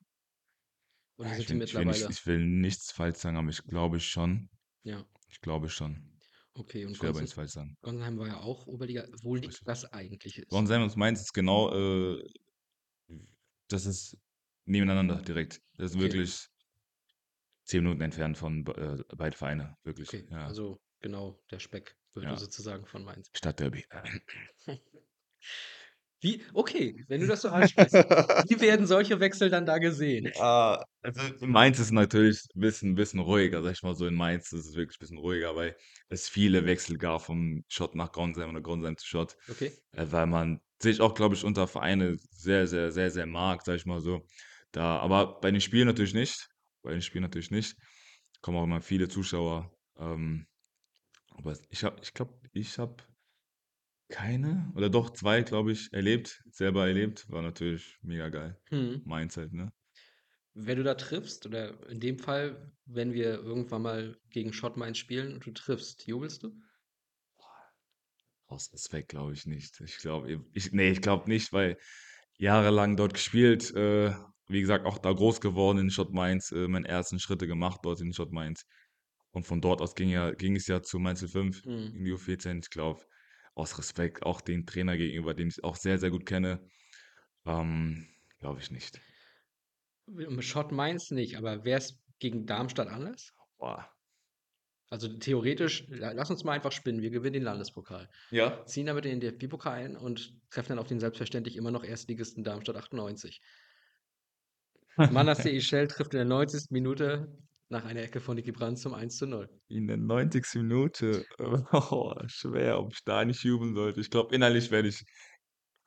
Oder 1.19 1.29
Ah, 1.29 1.35
sind 1.35 1.41
ich, 1.41 1.49
die 1.49 1.55
will, 1.55 1.63
ich, 1.63 1.77
will 1.77 1.85
nicht, 1.87 1.99
mittlerweile? 1.99 2.11
ich 2.11 2.27
will 2.27 2.47
nichts 2.47 2.91
falsch 2.93 3.19
sagen, 3.19 3.37
aber 3.37 3.51
ich 3.51 3.63
glaube 3.65 4.01
schon. 4.01 4.49
Ja, 4.87 5.05
Ich 5.29 5.41
glaube 5.41 5.69
schon. 5.69 6.21
okay. 6.55 6.85
Und 6.87 6.93
Ich 6.93 7.03
will 7.03 7.09
aber 7.09 7.15
Gonsen, 7.19 7.23
nichts 7.25 7.35
falsch 7.35 7.51
sagen. 7.51 7.77
Gonsenheim 7.83 8.19
war 8.19 8.29
ja 8.29 8.39
auch 8.41 8.67
Oberliga. 8.69 9.05
Wo 9.23 9.35
liegt 9.35 9.67
das 9.67 9.85
eigentlich 9.93 10.39
ist? 10.39 10.49
Gonzem 10.49 10.83
und 10.83 10.97
Mainz 10.97 11.21
ist 11.21 11.33
genau, 11.33 11.73
äh, 11.75 12.23
das 13.69 13.85
ist 13.85 14.17
nebeneinander 14.65 15.21
direkt. 15.23 15.61
Das 15.77 15.91
ist 15.91 15.97
Okay. 15.97 16.05
wirklich 16.05 16.47
zehn 17.65 17.83
Minuten 17.83 18.01
entfernt 18.03 18.39
von 18.39 18.63
be- 18.63 18.77
äh, 19.11 19.17
beide 19.17 19.37
Vereine. 19.37 19.77
Wirklich. 19.83 20.09
Okay, 20.09 20.29
Ja. 20.31 20.47
also 20.47 20.81
genau 21.01 21.43
der 21.51 21.59
Speckgürtel 21.59 22.31
Ja. 22.31 22.37
sozusagen 22.37 22.87
von 22.87 23.03
Mainz. 23.03 23.29
Stadtderby. 23.35 23.85
Wie? 26.21 26.43
Okay, 26.55 27.05
wenn 27.09 27.21
du 27.21 27.27
das 27.27 27.43
so 27.43 27.49
ansprichst. 27.49 27.93
Wie 28.49 28.61
werden 28.61 28.87
solche 28.87 29.21
Wechsel 29.21 29.51
dann 29.51 29.67
da 29.67 29.79
gesehen? 29.79 30.33
Ah, 30.39 30.83
also 31.03 31.21
in 31.41 31.51
Mainz 31.51 31.79
ist 31.79 31.91
natürlich 31.91 32.43
ein 32.55 32.61
bisschen, 32.61 32.95
bisschen 32.95 33.21
ruhiger, 33.21 33.63
sag 33.63 33.73
ich 33.73 33.83
mal 33.83 33.95
so. 33.95 34.07
In 34.07 34.15
Mainz 34.15 34.53
ist 34.53 34.67
es 34.67 34.75
wirklich 34.75 34.97
ein 34.97 35.01
bisschen 35.01 35.19
ruhiger, 35.19 35.55
weil 35.57 35.77
es 36.09 36.29
viele 36.29 36.65
Wechsel 36.65 36.97
gab 36.97 37.23
vom 37.23 37.65
Schott 37.69 37.95
nach 37.95 38.13
Gonsheim 38.13 38.51
oder 38.51 38.63
Gonsheim 38.63 38.97
zu 38.97 39.07
Schott. 39.07 39.37
Okay. 39.49 39.73
Äh, 39.93 40.07
weil 40.11 40.27
man 40.27 40.61
sich 40.81 41.01
auch, 41.01 41.15
glaube 41.15 41.35
ich, 41.35 41.45
unter 41.45 41.67
Vereine 41.67 42.17
sehr, 42.31 42.67
sehr, 42.67 42.93
sehr, 42.93 43.11
sehr 43.11 43.27
mag, 43.27 43.63
sag 43.65 43.77
ich 43.77 43.87
mal 43.87 44.01
so. 44.01 44.27
Da, 44.73 44.99
aber 44.99 45.41
bei 45.41 45.51
den 45.51 45.61
Spielen 45.61 45.87
natürlich 45.87 46.15
nicht. 46.15 46.49
Bei 46.83 46.93
den 46.93 47.03
Spielen 47.03 47.23
natürlich 47.23 47.51
nicht. 47.51 47.77
Kommen 48.41 48.59
auch 48.59 48.65
immer 48.65 48.81
viele 48.81 49.09
Zuschauer. 49.09 49.71
Ähm, 49.99 50.47
aber 51.31 51.57
ich 51.71 51.85
habe, 51.85 52.01
ich 52.03 52.15
glaube, 52.15 52.35
ich 52.53 52.79
habe 52.79 52.97
keine 54.09 54.73
oder 54.75 54.89
doch 54.89 55.11
zwei, 55.11 55.43
glaube 55.43 55.73
ich, 55.73 55.93
erlebt, 55.93 56.43
selber 56.51 56.87
erlebt. 56.87 57.29
War 57.29 57.43
natürlich 57.43 57.99
mega 58.03 58.29
geil. 58.29 58.59
Hm. 58.71 59.03
Meins 59.05 59.37
halt, 59.37 59.53
ne? 59.53 59.73
Wenn 60.55 60.79
du 60.79 60.85
da 60.85 60.95
triffst, 60.95 61.47
oder 61.47 61.89
in 61.91 62.01
dem 62.01 62.19
Fall, 62.19 62.73
wenn 62.87 63.13
wir 63.13 63.35
irgendwann 63.35 63.83
mal 63.83 64.17
gegen 64.31 64.53
Schott 64.53 64.77
Mainz 64.77 64.99
spielen 64.99 65.35
und 65.35 65.45
du 65.45 65.53
triffst, 65.53 66.07
jubelst 66.07 66.43
du? 66.43 66.57
Aus 68.49 68.73
Respekt 68.73 69.09
glaube 69.09 69.33
ich 69.33 69.47
nicht. 69.47 69.81
Ich 69.81 69.99
glaube, 69.99 70.45
ich, 70.53 70.73
nee, 70.73 70.91
ich 70.91 71.03
glaube 71.03 71.29
nicht, 71.29 71.53
weil 71.53 71.77
jahrelang 72.39 72.97
dort 72.97 73.15
gespielt, 73.15 73.75
äh, 73.75 74.15
wie 74.49 74.61
gesagt, 74.61 74.87
auch 74.87 74.99
da 74.99 75.13
groß 75.13 75.41
geworden 75.41 75.79
in 75.79 75.91
Schott 75.91 76.13
Mainz, 76.13 76.53
äh, 76.53 76.69
meine 76.69 76.87
ersten 76.87 77.19
Schritte 77.19 77.47
gemacht 77.49 77.81
dort 77.83 78.01
in 78.01 78.13
Schott 78.13 78.33
Mainz. 78.33 78.65
Und 79.33 79.47
von 79.47 79.61
dort 79.61 79.83
aus 79.83 79.95
ging, 79.95 80.09
ja, 80.09 80.31
ging 80.31 80.57
es 80.57 80.69
ja 80.69 80.81
zu 80.81 80.99
Mainz 80.99 81.21
05 81.21 81.65
Hm. 81.65 81.93
in 81.93 82.05
die 82.05 82.13
U14. 82.13 82.61
Ich 82.63 82.71
glaube, 82.71 83.03
aus 83.57 83.79
Respekt 83.79 84.23
auch 84.23 84.41
den 84.41 84.67
Trainer 84.67 84.97
gegenüber, 84.97 85.35
den 85.35 85.49
ich 85.49 85.65
auch 85.65 85.77
sehr, 85.77 85.99
sehr 85.99 86.11
gut 86.11 86.27
kenne, 86.27 86.61
ähm, 87.47 88.07
glaube 88.39 88.61
ich 88.61 88.71
nicht. 88.71 89.01
Schott 90.41 90.71
Mainz 90.71 91.11
nicht, 91.11 91.37
aber 91.37 91.65
wäre 91.65 91.79
es 91.79 91.99
gegen 92.19 92.47
Darmstadt 92.47 92.89
anders? 92.89 93.33
Boah. 93.59 93.91
Also 94.89 95.09
theoretisch, 95.09 95.85
la 95.89 96.13
lass 96.13 96.31
uns 96.31 96.45
mal 96.45 96.53
einfach 96.53 96.71
spinnen, 96.71 97.03
wir 97.03 97.11
gewinnen 97.11 97.33
den 97.33 97.43
Landespokal. 97.43 98.09
Ja. 98.31 98.65
Ziehen 98.67 98.87
damit 98.87 99.05
in 99.05 99.19
den 99.19 99.39
DFB-Pokal 99.39 99.73
ein 99.73 99.97
und 99.97 100.33
treffen 100.51 100.69
dann 100.69 100.79
auf 100.79 100.87
den 100.87 101.01
selbstverständlich 101.01 101.57
immer 101.57 101.73
noch 101.73 101.83
Erstligisten 101.83 102.45
Darmstadt 102.45 102.77
98. 102.77 103.41
Manasseh 104.97 105.57
Ischel 105.57 105.89
trifft 105.89 106.15
in 106.15 106.19
der 106.19 106.27
90. 106.27 106.71
Minute 106.71 107.37
nach 107.69 107.85
einer 107.85 108.03
Ecke 108.03 108.21
von 108.21 108.37
Niki 108.37 108.53
Brandt 108.53 108.79
zum 108.79 108.95
1:0. 108.95 109.49
In 109.69 109.87
der 109.89 109.97
90. 109.97 110.59
Minute. 110.59 111.25
Oh, 111.73 112.15
schwer, 112.27 112.79
ob 112.79 112.93
ich 112.93 113.03
da 113.05 113.25
nicht 113.25 113.43
jubeln 113.43 113.75
sollte. 113.75 114.01
Ich 114.01 114.11
glaube, 114.11 114.35
innerlich 114.35 114.71
werde 114.71 114.89
ich 114.89 115.03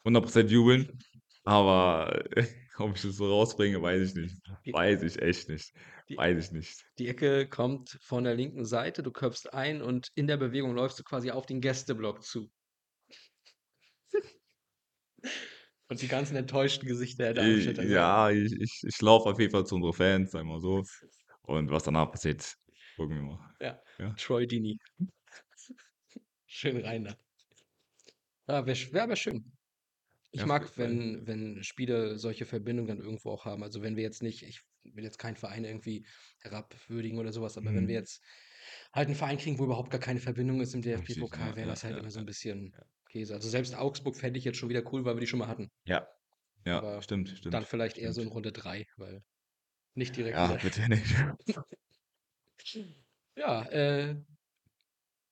100% 0.06 0.52
jubeln, 0.52 1.00
aber 1.44 2.24
ob 2.78 2.96
ich 2.96 3.02
das 3.04 3.16
so 3.16 3.30
rausbringe, 3.32 3.82
weiß 3.82 4.10
ich 4.10 4.16
nicht. 4.16 4.36
Weiß 4.72 5.04
ich 5.04 5.22
echt 5.22 5.50
nicht. 5.50 5.72
Weiß 6.16 6.46
ich 6.46 6.52
nicht. 6.52 6.86
die 7.00 7.08
Ecke 7.08 7.48
kommt 7.48 7.98
von 8.02 8.24
der 8.24 8.36
linken 8.36 8.64
Seite, 8.66 9.02
du 9.04 9.12
köpfst 9.12 9.52
ein 9.54 9.82
und 9.82 10.10
in 10.16 10.28
der 10.28 10.38
Bewegung 10.38 10.76
läufst 10.76 11.00
du 11.00 11.04
quasi 11.04 11.32
auf 11.32 11.46
den 11.48 11.62
Gästeblock 11.62 12.24
zu. 12.24 12.52
Und 15.90 16.02
die 16.04 16.08
ganzen 16.08 16.36
enttäuschten 16.36 16.88
Gesichter 16.88 17.24
der 17.24 17.34
Darmstädter 17.34 17.84
ja, 17.84 18.30
ich 18.30 18.52
ich 18.60 18.82
ich 18.86 19.02
laufe 19.02 19.30
auf 19.30 19.40
jeden 19.40 19.52
Fall 19.52 19.66
zu 19.66 19.76
unseren 19.76 19.94
Fans, 19.94 20.32
sagen 20.32 20.48
wir 20.50 20.60
so. 20.60 20.84
Und 21.50 21.72
was 21.72 21.84
danach 21.84 22.12
passiert, 22.12 22.56
gucken 22.96 23.16
wir 23.16 23.24
mal. 23.24 23.56
Ja, 23.60 23.82
Ja. 24.00 24.18
Troy 24.18 24.46
Deeney. 24.48 24.78
Schön 26.48 26.78
rein 26.82 27.06
da. 27.06 27.16
Ja, 28.48 28.66
wäre 28.66 28.78
wäre 28.94 29.04
aber 29.04 29.16
schön. 29.16 29.58
Ich 30.32 30.44
Ja, 30.44 30.48
mag, 30.48 30.78
wenn 30.78 31.28
wenn 31.28 31.64
Spiele 31.64 32.20
solche 32.20 32.46
Verbindungen 32.46 32.88
dann 32.90 33.00
irgendwo 33.06 33.32
auch 33.32 33.46
haben. 33.46 33.64
Also, 33.64 33.84
wenn 33.84 33.96
wir 33.98 34.04
jetzt 34.04 34.24
nicht 34.24 34.44
ich 34.44 34.62
will 34.84 35.04
jetzt 35.06 35.20
keinen 35.20 35.38
Verein 35.38 35.66
irgendwie 35.66 36.06
herabwürdigen 36.42 37.20
oder 37.20 37.34
so 37.34 37.42
was, 37.42 37.58
aber 37.58 37.76
wenn 37.76 37.88
wir 37.88 37.96
Mhm. 37.96 37.96
jetzt 37.96 38.22
halt 38.94 39.10
'n 39.10 39.16
Verein 39.16 39.38
kriegen, 39.40 39.60
wo 39.60 39.66
überhaupt 39.66 39.92
gar 39.92 40.02
keine 40.02 40.20
Verbindung 40.22 40.62
ist 40.62 40.76
im 40.76 40.82
DFB-Pokal, 40.84 41.56
wäre 41.56 41.68
das 41.68 41.84
halt 41.86 41.98
immer 41.98 42.12
so 42.12 42.20
'n 42.20 42.26
ja, 42.26 42.28
bisschen. 42.28 42.76
Käse. 43.10 43.34
Also, 43.36 43.50
selbst 43.50 43.76
Augsburg 43.76 44.18
fände 44.18 44.40
ich 44.40 44.46
jetzt 44.46 44.58
schon 44.60 44.70
wieder 44.70 44.84
cool, 44.94 45.06
weil 45.06 45.16
wir 45.18 45.22
die 45.22 45.28
schon 45.28 45.40
mal 45.40 45.48
hatten. 45.50 45.70
Ja. 45.86 46.08
Ja, 46.66 46.84
Aber 46.84 47.02
stimmt, 47.02 47.30
dann 47.50 47.64
stimmt, 47.64 47.66
vielleicht 47.66 47.98
eher 48.00 48.14
so 48.14 48.22
in 48.22 48.28
stimmt. 48.28 48.30
Runde 48.30 48.52
3, 48.52 48.86
weil 48.98 49.24
nicht 49.96 50.16
direkt 50.16 50.38
Ja, 50.38 50.50
wieder 50.50 50.58
bitte 50.58 50.88
nicht. 50.90 51.16
Ja, 53.36 53.64
äh 53.72 54.16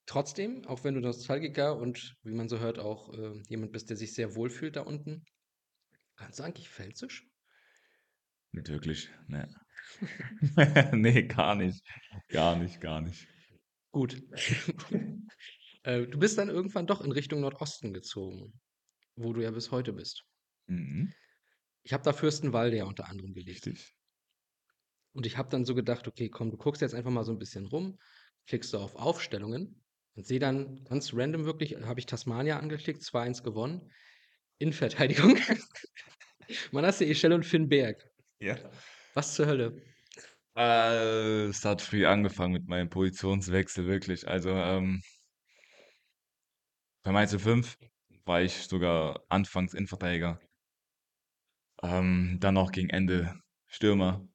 trotzdem, 0.08 0.66
auch 0.66 0.84
wenn 0.84 0.96
du 0.96 1.02
Nostalgiker 1.02 1.78
und 1.78 2.16
wie 2.24 2.34
man 2.34 2.50
so 2.50 2.58
hört, 2.60 2.80
auch, 2.80 3.14
äh, 3.14 3.42
jemand 3.48 3.72
bist, 3.74 3.90
der 3.92 3.98
sich 3.98 4.14
sehr 4.16 4.34
wohlfühlt 4.36 4.76
da 4.76 4.82
unten. 4.82 5.24
Kannst 6.18 6.40
du 6.40 6.44
eigentlich 6.44 6.70
Pfälzisch? 6.70 7.28
Nicht 8.52 8.70
wirklich, 8.70 9.10
ne. 9.28 9.48
Ne, 10.94 11.28
gar 11.28 11.56
nicht. 11.56 11.84
Gar 12.30 12.58
nicht, 12.58 12.82
gar 12.82 13.02
nicht. 13.02 13.28
Gut. 13.92 14.22
Äh, 15.84 16.08
du 16.08 16.20
bist 16.20 16.38
dann 16.38 16.50
irgendwann 16.50 16.86
doch 16.88 17.00
in 17.00 17.14
Richtung 17.14 17.40
Nordosten 17.40 17.94
gezogen, 17.94 18.60
wo 19.16 19.34
du 19.34 19.42
ja 19.42 19.52
bis 19.52 19.72
heute 19.72 19.94
bist. 19.94 20.24
Mhm. 20.68 21.14
Ich 21.84 21.94
habe 21.94 22.04
da 22.04 22.14
Fürstenwalde 22.14 22.78
ja 22.78 22.86
unter 22.86 23.08
anderem 23.10 23.34
gelesen. 23.34 23.70
Richtig. 23.70 23.97
Und 25.18 25.26
ich 25.26 25.36
habe 25.38 25.50
dann 25.50 25.66
so 25.66 25.74
gedacht: 25.74 26.08
„Okay, 26.08 26.30
komm, 26.30 26.52
du 26.52 26.58
guckst 26.58 26.80
jetzt 26.84 26.94
einfach 26.94 27.10
mal 27.10 27.24
so 27.24 27.32
'n 27.32 27.40
bisschen 27.40 27.66
rum“, 27.66 27.98
klickst 28.46 28.72
du 28.74 28.78
auf 28.78 28.96
Aufstellungen 28.96 29.84
und 30.16 30.28
sehe 30.28 30.38
dann 30.40 30.84
ganz 30.86 31.12
random 31.14 31.46
wirklich 31.46 31.76
habe 31.76 32.00
ich 32.00 32.06
Tasmania 32.06 32.60
angeklickt, 32.60 33.02
2:1 33.02 33.42
gewonnen. 33.44 33.92
Innenverteidigung 34.60 35.38
Manasseh 36.74 37.06
Ischel 37.12 37.34
und 37.34 37.46
Finn 37.46 37.70
Berg. 37.70 38.12
Ja. 38.42 38.58
Was 39.16 39.36
zur 39.36 39.48
Hölle? 39.48 39.84
Äh, 40.56 41.46
es 41.50 41.64
hat 41.66 41.82
früh 41.84 42.06
angefangen 42.08 42.54
mit 42.54 42.68
meinem 42.68 42.90
Positionswechsel, 42.90 43.86
wirklich. 43.88 44.28
Also, 44.28 44.50
ähm 44.52 45.02
beim 47.06 47.16
1:05 47.16 47.78
war 48.26 48.42
ich 48.42 48.54
sogar 48.68 49.24
anfangs 49.30 49.74
Innenverteidiger. 49.74 50.40
Ähm, 51.84 52.38
dann 52.40 52.58
auch 52.58 52.72
gegen 52.72 52.90
Ende 52.90 53.36
Stürmer 53.68 54.28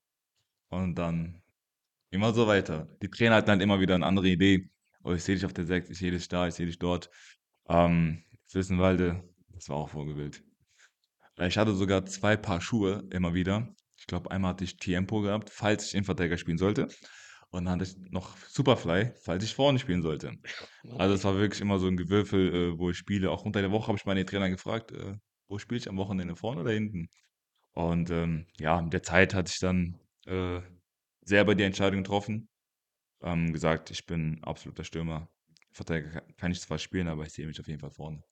und 0.72 0.96
dann 0.96 1.42
immer 2.11 2.35
so 2.35 2.46
weiter. 2.48 2.88
Die 3.02 3.11
Trainer 3.11 3.37
hatten 3.37 3.50
halt 3.50 3.62
immer 3.62 3.80
wieder 3.80 3.98
'ne 3.98 4.06
andere 4.06 4.28
Idee: 4.28 4.70
„Oh, 5.04 5.12
ich 5.12 5.24
sehe 5.24 5.37
dich 5.37 5.46
auf 5.46 5.54
der 5.54 5.66
6, 5.66 5.90
ich 5.90 5.98
sehe 5.98 6.12
dich 6.12 6.28
da, 6.28 6.48
ich 6.48 6.54
sehe 6.54 6.66
dich 6.66 6.78
dort.“ 6.80 7.11
Ähm, 7.68 8.24
Fürstenwalde, 8.48 9.24
das 9.54 9.68
war 9.70 9.76
auch 9.78 9.90
Vogelwild. 9.90 10.44
Weil 11.37 11.48
ich 11.50 11.58
hatte 11.58 11.74
sogar 11.74 12.06
2 12.06 12.37
Paar 12.38 12.61
Schuhe 12.62 13.04
immer 13.12 13.35
wieder. 13.35 13.74
Ich 13.98 14.06
glaube, 14.08 14.30
einmal 14.32 14.50
hatte 14.52 14.64
ich 14.64 14.76
Tiempo 14.78 15.22
gehabt, 15.22 15.50
falls 15.50 15.87
ich 15.88 15.94
Innenverteidiger 15.94 16.38
spielen 16.38 16.58
sollte. 16.58 16.88
Und 17.50 17.66
dann 17.66 17.74
hatte 17.80 17.85
ich 17.85 17.96
noch 18.12 18.37
Superfly, 18.48 19.12
falls 19.22 19.44
ich 19.44 19.54
vorne 19.56 19.78
spielen 19.80 20.02
sollte. 20.02 20.32
Also, 20.98 21.14
es 21.16 21.24
war 21.24 21.37
wirklich 21.38 21.61
immer 21.62 21.78
so 21.80 21.88
'n 21.88 21.96
Gewürfel, 21.98 22.54
äh, 22.74 22.78
wo 22.78 22.90
ich 22.90 22.98
spiele. 22.98 23.30
Auch 23.32 23.44
unter 23.46 23.62
der 23.62 23.72
Woche 23.72 23.88
habe 23.88 23.98
ich 23.98 24.06
meine 24.06 24.24
Trainer 24.26 24.50
gefragt: 24.50 24.92
„Äh, 24.92 25.16
wo 25.48 25.58
spiele 25.58 25.78
ich 25.80 25.88
am 25.90 25.98
Wochenende, 25.98 26.37
vorne 26.37 26.62
oder 26.62 26.72
hinten?“ 26.72 27.08
Und, 27.74 28.11
ähm, 28.11 28.46
ja, 28.61 28.82
mit 28.82 28.92
der 28.94 29.02
Zeit 29.04 29.35
hatte 29.35 29.50
ich 29.54 29.61
dann, 29.61 29.98
äh, 30.26 30.61
selber 31.22 31.54
die 31.54 31.64
Entscheidung 31.64 32.02
getroffen, 32.02 32.48
ähm, 33.22 33.52
gesagt: 33.52 33.90
„Ich 33.92 34.06
bin 34.06 34.42
absoluter 34.44 34.85
Stürmer. 34.85 35.30
Verteidiger 35.72 36.22
ka 36.22 36.32
kann 36.38 36.52
ich 36.52 36.61
zwar 36.62 36.78
spielen, 36.80 37.08
aber 37.08 37.24
ich 37.26 37.32
sehe 37.35 37.46
mich 37.48 37.61
auf 37.61 37.68
jeden 37.68 37.80
Fall 37.80 37.92
vorne.“ 37.92 38.24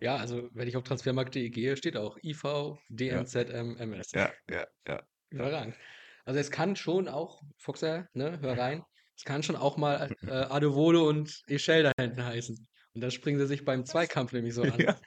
Ja, 0.00 0.16
also, 0.16 0.48
wenn 0.54 0.68
ich 0.68 0.76
auf 0.76 0.82
transfermarkt.de 0.84 1.50
gehe, 1.50 1.76
steht 1.76 1.96
auch 1.96 2.16
IV, 2.22 2.78
Ja. 3.08 3.26
DNZM, 3.28 3.76
MS. 3.76 4.14
Ja, 4.14 4.32
ja, 4.50 4.66
ja. 4.88 5.06
Überragend. 5.30 5.76
Also, 6.24 6.40
es 6.40 6.50
kann 6.50 6.76
schon 6.76 7.08
auch 7.08 7.42
Fuchser, 7.58 8.08
ne, 8.14 8.40
hör 8.40 8.58
rein, 8.58 8.84
es 9.16 9.24
kann 9.24 9.42
schon 9.42 9.56
auch 9.56 9.76
mal, 9.76 10.14
äh, 10.26 10.32
Adewole 10.50 11.02
und 11.02 11.42
Ischel 11.46 11.82
da 11.84 11.92
hinten 12.00 12.24
heißen. 12.24 12.68
Und 12.94 13.00
dann 13.02 13.10
springen 13.10 13.38
sie 13.38 13.46
sich 13.46 13.64
beim 13.64 13.84
Zweikampf 13.86 14.32
nämlich 14.32 14.54
so 14.54 14.66
an. 14.66 14.86
Ja. 14.86 15.00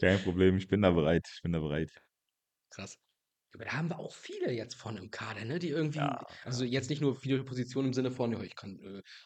Kein 0.00 0.22
Problem, 0.22 0.56
ich 0.56 0.68
bin 0.68 0.80
da 0.82 0.90
bereit. 0.90 1.28
Ich 1.34 1.42
bin 1.42 1.52
da 1.52 1.58
bereit. 1.60 2.02
Krass. 2.70 2.98
Da 3.58 3.72
haben 3.72 3.88
wir 3.90 3.98
auch 3.98 4.14
viele 4.14 4.52
jetzt 4.52 4.74
von 4.76 4.96
im 4.96 5.10
Kader, 5.10 5.44
ne, 5.44 5.58
die 5.58 5.68
irgendwie 5.70 6.18
Ja, 6.18 6.40
also, 6.44 6.64
ja. 6.64 6.64
jetzt 6.64 6.90
nicht 6.90 7.00
nur 7.02 7.16
viele 7.16 7.44
Positionen 7.44 7.88
im 7.88 7.94
Sinne 7.94 8.10
von: 8.10 8.32
„Ja, 8.32 8.42
ich 8.42 8.54
kann, 8.56 8.78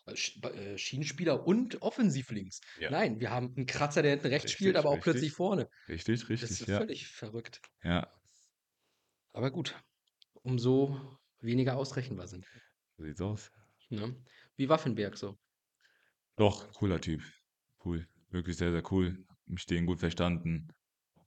äh, 0.07 0.11
äh, 0.13 0.17
Sch 0.17 0.41
Schienenspieler 0.77 1.47
und 1.47 1.83
offensiv 1.83 2.31
links.“ 2.31 2.61
Ja. 2.77 2.91
Nein, 2.91 3.21
wir 3.21 3.31
haben 3.31 3.55
'n 3.57 3.67
Kratzer, 3.67 4.03
der 4.03 4.13
hinten 4.13 4.29
rechts 4.29 4.53
spielt, 4.53 4.77
Richtig, 4.77 4.77
aber 4.77 4.91
auch 4.91 5.01
plötzlich 5.01 5.33
richtig. 5.33 5.33
vorne. 5.33 5.69
Richtig, 5.89 6.29
Das 6.41 6.51
richtig, 6.51 6.61
ist 6.61 6.67
ja. 6.69 6.83
völlig 6.83 7.09
verrückt. 7.09 7.61
Ja. 7.85 8.11
Aber 9.35 9.51
gut, 9.51 9.83
umso 10.43 11.19
weniger 11.41 11.77
ausrechenbar 11.77 12.29
sind. 12.29 12.47
So 12.97 13.03
sieht's 13.05 13.21
aus. 13.21 13.51
Ne? 13.91 14.17
Wie 14.57 14.69
war 14.69 14.79
Finn 14.79 14.95
Berg 14.95 15.17
so? 15.19 15.37
Doch, 16.37 16.73
cooler 16.75 17.01
Typ. 17.01 17.23
Cool. 17.85 18.07
Wirklich 18.31 18.57
sehr, 18.57 18.73
sehr 18.73 18.83
cool. 18.93 19.25
Mit 19.47 19.69
denen 19.71 19.87
gut 19.87 20.01
verstanden. 20.01 20.69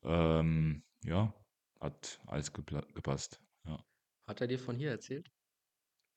Ähm, 0.03 0.83
ja, 1.03 1.33
hat 1.83 2.21
alles 2.27 2.51
gepla 2.53 2.81
gepasst, 2.95 3.41
ja. 3.65 3.77
Hat 4.27 4.41
er 4.41 4.47
dir 4.47 4.59
von 4.59 4.75
hier 4.77 4.91
erzählt? 4.91 5.29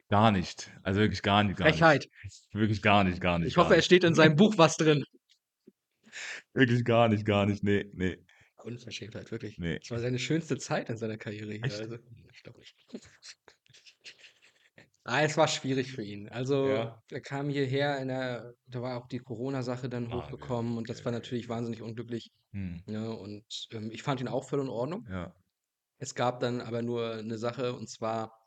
Gar 0.09 0.31
nicht. 0.33 0.71
Also, 0.83 1.01
wirklich 1.01 1.23
gar 1.23 1.43
nicht, 1.45 1.57
gar 1.59 1.73
nicht. 1.73 1.79
Frechheit. 1.79 2.07
Wirklich 2.53 2.81
gar 2.83 3.05
nicht, 3.05 3.21
gar 3.21 3.39
nicht, 3.39 3.49
Ich 3.49 3.55
gar 3.55 3.65
hoffe, 3.65 3.75
es 3.75 3.79
nicht. 3.79 3.87
steht 3.87 4.05
in 4.05 4.15
seinem 4.15 4.37
Buch 4.37 4.57
was 4.57 4.77
drin. 4.77 5.05
Wirklich 6.55 6.85
gar 6.85 7.09
nicht, 7.09 7.25
gar 7.25 7.47
nicht. 7.47 7.63
Ne, 7.63 7.91
ne. 7.93 8.19
Unverschämtheit, 8.65 9.31
wirklich. 9.31 9.59
Ne. 9.59 9.79
Das 9.81 9.91
war 9.91 9.99
seine 9.99 10.19
schönste 10.19 10.59
Zeit 10.59 10.91
in 10.91 10.97
seiner 10.97 11.17
Karriere 11.19 11.53
hier, 11.53 11.65
Echt? 11.65 11.81
also 11.81 11.99
ich 12.33 12.43
glaube 12.43 12.59
nicht. 12.61 12.75
Ah, 15.09 15.23
es 15.23 15.37
war 15.37 15.47
schwierig 15.47 15.93
für 15.93 16.03
ihn. 16.03 16.29
Also, 16.29 16.69
Ja. 16.69 17.01
er 17.11 17.21
kam 17.21 17.49
hierher 17.49 17.99
in 18.01 18.09
der 18.09 18.55
da 18.67 18.83
war 18.83 18.97
auch 19.01 19.07
die 19.07 19.19
Corona-Sache 19.21 19.89
dann 19.89 20.11
Ah, 20.11 20.17
okay, 20.17 20.27
hochgekommen 20.27 20.77
und 20.77 20.89
das 20.89 21.05
war 21.05 21.13
okay. 21.13 21.21
natürlich 21.21 21.49
wahnsinnig 21.49 21.81
unglücklich, 21.81 22.33
Mhm. 22.53 22.83
ne? 22.87 23.17
Und, 23.17 23.45
ähm, 23.73 23.91
ich 23.93 24.03
fand 24.03 24.21
ihn 24.21 24.27
auch 24.29 24.49
voll 24.49 24.61
in 24.61 24.69
Ordnung. 24.69 25.07
Ja. 25.09 25.33
Es 26.01 26.15
gab 26.15 26.41
dann 26.41 26.61
aber 26.61 26.83
nur 26.83 27.23
'ne 27.23 27.39
Sache 27.39 27.75
und 27.75 27.89
zwar 27.89 28.39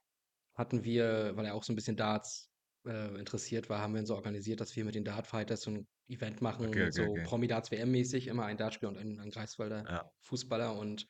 hatten 0.55 0.83
wir, 0.83 1.31
weil 1.35 1.45
er 1.45 1.55
auch 1.55 1.63
so 1.63 1.73
'n 1.73 1.75
bisschen 1.75 1.97
Darts, 1.97 2.51
äh, 2.87 3.17
interessiert 3.19 3.69
war, 3.69 3.79
haben 3.81 3.93
wir 3.93 4.01
ihn 4.01 4.05
so 4.05 4.15
organisiert, 4.15 4.61
dass 4.61 4.75
wir 4.75 4.85
mit 4.85 4.95
den 4.95 5.05
Dart-Fighters 5.05 5.61
so 5.63 5.71
'n 5.71 5.87
Event 6.07 6.41
machen, 6.41 6.67
Okay, 6.71 6.87
okay, 6.87 6.91
so 6.91 7.17
okay. 7.17 7.25
Promi-Darts-WM-mäßig, 7.25 8.27
immer 8.27 8.45
ein 8.45 8.57
Dartspieler 8.57 8.91
und 8.91 8.97
ein 8.99 9.19
ein 9.19 9.31
Greifswalder 9.31 9.87
Ja. 9.87 10.11
Fußballer 10.21 10.75
und 10.77 11.07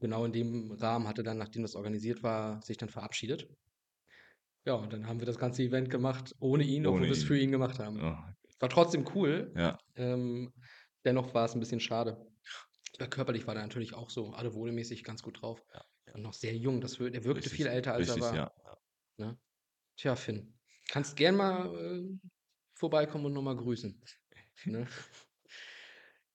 genau 0.00 0.24
in 0.26 0.32
dem 0.32 0.72
Rahmen 0.72 1.08
hat 1.08 1.18
er 1.18 1.24
dann, 1.24 1.38
nachdem 1.38 1.62
das 1.62 1.76
organisiert 1.76 2.22
war, 2.24 2.62
sich 2.62 2.76
dann 2.78 2.90
verabschiedet. 2.90 3.48
Ja, 4.66 4.74
und 4.74 4.92
dann 4.92 5.08
haben 5.08 5.18
wir 5.18 5.26
das 5.26 5.38
ganze 5.38 5.62
Event 5.64 5.90
gemacht 5.90 6.36
ohne 6.38 6.62
ihn, 6.62 6.86
obwohl 6.86 7.08
Ohne 7.08 7.08
wir's 7.08 7.24
für 7.24 7.36
ihn. 7.36 7.50
gemacht 7.50 7.80
haben. 7.80 8.04
Ah. 8.04 8.34
War 8.60 8.68
trotzdem 8.68 9.04
cool, 9.14 9.56
Ja. 9.56 9.82
ähm, 9.96 10.52
dennoch 11.04 11.34
war's 11.34 11.54
'n 11.56 11.60
bisschen 11.60 11.80
schade. 11.80 12.32
Ja, 13.00 13.06
körperlich 13.06 13.46
war 13.46 13.54
der 13.54 13.62
natürlich 13.62 13.94
auch 13.94 14.10
so 14.10 14.34
Adewole-mäßig 14.34 15.02
ganz 15.04 15.22
gut 15.22 15.40
drauf 15.42 15.64
Ja, 15.74 15.80
ja. 16.06 16.14
und 16.14 16.22
noch 16.22 16.34
sehr 16.34 16.54
jung. 16.56 16.80
Das 16.80 17.00
wir 17.00 17.10
der 17.10 17.24
wirkte 17.24 17.48
Richtig, 17.48 17.50
viel 17.50 17.66
älter, 17.66 17.94
als 17.94 18.08
er 18.08 18.20
richtig, 18.20 18.20
war, 18.20 18.46
ja, 18.64 18.78
ne? 19.18 19.38
Tja, 19.96 20.16
Finn, 20.16 20.58
kannst 20.90 21.16
gern 21.16 21.36
mal, 21.36 21.74
äh, 21.76 22.18
vorbeikommen 22.74 23.26
und 23.26 23.34
noch 23.34 23.42
mal 23.42 23.56
grüßen, 23.56 24.02
ne? 24.66 24.88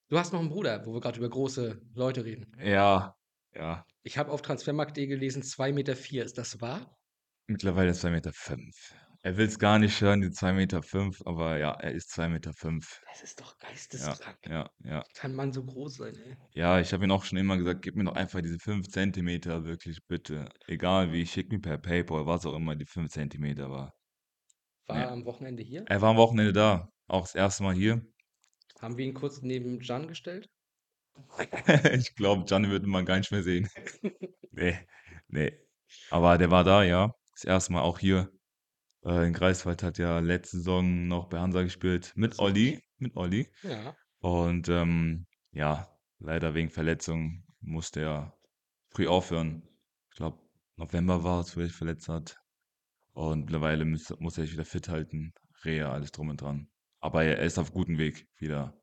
Du 0.09 0.17
hast 0.19 0.33
noch 0.33 0.41
'n 0.41 0.49
Bruder, 0.49 0.85
wo 0.85 0.93
wir 0.93 0.99
grad 1.01 1.15
über 1.17 1.29
große 1.29 1.81
Leute 1.93 2.25
reden. 2.25 2.51
Ja, 2.57 3.15
ja. 3.53 3.85
Ich 4.01 4.17
habe 4.17 4.31
auf 4.31 4.41
transfermarkt.de 4.41 5.05
gelesen, 5.05 5.43
2,4 5.43 6.23
m. 6.23 6.25
Ist 6.25 6.39
das 6.39 6.61
wahr? 6.61 6.97
Mittlerweile 7.49 7.93
2,5 7.93 8.91
m. 8.93 8.95
Er 9.27 9.35
will's 9.35 9.59
gar 9.59 9.77
nicht 9.77 9.99
hören, 9.99 10.21
die 10.21 10.31
2,5 10.31 11.19
m, 11.19 11.27
aber 11.27 11.57
ja, 11.57 11.73
er 11.73 11.91
ist 11.91 12.11
2,5 12.11 12.63
m. 12.63 13.01
Das 13.01 13.21
ist 13.23 13.41
doch 13.41 13.57
Ja, 13.91 14.17
geisteskrank. 14.17 14.39
ja, 14.45 14.69
ja. 14.85 15.03
Kann 15.13 15.35
man 15.35 15.51
so 15.51 15.65
groß 15.65 15.95
sein, 15.95 16.17
ey? 16.17 16.37
Ja, 16.53 16.79
ich 16.79 16.91
habe 16.93 17.05
ihm 17.05 17.11
auch 17.11 17.23
schon 17.25 17.37
immer 17.37 17.57
gesagt: 17.57 17.81
„Gib 17.83 17.95
mir 17.95 18.03
doch 18.05 18.15
einfach 18.15 18.41
diese 18.41 18.57
5 18.59 18.87
Zentimeter, 18.89 19.63
wirklich, 19.65 19.99
bitte. 20.07 20.49
Egal 20.67 21.11
wie, 21.13 21.25
schick 21.25 21.51
mir 21.51 21.59
per 21.59 21.77
PayPal, 21.77 22.25
was 22.25 22.45
auch 22.45 22.55
immer 22.55 22.75
die 22.75 22.85
5 22.85 23.11
Zentimeter 23.11 23.69
war.“ 23.69 23.93
War 24.87 24.97
Ne. 24.97 25.03
er 25.03 25.11
am 25.11 25.23
Wochenende 25.25 25.63
hier? 25.63 25.87
Er 25.87 26.01
war 26.01 26.11
am 26.11 26.17
Wochenende 26.17 26.53
da, 26.53 26.89
auch 27.07 27.21
das 27.23 27.35
erste 27.35 27.63
Mal 27.63 27.75
hier. 27.75 28.03
Haben 28.79 28.97
wir 28.97 29.05
ihn 29.05 29.13
kurz 29.13 29.41
neben 29.43 29.79
Can 29.79 30.07
gestellt? 30.07 30.49
Ich 31.93 32.15
glaube, 32.15 32.45
Can 32.45 32.69
würde 32.69 32.87
man 32.87 33.05
gar 33.05 33.17
nicht 33.17 33.31
mehr 33.31 33.43
sehen. 33.43 33.67
Ne, 34.51 34.87
ne. 35.29 35.51
Aber 36.09 36.37
der 36.37 36.51
war 36.51 36.63
da, 36.63 36.83
ja. 36.83 37.11
Das 37.33 37.43
erste 37.45 37.73
Mal 37.73 37.81
auch 37.81 37.99
hier. 37.99 38.31
Äh, 39.07 39.25
in 39.27 39.33
Greifswald 39.33 39.83
hat 39.83 39.97
ja 39.97 40.19
letzte 40.19 40.57
Saison 40.57 41.07
noch 41.07 41.29
bei 41.29 41.39
Hansa 41.39 41.63
gespielt 41.63 42.11
mit. 42.15 42.37
Olli 42.39 42.83
mit 42.97 43.15
Olli. 43.15 43.49
Ja. 43.63 43.95
Und, 44.19 44.67
ähm, 44.67 45.27
ja, 45.51 45.87
leider 46.19 46.53
wegen 46.53 46.69
Verletzung 46.69 47.45
musste 47.61 48.01
er 48.01 48.37
früh 48.89 49.07
aufhören. 49.07 49.63
Ich 50.11 50.17
glaube, 50.17 50.39
November 50.75 51.23
war's, 51.23 51.55
wo 51.55 51.61
er 51.61 51.67
sich 51.67 51.75
verletzt 51.75 52.09
hat. 52.09 52.37
Und 53.13 53.45
mittlerweile 53.45 53.85
müsste 53.85 54.17
muss 54.19 54.37
er 54.37 54.43
sich 54.43 54.53
wieder 54.53 54.65
fit 54.65 54.89
halten, 54.89 55.33
Reha, 55.63 55.91
alles 55.91 56.11
drum 56.11 56.29
und 56.29 56.41
dran. 56.41 56.69
Aber 56.99 57.23
er 57.23 57.39
ist 57.39 57.57
auf 57.57 57.71
gutem 57.71 57.97
Weg, 57.97 58.27
wieder 58.37 58.77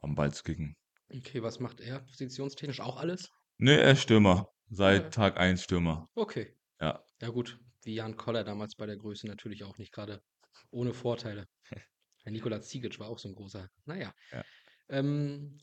am 0.00 0.14
Ball 0.14 0.32
zu 0.32 0.42
kicken. 0.42 0.74
Okay, 1.12 1.42
was 1.42 1.60
macht 1.60 1.80
er 1.80 2.00
positionstechnisch? 2.00 2.80
Auch 2.80 2.96
alles? 2.96 3.30
Ne, 3.58 3.78
er 3.78 3.92
ist 3.92 4.02
Stürmer. 4.02 4.48
Ah, 4.48 4.54
Seit 4.70 5.02
ja. 5.02 5.10
Tag 5.10 5.38
1 5.38 5.62
Stürmer. 5.62 6.08
Okay. 6.14 6.56
Ja. 6.80 7.04
Ja 7.20 7.28
gut, 7.28 7.58
wie 7.84 7.94
Jan 7.94 8.16
Koller 8.16 8.44
damals 8.44 8.74
bei 8.76 8.86
der 8.86 8.96
Größe 8.96 9.26
natürlich 9.26 9.64
auch 9.64 9.78
nicht 9.78 9.92
grade 9.92 10.22
ohne 10.70 10.94
Vorteile. 10.94 11.46
Herr 12.24 12.32
Nikola 12.32 12.62
Zigic 12.62 13.00
war 13.00 13.08
auch 13.08 13.20
so 13.20 13.28
'n 13.28 13.36
großer. 13.36 13.68
Na 13.86 13.98
ja. 13.98 14.14
Ähm 14.90 15.58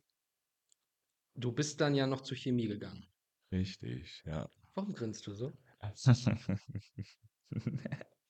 du 1.35 1.51
bist 1.51 1.81
dann 1.81 1.93
ja 1.95 2.07
noch 2.07 2.21
zur 2.21 2.37
Chemie 2.37 2.67
gegangen. 2.67 3.07
Richtig, 3.51 4.23
ja. 4.25 4.49
Warum 4.75 4.93
grinst 4.93 5.25
du 5.27 5.33
so? 5.33 5.51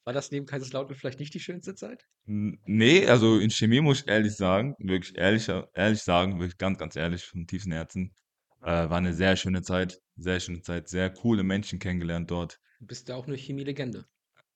War 0.05 0.13
das 0.13 0.31
neben 0.31 0.45
Kaiserslautern 0.45 0.95
vielleicht 0.95 1.19
nicht 1.19 1.33
die 1.33 1.39
schönste 1.41 1.75
Zeit? 1.75 2.05
N 2.27 2.59
ne, 2.65 3.07
also 3.07 3.39
in 3.39 3.49
Chemie 3.49 3.79
muss 3.81 4.01
ich 4.01 4.07
ehrlich 4.07 4.35
sagen 4.35 4.75
wirklich 4.79 5.17
ehrlicher 5.17 5.69
ehrlich 5.73 6.01
sagen, 6.01 6.39
wirklich 6.39 6.57
ganz, 6.57 6.77
ganz 6.77 6.95
ehrlich 6.97 7.23
vom 7.25 7.47
tiefsten 7.47 7.71
Herzen, 7.71 8.13
äh, 8.61 8.89
war 8.89 8.99
'ne 9.01 9.13
sehr 9.13 9.35
schöne 9.37 9.61
Zeit 9.61 9.99
sehr 10.17 10.39
schöne 10.39 10.61
Zeit, 10.61 10.89
sehr 10.89 11.09
coole 11.11 11.43
Menschen 11.43 11.79
kennengelernt 11.79 12.29
dort. 12.31 12.59
Du 12.81 12.85
bist 12.85 13.07
ja 13.09 13.15
auch 13.15 13.25
'ne 13.27 13.35
Chemielegende. 13.35 14.07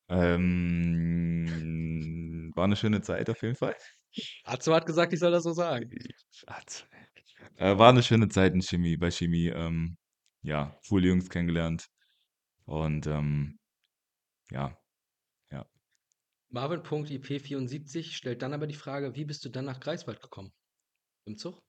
Ähm, 0.10 1.48
war 2.56 2.68
'ne 2.68 2.76
schöne 2.76 3.02
Zeit 3.02 3.30
auf 3.30 3.42
jeden 3.44 3.56
Fall. 3.56 3.76
Atzo 4.46 4.74
hat 4.74 4.86
gesagt, 4.86 5.14
ich 5.14 5.20
soll 5.20 5.32
das 5.32 5.44
so 5.44 5.54
sagen. 5.54 5.90
Atzo. 6.48 6.86
Äh, 7.58 7.78
war 7.78 7.94
'ne 7.94 8.04
schöne 8.04 8.30
Zeit 8.30 8.54
in 8.54 8.62
Chemie 8.62 8.98
bei 8.98 9.12
Chemie, 9.12 9.48
ähm, 9.48 9.98
ja, 10.42 10.78
coole 10.90 11.08
Jungs 11.10 11.30
kennengelernt 11.30 11.88
und, 12.66 13.08
ähm, 13.08 13.60
ja, 14.52 14.78
ja. 15.52 15.68
Marvin.ip74 16.54 18.14
stellt 18.14 18.42
dann 18.42 18.54
aber 18.54 18.68
die 18.68 18.74
Frage: 18.76 19.16
„Wie 19.16 19.24
bist 19.26 19.46
du 19.46 19.50
dann 19.50 19.64
nach 19.66 19.80
Greifswald 19.80 20.22
gekommen? 20.22 20.52
Im 21.26 21.38
Zug?“ 21.38 21.62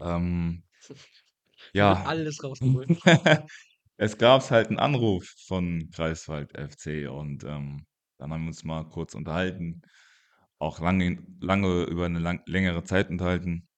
Ähm, 0.00 0.62
Hier 0.80 0.96
wird 0.96 1.27
ja. 1.74 2.04
alles 2.04 2.42
rausgeholt. 2.44 2.92
Es 3.98 4.18
gab's 4.18 4.50
halt 4.52 4.70
'n 4.70 4.78
Anruf 4.78 5.34
von 5.46 5.90
Greifswald 5.90 6.56
FC 6.58 7.08
und, 7.08 7.44
ähm, 7.44 7.86
dann 8.18 8.32
haben 8.32 8.42
wir 8.44 8.48
uns 8.48 8.64
mal 8.64 8.84
kurz 8.88 9.14
unterhalten, 9.14 9.82
auch 10.58 10.80
lange 10.80 11.22
lange 11.40 11.84
über 11.84 12.08
'ne 12.08 12.18
lang 12.20 12.42
längere 12.46 12.84
Zeit 12.84 13.10
unterhalten 13.10 13.68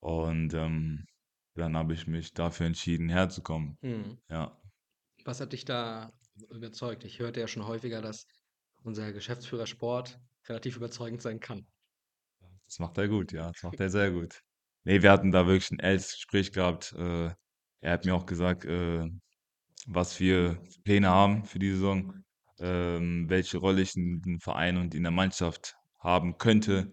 und, 0.00 0.54
ähm, 0.54 1.06
dann 1.56 1.76
habe 1.76 1.94
ich 1.94 2.06
mich 2.08 2.34
dafür 2.34 2.66
entschieden, 2.66 3.08
herzukommen. 3.10 3.78
Mhm. 3.82 4.20
Ja. 4.30 4.60
Was 5.24 5.40
hat 5.40 5.52
dich 5.54 5.64
da 5.64 6.12
überzeugt? 6.50 7.04
Ich 7.04 7.18
hörte 7.20 7.40
ja 7.40 7.48
schon 7.48 7.66
häufiger, 7.66 8.02
dass 8.02 8.26
unser 8.82 9.12
Geschäftsführer 9.12 9.66
Sport 9.66 10.20
relativ 10.48 10.76
überzeugend 10.76 11.22
sein 11.22 11.40
kann. 11.40 11.66
Das 12.66 12.78
macht 12.78 12.96
er 12.98 13.08
gut, 13.08 13.32
ja, 13.32 13.50
das 13.52 13.62
macht 13.62 13.80
er 13.80 13.90
sehr 13.90 14.10
gut. 14.12 14.42
Ne, 14.86 15.02
wir 15.02 15.10
hatten 15.12 15.30
da 15.30 15.46
wirklich 15.46 15.70
'n 15.70 15.78
ehrliches 15.78 16.14
Gespräch 16.14 16.52
gehabt. 16.52 16.92
Äh, 16.96 17.34
er 17.82 17.92
hat 17.92 18.04
mir 18.04 18.14
auch 18.14 18.24
gesagt, 18.26 18.64
äh, 18.64 19.06
was 19.86 20.20
wir 20.20 20.60
für 20.64 20.82
Pläne 20.84 21.10
haben 21.10 21.44
für 21.44 21.58
die 21.58 21.72
Saison, 21.72 22.24
ähm, 22.60 23.26
welche 23.30 23.58
Rolle 23.58 23.82
ich 23.82 23.96
in 23.96 24.22
dem 24.22 24.40
Verein 24.40 24.76
und 24.78 24.94
in 24.94 25.02
der 25.04 25.12
Mannschaft 25.12 25.76
haben 25.98 26.38
könnte. 26.38 26.92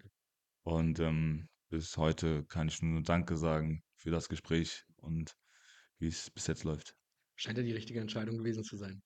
Und, 0.63 0.99
ähm, 0.99 1.49
bis 1.69 1.97
heute 1.97 2.45
kann 2.45 2.69
ich 2.69 2.81
nur 2.81 3.03
Danke 3.03 3.37
sagen 3.37 3.83
für 3.97 4.11
das 4.11 4.29
Gespräch 4.29 4.85
und 4.97 5.37
wie's 5.99 6.31
bis 6.31 6.47
jetzt 6.47 6.63
läuft. 6.65 6.95
Scheint 7.35 7.57
ja 7.57 7.63
die 7.63 7.71
richtige 7.73 7.99
Entscheidung 8.01 8.37
gewesen 8.37 8.63
zu 8.63 8.77
sein. 8.77 9.01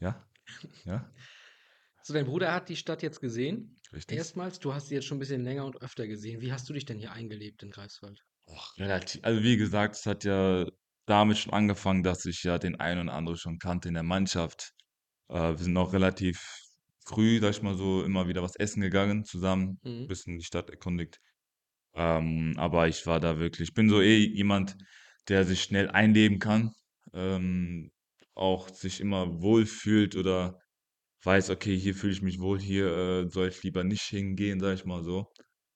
Ja, 0.00 0.28
ja. 0.84 1.12
So, 2.06 2.12
dein 2.12 2.26
Bruder 2.26 2.52
hat 2.52 2.68
die 2.68 2.76
Stadt 2.76 3.02
jetzt 3.02 3.20
gesehen, 3.22 3.80
Richtig. 3.92 4.18
erstmals. 4.18 4.58
Du 4.58 4.74
hast 4.74 4.88
sie 4.88 4.94
jetzt 4.94 5.06
schon 5.06 5.16
'n 5.16 5.20
bisschen 5.20 5.42
länger 5.42 5.64
und 5.64 5.80
öfter 5.80 6.06
gesehen. 6.06 6.42
Wie 6.42 6.52
hast 6.52 6.68
du 6.68 6.74
dich 6.74 6.84
denn 6.84 6.98
hier 6.98 7.12
eingelebt 7.12 7.62
in 7.62 7.70
Greifswald? 7.70 8.22
Och, 8.48 8.74
relati 8.78 9.20
also, 9.22 9.42
wie 9.42 9.56
gesagt, 9.56 9.96
es 9.96 10.06
hat 10.06 10.24
ja 10.24 10.66
damit 11.06 11.38
schon 11.38 11.52
angefangen, 11.52 12.02
dass 12.02 12.24
ich 12.26 12.42
ja 12.42 12.58
den 12.58 12.76
einen 12.80 13.08
oder 13.08 13.16
anderen 13.16 13.38
schon 13.38 13.58
kannte 13.58 13.88
in 13.88 13.94
der 13.94 14.02
Mannschaft. 14.02 14.72
Äh, 15.28 15.34
wir 15.52 15.58
sind 15.58 15.76
auch 15.76 15.92
relativ 15.92 16.38
früh, 17.06 17.40
sage 17.40 17.52
ich 17.56 17.62
mal 17.62 17.76
so, 17.76 18.04
immer 18.04 18.28
wieder 18.28 18.42
was 18.42 18.56
essen 18.56 18.80
gegangen 18.82 19.24
zusammen, 19.24 19.80
Mhm. 19.84 20.08
bisschen 20.08 20.38
die 20.38 20.44
Stadt 20.44 20.70
erkundigt. 20.70 21.18
Ähm, 21.94 22.54
aber 22.58 22.88
ich 22.88 23.06
war 23.06 23.20
da 23.20 23.38
wirklich 23.40 23.70
ich 23.70 23.74
bin 23.74 23.88
so 23.90 24.02
eh 24.02 24.18
jemand, 24.18 24.76
der 25.28 25.44
sich 25.44 25.62
schnell 25.62 25.90
einleben 25.90 26.38
kann, 26.40 26.72
ähm, 27.14 27.92
auch 28.34 28.68
sich 28.70 29.00
immer 29.00 29.42
wohlfühlt 29.42 30.16
oder 30.16 30.60
weiß: 31.24 31.50
„Okay, 31.50 31.76
hier 31.78 31.94
fühle 31.94 32.12
ich 32.12 32.22
mich 32.22 32.40
wohl, 32.40 32.60
hier, 32.60 32.86
äh, 33.26 33.28
soll 33.30 33.48
ich 33.48 33.62
lieber 33.62 33.84
nicht 33.84 34.02
hingehen“, 34.04 34.60
sage 34.60 34.74
ich 34.74 34.84
mal 34.84 35.02
so. 35.02 35.32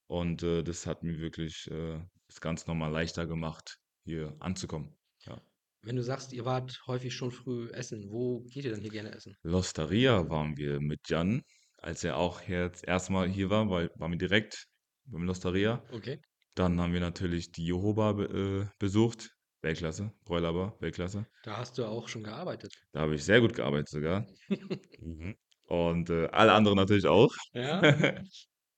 Und, 0.07 0.43
äh, 0.43 0.63
das 0.65 0.87
hat 0.87 1.03
mir 1.03 1.19
wirklich, 1.21 1.67
äh, 1.71 2.01
das 2.29 2.41
Ganze 2.41 2.67
noch 2.69 2.75
mal 2.77 2.89
leichter 2.89 3.27
gemacht, 3.27 3.79
hier 4.05 4.37
anzukommen, 4.41 4.97
ja. 5.27 5.43
Wenn 5.83 5.97
du 5.97 6.03
sagst, 6.03 6.33
ihr 6.33 6.45
wart 6.45 6.81
häufig 6.87 7.15
schon 7.15 7.31
früh 7.33 7.69
essen, 7.71 8.11
wo 8.11 8.41
geht 8.43 8.65
ihr 8.65 8.73
denn 8.73 8.81
hier 8.81 8.91
gerne 8.91 9.13
essen? 9.15 9.35
L'Osteria 9.45 10.29
waren 10.31 10.57
wir 10.57 10.81
mit 10.81 11.09
Jan, 11.09 11.43
als 11.79 12.05
er 12.05 12.17
auch 12.17 12.43
jetzt 12.43 12.85
erste 12.87 13.13
Mal 13.13 13.29
hier 13.29 13.51
war, 13.51 13.69
weil 13.71 13.91
waren 13.97 14.13
wir 14.13 14.19
direkt 14.19 14.67
beim 15.05 15.23
L'Osteria. 15.29 15.83
Okay. 15.93 16.21
Dann 16.57 16.81
haben 16.81 16.93
wir 16.93 17.01
natürlich 17.01 17.53
die 17.53 17.65
Johobar 17.67 18.15
be 18.15 18.25
äh, 18.69 18.75
besucht, 18.79 19.31
Weltklasse, 19.63 20.13
Bräulerbar, 20.25 20.77
Weltklasse. 20.81 21.27
Da 21.43 21.57
hast 21.57 21.79
du 21.79 21.85
auch 21.85 22.09
schon 22.09 22.23
gearbeitet. 22.23 22.73
Da 22.93 23.01
habe 23.01 23.15
ich 23.17 23.25
sehr 23.25 23.41
gut 23.41 23.55
gearbeitet 23.55 23.89
sogar. 23.89 24.27
Mhm. 25.01 25.37
Und, 25.67 26.11
äh, 26.11 26.27
alle 26.33 26.53
anderen 26.53 26.77
natürlich 26.77 27.07
auch. 27.07 27.33
Ja? 27.53 27.81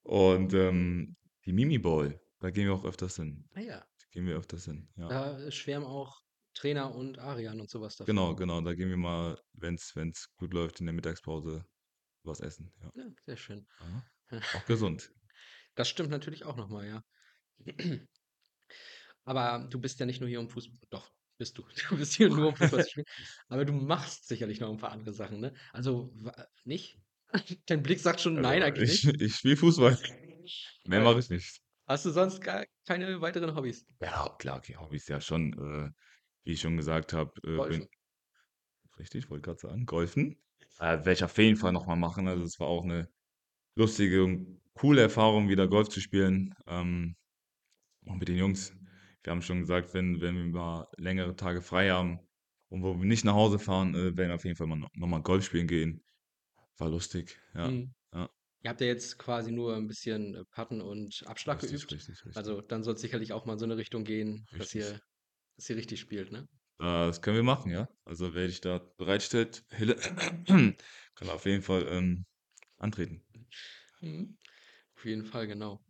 Und, 0.02 0.52
ähm, 0.52 1.16
die 1.46 1.52
Mimi 1.52 1.78
Bowl, 1.78 2.20
da 2.40 2.50
gehen 2.50 2.66
wir 2.66 2.74
auch 2.74 2.84
öfters 2.84 3.16
hin. 3.16 3.48
Ah 3.54 3.60
ja. 3.60 3.78
Da 3.78 4.06
gehen 4.10 4.26
wir 4.26 4.36
öfters 4.36 4.66
hin, 4.66 4.88
ja. 4.96 5.08
Da 5.08 5.50
schwärmen 5.50 5.86
auch 5.86 6.20
Trainer 6.52 6.94
und 6.94 7.18
Arian 7.18 7.60
und 7.60 7.70
so 7.70 7.80
was 7.80 7.96
davon. 7.96 8.14
Genau, 8.14 8.34
genau, 8.34 8.60
da 8.60 8.74
gehen 8.74 8.90
wir 8.90 8.96
mal, 8.96 9.40
wenn's 9.54 9.92
wenn's 9.94 10.28
gut 10.36 10.52
läuft, 10.52 10.80
in 10.80 10.86
der 10.86 10.92
Mittagspause 10.92 11.64
was 12.22 12.40
essen, 12.40 12.70
ja. 12.82 12.90
Ja, 12.94 13.10
sehr 13.24 13.36
schön. 13.36 13.66
Aha. 13.78 14.04
Auch 14.56 14.66
gesund. 14.66 15.10
Das 15.74 15.88
stimmt 15.88 16.10
natürlich 16.10 16.44
auch 16.44 16.56
noch 16.56 16.68
mal, 16.68 16.86
ja. 16.86 17.02
Aber 19.30 19.64
du 19.68 19.80
bist 19.80 20.00
ja 20.00 20.06
nicht 20.06 20.20
nur 20.20 20.28
hier, 20.28 20.40
um 20.40 20.48
Fuß 20.48 20.70
doch, 20.90 21.12
bist 21.38 21.56
du. 21.56 21.64
Du 21.90 21.96
bist 21.96 22.14
hier 22.14 22.30
nur, 22.30 22.48
um 22.48 22.56
Fußball 22.56 22.80
zu 22.82 22.90
spielen. 22.90 23.06
Aber 23.48 23.64
du 23.64 23.72
machst 23.72 24.26
sicherlich 24.26 24.58
noch 24.60 24.70
'n 24.70 24.76
paar 24.78 24.90
andere 24.92 25.12
Sachen, 25.14 25.38
ne? 25.40 25.54
Also, 25.72 26.10
wa 26.16 26.48
nicht? 26.64 27.00
Dein 27.66 27.82
Blick 27.84 28.00
sagt 28.00 28.20
schon 28.20 28.40
nein, 28.40 28.62
Äh, 28.62 28.64
eigentlich 28.64 28.86
ich 28.86 29.04
nicht? 29.04 29.14
ich 29.20 29.36
spiele 29.36 29.56
Fußball. 29.56 29.98
Mehr 30.86 31.00
Äh, 31.00 31.02
mache 31.02 31.20
ich 31.20 31.30
nicht. 31.30 31.60
hast 31.88 32.06
du 32.06 32.10
sonst 32.10 32.40
gar 32.42 32.66
keine 32.86 33.20
weiteren 33.22 33.54
Hobbys? 33.56 33.86
Ja, 34.02 34.34
klar, 34.38 34.58
okay, 34.58 34.76
Hobbys 34.76 35.08
ja 35.08 35.20
schon, 35.20 35.52
äh, 35.54 35.90
wie 36.44 36.52
ich 36.52 36.60
schon 36.60 36.76
gesagt 36.76 37.12
habe, 37.12 37.32
äh, 37.46 37.60
bin 37.60 37.82
Golfen. 37.82 37.88
richtig, 38.98 39.30
wollte 39.30 39.42
grad 39.42 39.60
sagen, 39.60 39.86
Golfen. 39.86 40.36
Äh, 40.78 40.98
werde 40.98 41.12
ich 41.12 41.24
auf 41.24 41.36
jeden 41.38 41.56
Fall 41.56 41.72
noch 41.72 41.86
mal 41.86 41.96
machen. 41.96 42.28
Also, 42.28 42.44
es 42.44 42.58
war 42.60 42.68
auch 42.68 42.84
'ne 42.84 43.08
lustige 43.76 44.24
und 44.24 44.60
coole 44.74 45.02
Erfahrung, 45.02 45.48
wieder 45.50 45.68
Golf 45.68 45.88
zu 45.90 46.00
spielen, 46.00 46.54
ähm, 46.66 47.16
auch 48.06 48.16
mit 48.16 48.28
den 48.28 48.38
Jungs. 48.38 48.74
Wir 49.24 49.32
haben 49.32 49.42
schon 49.42 49.60
gesagt, 49.60 49.92
wenn 49.94 50.20
wenn 50.22 50.34
wir 50.36 50.44
mal 50.46 50.88
längere 50.96 51.36
Tage 51.36 51.60
frei 51.60 51.90
haben 51.90 52.20
und 52.68 52.82
wo 52.82 52.98
wir 52.98 53.04
nicht 53.04 53.24
nach 53.24 53.34
Hause 53.34 53.58
fahren, 53.58 53.94
äh, 53.94 54.16
werden 54.16 54.28
wir 54.30 54.34
auf 54.36 54.44
jeden 54.44 54.56
Fall 54.56 54.66
mal 54.66 54.76
no 54.76 54.88
noch 54.94 55.06
mal 55.08 55.20
Golf 55.22 55.44
spielen 55.44 55.66
gehen. 55.66 56.02
War 56.78 56.90
lustig, 56.90 57.40
ja, 57.54 57.72
Mhm. 57.72 57.94
ja. 58.14 58.30
Ihr 58.62 58.70
habt 58.70 58.80
ja 58.82 58.88
jetzt 58.88 59.18
quasi 59.18 59.52
nur 59.52 59.76
'n 59.76 59.88
bisschen, 59.88 60.34
äh, 60.36 60.44
Putten 60.46 60.80
und 60.82 61.22
Abschlag 61.26 61.58
Richtig, 61.58 61.60
geübt. 61.60 61.92
richtig, 61.92 62.24
richtig. 62.26 62.46
Also, 62.46 62.60
dann 62.62 62.84
soll's 62.84 63.00
sicherlich 63.02 63.32
auch 63.32 63.46
mal 63.46 63.54
in 63.54 63.58
so 63.60 63.66
'ne 63.66 63.76
Richtung 63.78 64.04
gehen, 64.04 64.48
dass 64.56 64.74
Richtig. 64.74 64.74
ihr 64.74 65.00
dass 65.56 65.70
ihr 65.70 65.76
richtig 65.76 66.00
spielt, 66.00 66.32
ne? 66.32 66.48
Das 66.80 67.20
können 67.20 67.36
wir 67.36 67.42
machen, 67.42 67.70
ja. 67.70 67.88
Also, 68.06 68.32
wer 68.34 68.46
dich 68.46 68.60
da 68.62 68.78
bereitstellt, 68.78 69.64
Hille 69.70 69.96
kann 71.14 71.28
auf 71.28 71.44
jeden 71.44 71.62
Fall, 71.62 71.86
ähm, 71.90 72.24
antreten. 72.78 73.24
Mhm. 74.00 74.38
Auf 74.96 75.04
jeden 75.06 75.24
Fall, 75.24 75.46
genau. 75.46 75.80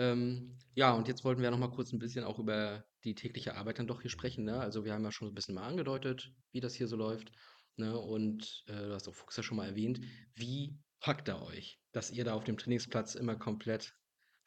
Ähm, 0.00 0.58
ja, 0.74 0.92
und 0.94 1.08
jetzt 1.08 1.24
wollten 1.24 1.42
wir 1.42 1.50
noch 1.50 1.58
mal 1.58 1.70
kurz 1.70 1.92
ein 1.92 1.98
bisschen 1.98 2.24
auch 2.24 2.38
über 2.38 2.86
die 3.04 3.14
tägliche 3.14 3.56
Arbeit 3.56 3.78
dann 3.78 3.86
doch 3.86 4.00
hier 4.02 4.10
sprechen, 4.10 4.44
ne? 4.44 4.58
Also, 4.60 4.84
wir 4.84 4.94
haben 4.94 5.04
ja 5.04 5.12
schon 5.12 5.28
so 5.28 5.32
'n 5.32 5.34
bisschen 5.34 5.54
mal 5.56 5.66
angedeutet, 5.68 6.32
wie 6.52 6.60
das 6.60 6.74
hier 6.74 6.88
so 6.88 6.96
läuft, 6.96 7.32
ne? 7.76 7.98
Und, 7.98 8.64
äh, 8.68 8.72
du 8.74 8.94
hast 8.94 9.08
auch 9.08 9.14
Fuchs 9.14 9.36
ja 9.36 9.42
schon 9.42 9.56
mal 9.58 9.68
erwähnt. 9.68 10.00
Wie 10.34 10.80
packt 11.00 11.28
er 11.28 11.42
euch, 11.42 11.82
dass 11.92 12.10
ihr 12.10 12.24
da 12.24 12.34
auf 12.34 12.44
dem 12.44 12.58
Trainingsplatz 12.58 13.14
immer 13.16 13.36
komplett 13.36 13.94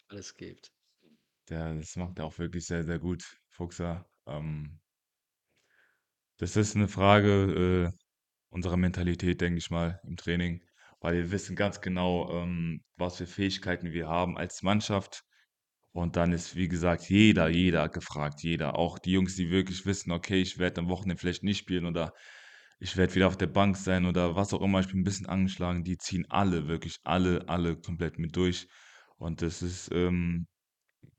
alles 0.09 0.35
gebt? 0.35 0.73
Der 1.49 1.73
das 1.73 1.95
macht 1.97 2.19
er 2.19 2.25
auch 2.25 2.37
wirklich 2.37 2.65
sehr, 2.65 2.83
sehr 2.83 2.99
gut, 2.99 3.39
Fuchser. 3.49 4.09
Ähm 4.25 4.79
das 6.39 6.55
ist 6.55 6.75
'ne 6.75 6.87
Frage, 6.87 7.91
äh, 7.93 7.97
unserer 8.49 8.77
Mentalität, 8.77 9.41
denke 9.41 9.57
ich 9.59 9.69
mal, 9.71 10.01
im 10.05 10.17
Training, 10.17 10.65
weil 10.99 11.15
wir 11.15 11.31
wissen 11.31 11.55
ganz 11.55 11.81
genau, 11.81 12.31
ähm, 12.43 12.83
was 12.97 13.17
für 13.17 13.27
Fähigkeiten 13.27 13.91
wir 13.93 14.07
haben 14.07 14.37
als 14.37 14.61
Mannschaft. 14.63 15.23
Und 15.93 16.15
dann 16.17 16.31
ist, 16.33 16.55
wie 16.55 16.67
gesagt, 16.67 17.09
jeder 17.09 17.49
jeder 17.49 17.87
gefragt, 17.89 18.41
jeder. 18.43 18.77
Auch 18.79 18.99
die 18.99 19.11
Jungs, 19.13 19.35
die 19.35 19.49
wirklich 19.51 19.85
wissen: 19.85 20.11
„Okay, 20.11 20.41
ich 20.41 20.57
werde 20.59 20.81
am 20.81 20.89
Wochenende 20.89 21.17
vielleicht 21.19 21.43
nicht 21.43 21.59
spielen 21.59 21.85
oder 21.85 22.13
ich 22.79 22.97
werde 22.97 23.15
wieder 23.15 23.27
auf 23.27 23.37
der 23.37 23.47
Bank 23.47 23.77
sein 23.77 24.05
oder 24.07 24.35
was 24.35 24.53
auch 24.53 24.61
immer, 24.61 24.79
ich 24.81 24.87
bin 24.87 24.99
'n 25.01 25.03
bisschen 25.05 25.27
angeschlagen.“ 25.27 25.83
Die 25.83 25.97
ziehen 25.97 26.25
alle, 26.29 26.67
wirklich 26.67 26.97
alle, 27.03 27.47
alle 27.49 27.77
komplett 27.79 28.19
mit 28.19 28.35
durch. 28.35 28.67
Und 29.17 29.41
das 29.43 29.61
ist, 29.61 29.89
ähm, 29.93 30.47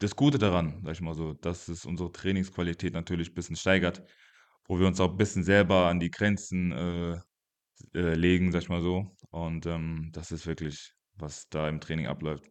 das 0.01 0.17
Gute 0.17 0.39
daran, 0.39 0.81
sage 0.83 0.93
ich 0.95 1.01
mal 1.03 1.15
so, 1.15 1.35
dass 1.35 1.69
es 1.69 1.87
unsere 1.87 2.13
Trainingsqualität 2.13 2.95
natürlich 2.95 3.35
bisschen 3.35 3.57
steigert, 3.57 4.03
wo 4.67 4.79
wir 4.81 4.87
uns 4.89 5.01
auch 5.01 5.17
bisschen 5.17 5.45
selber 5.45 5.89
an 5.89 6.01
die 6.01 6.11
Grenzen, 6.11 6.73
äh, 6.73 7.15
äh, 7.95 8.15
legen, 8.15 8.53
sage 8.53 8.65
ich 8.65 8.71
mal 8.71 8.83
so. 8.83 9.17
Und, 9.31 9.67
ähm, 9.67 10.11
das 10.15 10.33
ist 10.33 10.47
wirklich, 10.47 10.95
was 11.17 11.49
da 11.51 11.69
im 11.69 11.81
Training 11.81 12.07
abläuft, 12.09 12.47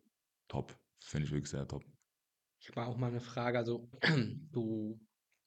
top. 0.49 0.77
Finde 1.05 1.27
ich 1.27 1.31
wirklich 1.33 1.51
sehr 1.51 1.67
top. 1.67 1.92
Ich 2.63 2.69
habe 2.69 2.87
auch 2.87 2.95
mal 2.97 3.11
'ne 3.11 3.19
Frage. 3.19 3.57
Also, 3.57 3.89
du, 4.51 4.97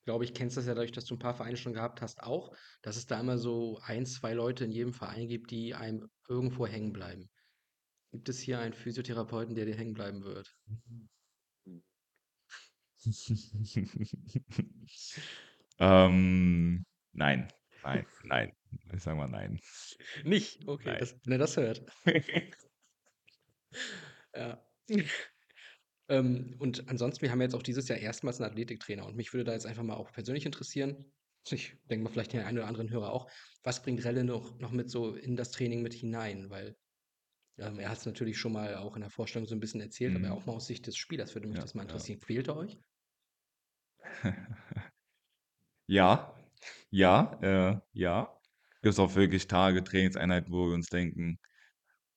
glaube 0.04 0.24
ich, 0.24 0.34
kennst 0.34 0.56
das 0.58 0.66
ja 0.66 0.74
dadurch, 0.74 0.92
dass 0.92 1.06
du 1.06 1.14
'n 1.14 1.18
paar 1.18 1.34
Vereine 1.34 1.56
schon 1.56 1.72
gehabt 1.72 2.02
hast 2.02 2.22
auch, 2.22 2.54
dass 2.82 2.96
es 2.98 3.06
da 3.06 3.18
immer 3.18 3.38
so 3.38 3.80
1, 3.82 4.04
2 4.06 4.34
Leute 4.34 4.64
in 4.66 4.70
jedem 4.72 4.92
Verein 4.92 5.26
gibt, 5.26 5.50
die 5.50 5.74
einem 5.74 6.08
irgendwo 6.28 6.66
hängen 6.66 6.92
bleiben. 6.92 7.30
Gibt 8.12 8.28
es 8.28 8.40
hier 8.40 8.60
einen 8.60 8.74
Physiotherapeuten, 8.74 9.54
der 9.56 9.66
dir 9.66 9.76
hängen 9.76 9.94
bleiben 9.94 10.24
wird? 10.24 10.56
Ähm, 15.78 16.84
nein, 17.12 17.48
nein, 17.82 18.06
nein. 18.24 18.52
Ich 18.92 19.02
sage 19.02 19.16
mal 19.18 19.28
nein. 19.28 19.60
Nicht? 20.24 20.66
Okay, 20.66 20.94
Nein. 20.94 20.96
das 20.96 21.16
wenn 21.24 21.32
er 21.32 21.38
das 21.38 21.56
hört. 21.56 21.84
Ja. 24.34 24.66
Ähm, 26.08 26.56
und 26.58 26.88
ansonsten, 26.88 27.22
wir 27.22 27.30
haben 27.32 27.40
jetzt 27.40 27.54
auch 27.54 27.62
dieses 27.62 27.88
Jahr 27.88 27.98
erstmals 27.98 28.38
'n 28.40 28.44
Athletiktrainer 28.44 29.06
und 29.06 29.16
mich 29.16 29.32
würde 29.32 29.44
da 29.44 29.52
jetzt 29.52 29.66
einfach 29.66 29.82
mal 29.82 29.94
auch 29.96 30.12
persönlich 30.12 30.46
interessieren, 30.46 31.12
ich 31.50 31.76
denke 31.88 32.02
mal, 32.04 32.10
vielleicht 32.10 32.32
den 32.32 32.40
einen 32.42 32.58
oder 32.58 32.66
anderen 32.68 32.90
Hörer 32.90 33.12
auch, 33.12 33.30
was 33.62 33.82
bringt 33.82 34.04
Relle 34.04 34.24
noch 34.24 34.58
noch 34.58 34.72
mit 34.72 34.90
so 34.90 35.14
in 35.14 35.36
das 35.36 35.50
Training 35.52 35.82
mit 35.82 35.94
hinein? 35.94 36.50
Weil, 36.50 36.76
ähm, 37.58 37.78
er 37.80 37.90
hat's 37.90 38.06
natürlich 38.06 38.38
schon 38.38 38.52
mal 38.52 38.76
auch 38.76 38.96
in 38.96 39.02
der 39.02 39.10
Vorstellung 39.10 39.48
so 39.48 39.54
'n 39.56 39.60
bisschen 39.60 39.80
erzählt, 39.82 40.16
aber 40.16 40.32
Mhm. 40.32 40.34
auch 40.34 40.46
mal 40.46 40.54
aus 40.54 40.66
Sicht 40.68 40.86
des 40.88 40.96
Spielers 40.98 41.34
würde 41.34 41.48
mich 41.48 41.58
Ja, 41.58 41.62
das 41.62 41.74
mal 41.74 41.82
ja. 41.88 42.06
interessieren. 42.06 42.20
Quält 42.20 42.48
er 42.48 42.56
euch? 42.58 42.78
Ja, 45.88 46.34
ja, 46.90 47.38
äh, 47.42 47.80
ja. 47.92 48.40
Gibt's 48.82 48.98
auch 48.98 49.14
wirklich 49.16 49.46
Tage, 49.48 49.84
Trainingseinheiten, 49.84 50.52
wo 50.52 50.68
wir 50.68 50.74
uns 50.74 50.88
denken: 50.88 51.38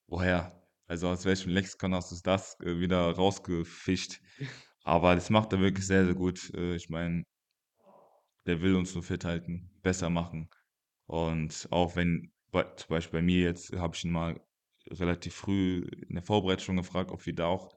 „Woher? 0.08 0.59
Also, 0.90 1.10
aus 1.10 1.26
welchem 1.26 1.52
Lexikon 1.52 1.96
hast 1.96 2.12
du 2.12 2.18
das, 2.24 2.58
äh, 2.62 2.80
wieder 2.82 3.12
rausgefischt?“ 3.14 4.22
Aber 4.84 5.16
das 5.16 5.30
macht 5.32 5.54
er 5.54 5.62
wirklich 5.62 5.88
sehr, 5.88 6.06
sehr 6.06 6.16
gut. 6.16 6.52
Äh, 6.56 6.76
ich 6.76 6.90
meine 6.90 7.24
der 8.46 8.62
will 8.62 8.76
uns 8.76 8.94
nur 8.94 9.04
fit 9.04 9.26
halten, 9.26 9.72
besser 9.82 10.10
machen. 10.10 10.50
Und 11.08 11.68
auch 11.72 11.96
wenn 11.96 12.32
bei 12.52 12.64
zum 12.76 12.90
Beispiel 12.90 13.20
bei 13.20 13.26
mir 13.26 13.42
jetzt 13.44 13.74
habe 13.74 13.96
ich 13.96 14.04
ihn 14.06 14.12
mal 14.12 14.42
relativ 14.90 15.36
früh 15.36 15.88
in 16.08 16.16
der 16.16 16.24
Vorbereitung 16.24 16.66
schon 16.66 16.78
gefragt, 16.78 17.12
ob 17.12 17.26
wir 17.26 17.36
da 17.36 17.48
auch, 17.48 17.70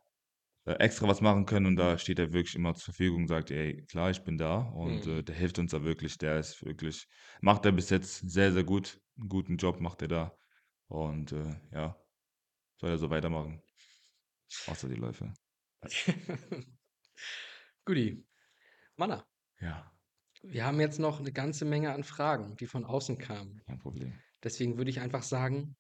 äh, 0.67 0.75
extra 0.75 1.09
was 1.09 1.21
machen 1.23 1.47
können 1.47 1.67
und 1.67 1.77
da 1.77 1.99
steht 1.99 2.19
er 2.21 2.33
wirklich 2.35 2.57
immer 2.57 2.75
zur 2.75 2.87
Verfügung 2.95 3.23
und 3.23 3.29
sagt: 3.29 3.51
„Ey, 3.53 3.85
klar, 3.87 4.11
ich 4.11 4.25
bin 4.25 4.39
da.“ 4.39 4.59
Und, 4.61 5.07
äh, 5.07 5.23
Mhm. 5.23 5.25
der 5.25 5.37
hilft 5.37 5.59
uns 5.61 5.73
da 5.73 5.85
wirklich. 5.85 6.19
Der 6.19 6.39
ist 6.41 6.65
wirklich 6.65 7.07
macht 7.43 7.67
er 7.67 7.73
bis 7.73 7.91
jetzt 7.91 8.31
sehr, 8.31 8.53
sehr 8.53 8.65
gut. 8.65 9.01
'N 9.19 9.29
guten 9.31 9.59
Job 9.59 9.81
macht 9.81 10.03
er 10.03 10.09
da. 10.09 10.37
Und, 10.89 11.33
äh, 11.33 11.57
ja, 11.73 11.97
soll 12.83 12.91
er 12.91 12.99
so 12.99 13.11
weitermachen. 13.11 13.63
Außer 14.67 14.89
die 14.89 14.97
Läufe. 14.97 15.37
Guti. 17.87 18.25
Manna. 18.97 19.27
Ja. 19.61 19.93
Wir 20.45 20.65
haben 20.67 20.81
jetzt 20.81 20.99
noch 20.99 21.21
'ne 21.21 21.33
ganze 21.33 21.65
Menge 21.65 21.93
an 21.93 22.03
Fragen, 22.05 22.57
die 22.57 22.67
von 22.67 22.85
außen 22.85 23.19
kamen. 23.19 23.63
Kein 23.67 23.79
Problem. 23.79 24.23
Deswegen 24.45 24.79
würde 24.79 24.91
ich 24.91 25.01
einfach 25.01 25.23
sagen, 25.23 25.77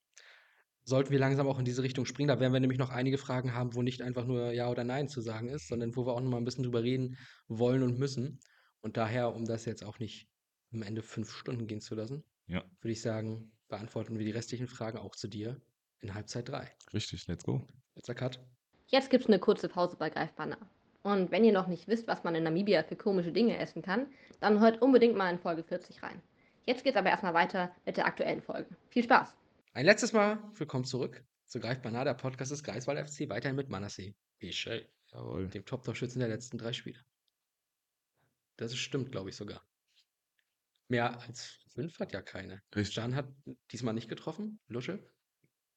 sollten 0.84 1.10
wir 1.12 1.18
langsam 1.20 1.48
auch 1.48 1.58
in 1.58 1.64
diese 1.66 1.82
Richtung 1.84 2.06
springen. 2.06 2.28
Da 2.28 2.40
werden 2.40 2.52
wir 2.52 2.60
nämlich 2.60 2.78
noch 2.78 2.90
einige 2.90 3.18
Fragen 3.18 3.54
haben, 3.54 3.74
wo 3.74 3.82
nicht 3.82 4.02
einfach 4.02 4.26
nur 4.26 4.52
ja 4.52 4.70
oder 4.70 4.84
nein 4.84 5.08
zu 5.08 5.20
sagen 5.22 5.48
ist, 5.50 5.68
sondern 5.68 5.96
wo 5.96 6.06
wir 6.06 6.14
auch 6.14 6.20
noch 6.20 6.30
mal 6.30 6.38
'n 6.38 6.44
bisschen 6.44 6.64
drüber 6.64 6.82
reden 6.84 7.16
wollen 7.48 7.82
und 7.84 7.98
müssen. 7.98 8.40
Und 8.82 8.96
daher, 8.98 9.34
um 9.34 9.46
das 9.46 9.64
jetzt 9.66 9.84
auch 9.84 9.98
nicht 10.00 10.28
am 10.72 10.82
Ende 10.82 11.02
5 11.02 11.32
Stunden 11.32 11.66
gehen 11.68 11.80
zu 11.82 11.94
lassen, 11.96 12.24
Ja. 12.48 12.72
würde 12.82 12.92
ich 12.92 13.02
sagen, 13.02 13.52
beantworten 13.68 14.18
wir 14.18 14.26
die 14.26 14.32
restlichen 14.32 14.68
Fragen 14.68 14.98
auch 14.98 15.16
zu 15.16 15.28
dir 15.28 15.62
in 16.02 16.14
Halbzeit 16.14 16.48
3. 16.48 16.70
Richtig, 16.92 17.26
let's 17.28 17.44
go. 17.44 17.66
Kurzer 17.94 18.14
Cut. 18.14 18.38
Jetzt 18.88 19.10
gibt's 19.10 19.28
'ne 19.28 19.38
kurze 19.38 19.68
Pause 19.68 19.96
bei 19.96 20.10
Greifbar 20.10 20.46
nah. 20.46 20.70
Und 21.02 21.30
wenn 21.30 21.44
ihr 21.44 21.52
noch 21.52 21.66
nicht 21.68 21.88
wisst, 21.88 22.06
was 22.06 22.22
man 22.24 22.34
in 22.34 22.44
Namibia 22.44 22.82
für 22.82 22.96
komische 22.96 23.32
Dinge 23.32 23.56
essen 23.58 23.82
kann, 23.82 24.06
dann 24.40 24.60
hört 24.60 24.82
unbedingt 24.82 25.16
mal 25.16 25.30
in 25.32 25.38
Folge 25.38 25.64
40 25.64 26.02
rein. 26.02 26.20
Jetzt 26.66 26.84
geht's 26.84 26.96
aber 26.96 27.10
erst 27.10 27.22
mal 27.22 27.34
weiter 27.34 27.74
mit 27.86 27.96
der 27.96 28.06
aktuellen 28.06 28.42
Folge. 28.42 28.76
Viel 28.90 29.02
Spaß! 29.04 29.34
Ein 29.72 29.86
letztes 29.86 30.12
Mal 30.12 30.38
willkommen 30.54 30.84
zurück 30.84 31.24
zu 31.46 31.58
Greifbar 31.60 31.92
nah, 31.92 32.04
der 32.04 32.14
Podcast 32.14 32.52
des 32.52 32.62
Greifswald 32.62 33.08
FC, 33.08 33.28
weiterhin 33.28 33.56
mit 33.56 33.68
Manasseh 33.68 34.14
Peschel, 34.38 34.88
Jawohl. 35.12 35.48
dem 35.48 35.64
Top-Torschützen 35.64 36.20
der 36.20 36.28
letzten 36.28 36.58
3 36.58 36.72
Spiele. 36.72 37.00
Das 38.56 38.76
stimmt, 38.76 39.10
glaube 39.10 39.30
ich 39.30 39.36
sogar. 39.36 39.62
Mehr 40.88 41.18
als 41.20 41.58
5 41.74 41.98
hat 41.98 42.12
ja 42.12 42.22
keine. 42.22 42.62
Richtig. 42.76 42.96
Can 42.96 43.16
hat 43.16 43.28
diesmal 43.72 43.94
nicht 43.94 44.08
getroffen, 44.08 44.60
Lusche. 44.68 45.02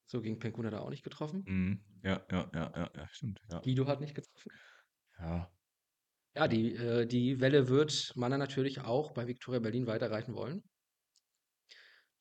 So 0.06 0.20
gegen 0.22 0.38
Penguna 0.40 0.70
da 0.70 0.80
auch 0.80 0.90
nicht 0.90 1.04
getroffen. 1.04 1.48
Mhm. 1.48 1.80
Ja, 2.02 2.26
ja, 2.30 2.50
ja, 2.54 2.72
ja, 2.76 2.90
ja, 2.94 3.08
stimmt, 3.08 3.40
ja. 3.50 3.62
Guido 3.62 3.86
hat 3.86 4.00
nicht 4.00 4.14
getroffen. 4.14 4.50
Ja. 5.18 5.50
Ja, 6.36 6.46
die, 6.46 6.72
äh, 6.76 7.04
die 7.06 7.40
Welle 7.40 7.66
wird 7.68 8.12
Manna 8.14 8.38
natürlich 8.38 8.80
auch 8.80 9.10
bei 9.12 9.26
Viktoria 9.26 9.58
Berlin 9.60 9.86
weiterreiten 9.88 10.34
wollen. 10.34 10.62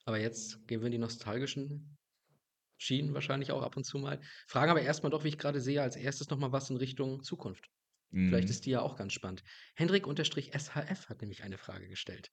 Aber 0.05 0.19
jetzt 0.19 0.67
gehen 0.67 0.81
wir 0.81 0.87
in 0.87 0.91
die 0.93 0.97
nostalgischen 0.97 1.97
Schienen 2.77 3.13
wahrscheinlich 3.13 3.51
auch 3.51 3.63
ab 3.63 3.77
und 3.77 3.85
zu 3.85 3.99
mal. 3.99 4.21
Fragen 4.47 4.71
aber 4.71 4.81
erst 4.81 5.03
mal 5.03 5.09
doch, 5.09 5.23
wie 5.25 5.29
ich 5.29 5.37
grade 5.39 5.61
sehe, 5.61 5.81
als 5.81 5.95
Erstes 5.97 6.29
noch 6.29 6.37
mal 6.39 6.51
was 6.53 6.69
in 6.71 6.77
Richtung 6.77 7.23
Zukunft. 7.23 7.67
Vielleicht 8.23 8.49
Mhm. 8.49 8.51
ist 8.51 8.65
die 8.67 8.71
ja 8.71 8.81
auch 8.81 8.97
ganz 8.97 9.13
spannend. 9.13 9.43
Hendrik_SHF 9.75 11.09
hat 11.09 11.21
nämlich 11.21 11.43
eine 11.43 11.57
Frage 11.59 11.87
gestellt. 11.89 12.29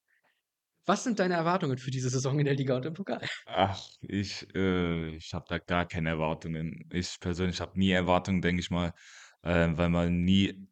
Was 0.86 1.04
sind 1.04 1.18
deine 1.20 1.34
Erwartungen 1.34 1.78
für 1.78 1.90
diese 1.92 2.10
Saison 2.10 2.38
in 2.38 2.44
der 2.44 2.54
Liga 2.56 2.76
und 2.76 2.86
im 2.86 2.94
Pokal? 2.94 3.20
Ach, 3.46 3.80
ich, 4.00 4.46
äh 4.54 5.16
ich 5.16 5.34
habe 5.34 5.44
da 5.48 5.58
gar 5.58 5.86
keine 5.86 6.10
Erwartungen. 6.10 6.88
Ich 6.92 7.18
persönlich 7.20 7.60
habe 7.60 7.78
nie 7.78 7.90
Erwartungen, 7.90 8.40
denke 8.40 8.60
ich 8.60 8.70
mal, 8.70 8.92
äh, 9.42 9.68
weil 9.76 9.88
man 9.88 10.22
nie, 10.24 10.68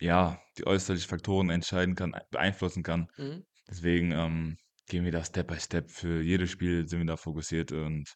ja, 0.00 0.40
die 0.58 0.66
äußerlichen 0.66 1.08
Faktoren 1.08 1.50
entscheiden 1.50 1.94
kann 1.96 2.12
beeinflussen 2.30 2.82
kann. 2.82 3.08
Mhm. 3.16 3.44
Deswegen, 3.68 4.12
ähm, 4.12 4.56
gehen 4.88 5.04
wir 5.04 5.12
da 5.12 5.24
Step 5.24 5.48
by 5.48 5.60
Step. 5.60 5.90
Für 5.90 6.22
jedes 6.22 6.50
Spiel 6.50 6.88
sind 6.88 7.00
wir 7.00 7.06
da 7.06 7.16
fokussiert 7.16 7.72
und 7.72 8.14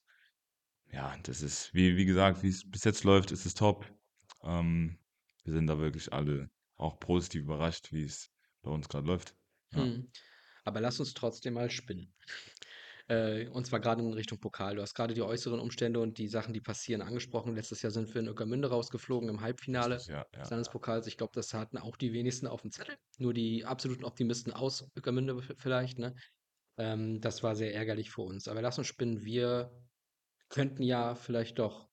ja, 0.91 1.17
das 1.25 1.43
ist 1.43 1.75
wie 1.75 1.97
wie 1.97 2.07
gesagt, 2.07 2.43
wie's 2.43 2.69
bis 2.71 2.85
jetzt 2.85 3.05
läuft, 3.05 3.31
ist 3.33 3.47
es 3.47 3.55
top. 3.55 3.87
Ähm, 4.43 4.99
wir 5.45 5.53
sind 5.55 5.67
da 5.69 5.79
wirklich 5.79 6.13
alle 6.13 6.51
auch 6.77 7.01
positiv 7.01 7.43
überrascht, 7.43 7.89
wie's 7.93 8.31
bei 8.63 8.71
uns 8.71 8.89
grad 8.89 9.07
läuft. 9.07 9.37
Ja. 9.73 9.85
Mhm. 9.85 10.11
Aber 10.69 10.81
lass 10.81 11.01
uns 11.01 11.15
trotzdem 11.15 11.55
mal 11.55 11.71
spinnen. 11.71 12.13
Äh, 13.09 13.49
und 13.49 13.67
zwar 13.67 13.81
grade 13.81 14.03
in 14.03 14.13
Richtung 14.13 14.39
Pokal. 14.39 14.77
Du 14.77 14.83
hast 14.83 14.95
grade 14.95 15.15
die 15.15 15.23
äußeren 15.23 15.61
Umstände 15.61 15.99
und 15.99 16.19
die 16.19 16.29
Sachen, 16.29 16.53
die 16.53 16.61
passieren, 16.61 17.01
angesprochen. 17.01 17.55
Letztes 17.55 17.81
Jahr 17.81 17.91
sind 17.91 18.13
wir 18.15 18.21
in 18.21 18.29
Ueckermünde 18.29 18.69
rausgeflogen 18.69 19.31
im 19.31 19.41
Halbfinale 19.41 19.97
Richtig, 19.97 20.13
ja, 20.13 20.27
ja, 20.35 20.41
des. 20.41 20.51
Landespokals. 20.51 21.07
Ich 21.07 21.17
glaube, 21.17 21.33
das 21.35 21.55
hatten 21.55 21.79
auch 21.79 21.97
die 21.97 22.13
wenigsten 22.13 22.47
aufm 22.47 22.71
Zettel. 22.71 22.97
Nur 23.17 23.33
die 23.33 23.65
absoluten 23.65 24.05
Optimisten 24.05 24.53
aus 24.53 24.87
Ueckermünde 24.95 25.41
v 25.41 25.55
vielleicht, 25.57 25.99
ne? 25.99 26.15
Ähm, 26.77 27.23
das 27.23 27.43
war 27.43 27.57
sehr 27.57 27.75
ärgerlich 27.75 28.11
für 28.11 28.23
uns. 28.23 28.47
Aber 28.47 28.61
lass 28.61 28.77
uns 28.77 28.87
spinnen. 28.87 29.25
Wir 29.25 29.73
könnten 30.51 30.83
ja 30.83 31.15
vielleicht 31.15 31.59
doch 31.59 31.89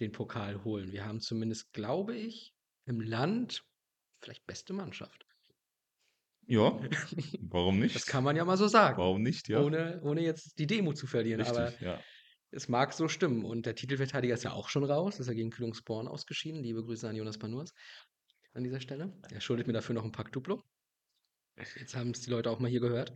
den 0.00 0.12
Pokal 0.12 0.64
holen. 0.64 0.92
Wir 0.92 1.06
haben 1.06 1.20
zumindest, 1.20 1.72
glaube 1.72 2.14
ich, 2.14 2.54
im 2.84 3.00
Land 3.00 3.64
vielleicht 4.20 4.46
beste 4.46 4.74
Mannschaft. 4.74 5.27
Ja, 6.48 6.80
warum 7.42 7.78
nicht? 7.78 7.94
Das 7.94 8.06
kann 8.06 8.24
man 8.24 8.34
ja 8.34 8.44
mal 8.44 8.56
so 8.56 8.68
sagen. 8.68 8.96
Warum 8.96 9.22
nicht, 9.22 9.48
ja? 9.48 9.60
Ohne, 9.60 10.00
ohne 10.02 10.22
jetzt 10.22 10.58
die 10.58 10.66
Demo 10.66 10.94
zu 10.94 11.06
verlieren. 11.06 11.42
Aber 11.42 11.68
Richtig, 11.68 11.82
ja. 11.82 12.00
es 12.50 12.68
mag 12.68 12.94
so 12.94 13.06
stimmen. 13.06 13.44
Und 13.44 13.66
der 13.66 13.74
Titelverteidiger 13.74 14.32
ist 14.32 14.44
ja 14.44 14.52
auch 14.52 14.70
schon 14.70 14.84
raus. 14.84 15.20
Ist 15.20 15.26
ja 15.26 15.34
gegen 15.34 15.50
Kühlungsborn 15.50 16.08
ausgeschieden. 16.08 16.62
Liebe 16.62 16.82
Grüße 16.82 17.06
an 17.06 17.16
Jonas 17.16 17.36
Panurs 17.36 17.74
an 18.54 18.64
dieser 18.64 18.80
Stelle. 18.80 19.12
Er 19.30 19.42
schuldet 19.42 19.66
mir 19.66 19.74
dafür 19.74 19.94
noch 19.94 20.04
ein 20.04 20.12
Pack 20.12 20.32
Duplo. 20.32 20.64
Jetzt 21.76 21.94
haben 21.94 22.10
es 22.10 22.22
die 22.22 22.30
Leute 22.30 22.50
auch 22.50 22.60
mal 22.60 22.70
hier 22.70 22.80
gehört. 22.80 23.12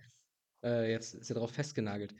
Äh, 0.62 0.90
jetzt 0.90 1.14
ist 1.14 1.30
er 1.30 1.34
darauf 1.34 1.52
festgenagelt. 1.52 2.14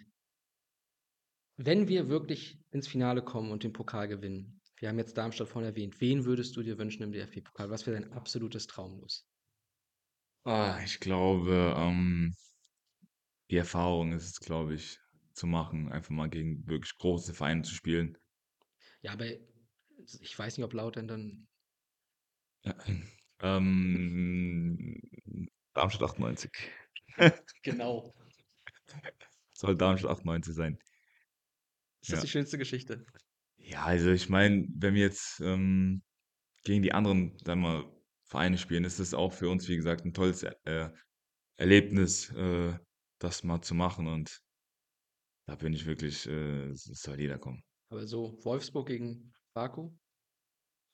Wenn 1.59 1.89
wir 1.89 2.09
wirklich 2.09 2.59
ins 2.71 2.89
Finale 2.89 3.23
kommen 3.23 3.51
und 3.51 3.65
den 3.65 3.75
Pokal 3.75 4.09
gewinnen, 4.09 4.63
wir 4.79 4.89
haben 4.89 4.99
jetzt 4.99 5.19
Darmstadt 5.19 5.49
vorhin 5.49 5.71
erwähnt, 5.71 6.01
wen 6.01 6.25
würdest 6.25 6.57
du 6.57 6.63
dir 6.63 6.79
wünschen 6.79 7.03
im 7.03 7.13
DFB-Pokal? 7.13 7.69
Was 7.69 7.87
wäre 7.87 8.01
dein 8.01 8.13
absolutes 8.13 8.67
Traumlos? 8.67 9.27
Ah, 10.45 10.81
ich 10.85 11.01
glaube, 11.01 11.75
ähm, 11.77 12.35
die 13.51 13.57
Erfahrung 13.57 14.13
ist 14.13 14.25
es, 14.25 14.41
glaube 14.41 14.75
ich, 14.75 14.99
zu 15.35 15.47
machen, 15.47 15.93
einfach 15.93 16.11
mal 16.11 16.29
gegen 16.29 16.67
wirklich 16.67 16.97
große 16.99 17.35
Vereine 17.35 17.63
zu 17.63 17.75
spielen. 17.75 18.19
Ja, 19.03 19.13
aber 19.13 19.27
ich 19.27 20.39
weiß 20.39 20.57
nicht, 20.57 20.65
ob 20.65 20.73
Lautern 20.73 21.09
dann. 21.09 21.47
Ja, 22.65 22.75
ähm, 23.43 25.01
Darmstadt 25.75 26.11
98. 26.11 26.51
Genau. 27.63 28.13
Soll 29.53 29.77
Darmstadt 29.77 30.11
98 30.13 30.55
sein. 30.55 30.79
Ist 32.03 32.13
das 32.13 32.19
Ja. 32.19 32.25
die 32.25 32.29
schönste 32.29 32.59
Geschichte? 32.59 33.05
Ja, 33.59 33.85
also 33.85 34.11
ich 34.11 34.29
meine, 34.29 34.67
wenn 34.75 34.95
wir 34.95 35.03
jetzt 35.03 35.41
ähm, 35.41 36.03
gegen 36.65 36.83
die 36.83 36.93
anderen, 36.93 37.39
sagen 37.45 37.61
wir, 37.63 37.83
mal, 37.83 38.02
Vereine 38.33 38.57
spielen, 38.59 38.85
ist 38.85 38.99
es 38.99 39.13
auch 39.15 39.33
für 39.35 39.51
uns, 39.51 39.69
wie 39.69 39.77
gesagt, 39.77 40.07
ein 40.07 40.15
tolles 40.15 40.43
äh, 40.43 40.91
Erlebnis, 41.59 42.31
äh, 42.33 42.79
das 43.21 43.45
mal 43.45 43.63
zu 43.63 43.75
machen. 43.75 44.07
Und 44.09 44.41
da 45.47 45.55
bin 45.57 45.73
ich 45.73 45.87
wirklich, 45.87 46.27
äh, 46.27 46.69
es 46.71 46.87
es 46.89 47.03
soll 47.03 47.21
jeder 47.21 47.39
kommen. 47.39 47.63
Aber 47.91 48.07
so 48.07 48.43
Wolfsburg 48.45 48.89
gegen 48.89 49.33
Baku? 49.55 49.93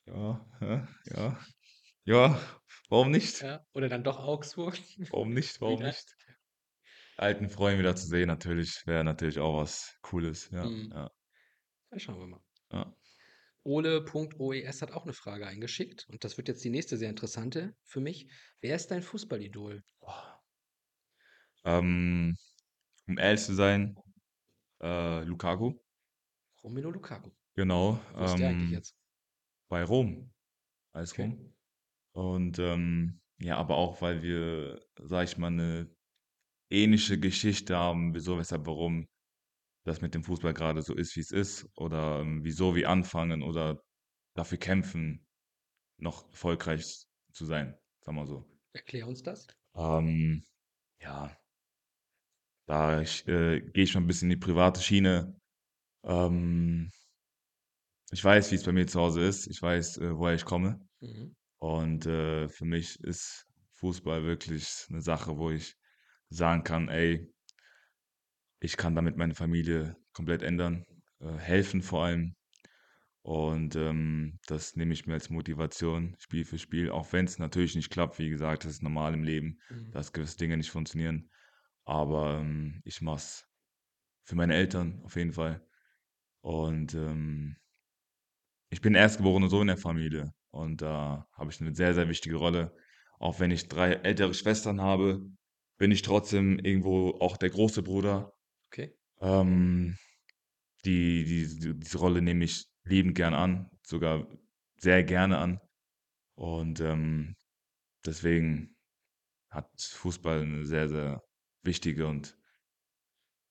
Ja, 0.07 0.45
ja, 0.61 0.87
ja. 1.15 1.39
Ja, 2.05 2.39
warum 2.89 3.11
nicht? 3.11 3.41
Ja. 3.41 3.65
Oder 3.73 3.89
dann 3.89 4.03
doch 4.03 4.19
Augsburg? 4.19 4.77
Warum 5.11 5.33
nicht? 5.33 5.59
Warum 5.61 5.79
Wieder? 5.79 5.87
nicht? 5.87 6.15
Alten 7.17 7.49
Freunde 7.49 7.79
wieder 7.79 7.95
zu 7.95 8.07
sehen, 8.07 8.27
natürlich, 8.27 8.81
wäre 8.87 9.03
natürlich 9.03 9.39
auch 9.39 9.57
was 9.61 9.97
Cooles. 10.01 10.49
Ja, 10.51 10.65
Mhm. 10.65 10.89
ja, 10.91 11.11
Ja, 11.91 11.99
schauen 11.99 12.19
wir 12.19 12.27
mal. 12.27 12.41
ja. 12.71 12.98
Ole.oes 13.69 14.81
hat 14.81 14.91
auch 14.91 15.03
eine 15.03 15.13
Frage 15.13 15.45
eingeschickt. 15.47 16.07
Und 16.09 16.23
das 16.23 16.37
wird 16.37 16.47
jetzt 16.47 16.63
die 16.63 16.69
nächste 16.71 16.97
sehr 16.97 17.09
interessante 17.09 17.75
für 17.83 17.99
mich. 18.01 18.29
Wer 18.61 18.75
ist 18.75 18.87
dein 18.91 19.03
Fußballidol? 19.03 19.83
Boah. 19.99 20.41
Ähm, 21.63 22.37
um 23.07 23.17
ehrlich 23.17 23.41
zu 23.43 23.53
sein, 23.55 23.97
äh, 24.81 25.23
Lukaku, 25.23 25.79
Romelu 26.63 26.91
Lukaku. 26.91 27.31
genau, 27.55 27.99
Wo 28.17 28.25
ist 28.25 28.39
der 28.39 28.49
eigentlich 28.49 28.69
ähm, 28.69 28.71
jetzt? 28.71 28.95
bei 29.69 29.83
Rom, 29.83 30.33
als 30.93 31.13
Okay. 31.13 31.23
Rom. 31.23 31.55
Und 32.13 32.59
ähm, 32.59 33.21
ja, 33.41 33.57
aber 33.57 33.77
auch, 33.77 34.01
weil 34.01 34.23
wir, 34.23 34.81
sag 35.01 35.25
ich 35.25 35.37
mal, 35.37 35.47
eine 35.49 35.95
ähnliche 36.71 37.19
Geschichte 37.19 37.77
haben, 37.77 38.15
wieso, 38.15 38.37
weshalb, 38.39 38.67
warum 38.67 39.07
das 39.89 40.01
mit 40.01 40.13
dem 40.13 40.23
Fußball 40.23 40.53
gerade 40.53 40.81
so 40.81 40.95
ist, 40.95 41.15
wie 41.15 41.21
es 41.21 41.31
ist, 41.31 41.67
oder 41.75 42.19
ähm, 42.21 42.43
wieso 42.43 42.75
wir 42.75 42.89
anfangen 42.89 43.41
oder 43.41 43.83
dafür 44.35 44.57
kämpfen, 44.57 45.25
noch 45.97 46.29
erfolgreich 46.29 47.05
zu 47.33 47.45
sein, 47.45 47.77
sagen 48.01 48.17
wir 48.17 48.27
so. 48.27 48.45
Erklär 48.73 49.07
uns 49.07 49.23
das. 49.23 49.47
Ähm, 49.75 50.43
ja, 51.01 51.35
da 52.67 53.01
ich, 53.01 53.27
äh, 53.27 53.61
gehe 53.61 53.83
ich 53.83 53.91
schon 53.91 54.03
ein 54.03 54.07
bisschen 54.07 54.29
in 54.29 54.39
die 54.39 54.45
private 54.45 54.79
Schiene. 54.79 55.35
Ähm, 56.03 56.91
ich 58.11 58.23
weiß, 58.23 58.51
wie 58.51 58.55
es 58.55 58.63
bei 58.63 58.71
mir 58.71 58.85
zu 58.85 58.99
Hause 58.99 59.21
ist. 59.21 59.47
Ich 59.47 59.61
weiß, 59.61 59.97
äh, 59.97 60.15
woher 60.15 60.35
ich 60.35 60.45
komme. 60.45 60.79
Mhm. 60.99 61.35
Und 61.57 62.05
äh, 62.05 62.47
für 62.47 62.65
mich 62.65 62.99
ist 62.99 63.47
Fußball 63.73 64.23
wirklich 64.23 64.85
eine 64.89 65.01
Sache, 65.01 65.37
wo 65.37 65.49
ich 65.49 65.75
sagen 66.29 66.63
kann, 66.63 66.89
ey, 66.89 67.27
ich 68.59 68.77
kann 68.77 68.95
damit 68.95 69.17
meine 69.17 69.35
Familie 69.35 69.97
komplett 70.13 70.43
ändern, 70.43 70.85
äh, 71.19 71.33
helfen 71.37 71.81
vor 71.81 72.05
allem. 72.05 72.35
Und 73.21 73.75
ähm, 73.75 74.39
das 74.47 74.75
nehme 74.75 74.93
ich 74.93 75.05
mir 75.07 75.13
als 75.15 75.29
Motivation, 75.29 76.15
Spiel 76.19 76.45
für 76.45 76.57
Spiel, 76.57 76.89
auch 76.91 77.13
wenn 77.13 77.25
es 77.25 77.37
natürlich 77.39 77.75
nicht 77.75 77.89
klappt. 77.91 78.19
Wie 78.19 78.29
gesagt, 78.29 78.63
das 78.65 78.73
ist 78.73 78.83
normal 78.83 79.13
im 79.13 79.23
Leben, 79.23 79.59
Mhm. 79.69 79.91
dass 79.91 80.13
gewisse 80.13 80.37
Dinge 80.37 80.57
nicht 80.57 80.71
funktionieren. 80.71 81.29
Aber 81.85 82.39
ähm, 82.39 82.81
ich 82.85 83.01
mache 83.01 83.17
es 83.17 83.49
für 84.25 84.35
meine 84.35 84.55
Eltern 84.55 85.01
auf 85.03 85.15
jeden 85.17 85.33
Fall. 85.33 85.65
Und 86.41 86.95
ähm, 86.95 87.57
ich 88.69 88.81
bin 88.81 88.95
erstgeborener 88.95 89.49
Sohn 89.49 89.67
der 89.67 89.77
Familie 89.77 90.31
und 90.51 90.81
da 90.81 91.27
habe 91.33 91.51
ich 91.51 91.59
eine 91.61 91.73
sehr, 91.75 91.93
sehr 91.93 92.09
wichtige 92.09 92.35
Rolle. 92.37 92.75
Auch 93.19 93.39
wenn 93.39 93.51
ich 93.51 93.67
drei 93.67 93.93
ältere 93.93 94.33
Schwestern 94.33 94.81
habe, 94.81 95.21
bin 95.77 95.91
ich 95.91 96.01
trotzdem 96.01 96.59
irgendwo 96.59 97.11
auch 97.19 97.37
der 97.37 97.49
große 97.49 97.83
Bruder. 97.83 98.33
Okay. 98.71 98.95
Ähm, 99.19 99.97
die, 100.85 101.23
die, 101.25 101.59
die, 101.59 101.79
diese 101.79 101.97
Rolle 101.97 102.21
nehme 102.21 102.45
ich 102.45 102.65
liebend 102.83 103.15
gern 103.15 103.33
an, 103.33 103.69
sogar 103.83 104.27
sehr 104.77 105.03
gerne 105.03 105.39
an. 105.39 105.59
Und 106.35 106.79
ähm, 106.79 107.35
deswegen 108.05 108.75
hat 109.49 109.69
Fußball 109.81 110.41
eine 110.41 110.65
sehr, 110.65 110.87
sehr 110.87 111.23
wichtige 111.63 112.07
und 112.07 112.37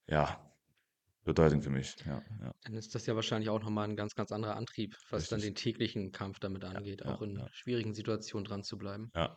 ja, 0.07 0.41
Bedeutung 1.25 1.61
für 1.61 1.71
mich. 1.71 1.97
Ja, 2.07 2.23
ja, 2.41 2.55
Dann 2.63 2.75
ist 2.75 2.95
das 2.95 3.05
ja 3.07 3.15
wahrscheinlich 3.15 3.51
auch 3.51 3.61
nochmal 3.61 3.89
ein 3.89 3.97
ganz, 3.97 4.15
ganz 4.15 4.33
anderer 4.33 4.57
Antrieb, 4.57 4.97
was 5.11 5.29
dann 5.29 5.41
Richtig. 5.41 5.57
den 5.57 5.63
täglichen 5.63 6.13
Kampf 6.13 6.39
damit 6.39 6.65
angeht, 6.65 7.03
ja, 7.05 7.15
auch 7.15 7.21
in 7.21 7.37
ja. 7.37 7.49
schwierigen 7.53 7.93
Situationen 7.93 8.47
dran 8.47 8.63
zu 8.63 8.79
bleiben. 8.79 9.11
ja. 9.15 9.37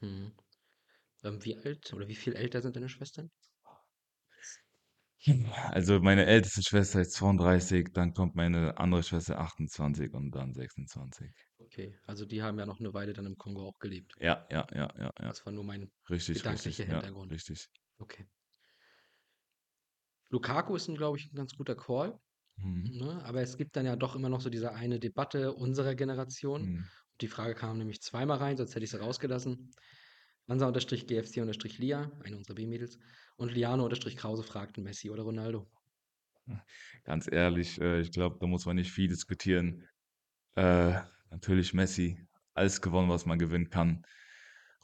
Mhm. 0.00 0.32
Ähm, 1.24 1.44
wie 1.44 1.56
alt 1.56 1.92
oder 1.92 2.08
wie 2.08 2.16
viel 2.16 2.34
älter 2.34 2.62
sind 2.62 2.74
deine 2.74 2.88
Schwestern? 2.88 3.30
Also 5.70 6.00
meine 6.00 6.26
älteste 6.26 6.62
Schwester 6.62 7.00
ist 7.00 7.12
32, 7.12 7.88
dann 7.92 8.12
kommt 8.12 8.34
meine 8.34 8.78
andere 8.78 9.02
Schwester 9.02 9.38
28 9.40 10.12
und 10.14 10.30
dann 10.32 10.52
26. 10.54 11.32
Okay, 11.58 11.98
also 12.06 12.26
die 12.26 12.42
haben 12.42 12.58
ja 12.58 12.66
noch 12.66 12.80
eine 12.80 12.92
Weile 12.92 13.12
dann 13.12 13.26
im 13.26 13.36
Kongo 13.36 13.66
auch 13.66 13.78
gelebt. 13.78 14.14
Ja, 14.20 14.46
ja, 14.50 14.66
ja, 14.74 14.88
ja, 14.98 15.10
ja. 15.20 15.28
Das 15.28 15.44
war 15.46 15.52
nur 15.52 15.64
mein 15.64 15.90
Richtig, 16.10 16.38
gedanklicher 16.38 16.84
richtig, 16.84 16.86
ja, 16.86 17.00
Hintergrund. 17.00 17.30
richtig. 17.30 17.68
Okay. 17.98 18.26
Lukaku 20.30 20.74
ist, 20.76 20.86
glaube 20.94 21.18
ich, 21.18 21.30
ein 21.32 21.36
ganz 21.36 21.54
guter 21.56 21.76
Call, 21.76 22.18
Mhm. 22.56 22.92
ne? 23.00 23.22
Aber 23.24 23.42
es 23.42 23.56
gibt 23.58 23.76
dann 23.76 23.86
ja 23.86 23.96
doch 23.96 24.16
immer 24.16 24.28
noch 24.30 24.40
so 24.40 24.50
diese 24.50 24.72
eine 24.74 25.00
Debatte 25.00 25.54
unserer 25.54 25.94
Generation. 25.94 26.70
Mhm. 26.70 26.90
Die 27.20 27.28
Frage 27.28 27.54
kam 27.54 27.78
nämlich 27.78 28.02
zweimal 28.02 28.38
rein, 28.38 28.56
sonst 28.56 28.74
hätte 28.74 28.84
ich 28.84 28.90
sie 28.92 29.00
rausgelassen. 29.00 29.70
Hansa-GFC-Lia, 30.48 32.12
eine 32.24 32.36
unserer 32.36 32.56
B-Mädels, 32.56 32.98
und 33.42 33.52
Liano-Krause 33.52 34.42
fragten 34.42 34.84
Messi 34.84 35.10
oder 35.10 35.22
Ronaldo. 35.24 35.68
Ganz 37.04 37.30
ehrlich, 37.30 37.80
äh, 37.80 38.00
ich 38.00 38.12
glaube, 38.12 38.38
da 38.40 38.46
muss 38.46 38.66
man 38.66 38.76
nicht 38.76 38.90
viel 38.92 39.08
diskutieren. 39.08 39.88
Äh, 40.54 41.00
natürlich 41.30 41.74
Messi, 41.74 42.26
alles 42.54 42.80
gewonnen, 42.80 43.08
was 43.08 43.26
man 43.26 43.38
gewinnen 43.38 43.70
kann. 43.70 44.04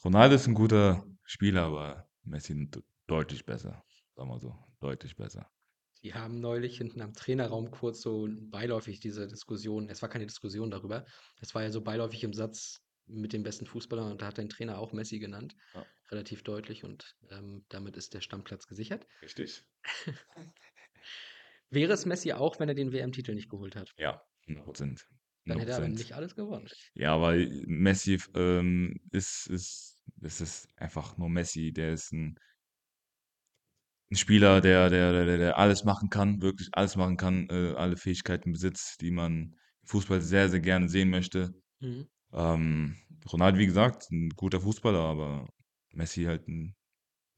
Ronaldo 0.04 0.34
ist 0.36 0.46
ein 0.46 0.54
guter 0.54 1.04
Spieler, 1.24 1.64
aber 1.64 2.09
Messi 2.24 2.54
de- 2.70 2.82
deutlich 3.06 3.44
besser. 3.44 3.84
Sagen 4.14 4.30
wir 4.30 4.40
so, 4.40 4.54
deutlich 4.80 5.16
besser. 5.16 5.50
Die 6.02 6.14
haben 6.14 6.40
neulich 6.40 6.78
hinten 6.78 7.00
am 7.02 7.12
Trainerraum 7.12 7.70
kurz 7.70 8.00
so 8.02 8.28
beiläufig 8.30 9.00
diese 9.00 9.26
Diskussion, 9.26 9.88
es 9.88 10.00
war 10.00 10.09
keine 10.09 10.26
Diskussion 10.26 10.70
darüber, 10.70 11.04
es 11.40 11.54
war 11.54 11.62
ja 11.62 11.70
so 11.72 11.82
beiläufig 11.82 12.22
im 12.22 12.32
Satz 12.32 12.80
mit 13.09 13.32
den 13.32 13.42
besten 13.42 13.66
Fußballern 13.66 14.12
und 14.12 14.22
da 14.22 14.26
hat 14.26 14.38
dein 14.38 14.48
Trainer 14.48 14.78
auch 14.78 14.92
Messi 14.92 15.18
genannt, 15.18 15.54
Ja. 15.74 15.86
relativ 16.11 16.42
deutlich 16.42 16.84
und 16.84 17.16
ähm, 17.30 17.64
damit 17.68 17.96
ist 17.96 18.14
der 18.14 18.20
Stammplatz 18.20 18.66
gesichert. 18.66 19.06
Richtig? 19.22 19.62
Wäre 21.70 21.92
es 21.92 22.06
Messi 22.06 22.32
auch, 22.32 22.59
wenn 22.61 22.68
er 22.68 22.74
den 22.74 22.92
WM-Titel 22.92 23.34
nicht 23.34 23.50
geholt 23.50 23.76
hat? 23.76 23.92
Ja, 23.98 24.22
100 24.46 24.64
Prozent. 24.64 25.06
Dann 25.44 25.59
hätte 25.59 25.72
er 25.72 25.88
nicht 25.88 26.12
alles 26.14 26.34
gewonnen. 26.34 26.68
Ja, 26.94 27.20
weil 27.20 27.64
Messi 27.66 28.18
ähm, 28.34 28.96
ist, 29.12 29.46
ist, 29.48 29.98
es 30.22 30.40
ist 30.40 30.68
einfach 30.76 31.16
nur 31.16 31.28
Messi, 31.30 31.72
der 31.72 31.92
ist 31.92 32.12
ein, 32.12 32.38
ein 34.11 34.16
Spieler, 34.16 34.61
der, 34.61 34.88
der, 34.90 35.12
der, 35.12 35.24
der- 35.26 35.38
der 35.38 35.59
alles 35.59 35.84
machen 35.84 36.09
kann, 36.11 36.40
wirklich 36.40 36.68
alles 36.72 36.96
machen 36.96 37.16
kann, 37.16 37.48
äh, 37.50 37.74
alle 37.76 37.96
Fähigkeiten 37.96 38.52
besitzt, 38.52 39.00
die 39.00 39.11
man 39.11 39.54
im 39.82 39.88
Fußball 39.88 40.20
sehr, 40.20 40.48
sehr 40.48 40.61
gerne 40.61 40.88
sehen 40.88 41.11
möchte. 41.11 41.50
Mhm. 41.80 42.09
Ähm, 42.33 42.97
Ronaldo, 43.33 43.59
wie 43.59 43.66
gesagt, 43.66 44.11
ein 44.11 44.31
guter 44.31 44.61
Fußballer, 44.61 45.01
aber 45.01 45.49
Messi 45.93 46.24
halt 46.24 46.49
ein 46.49 46.74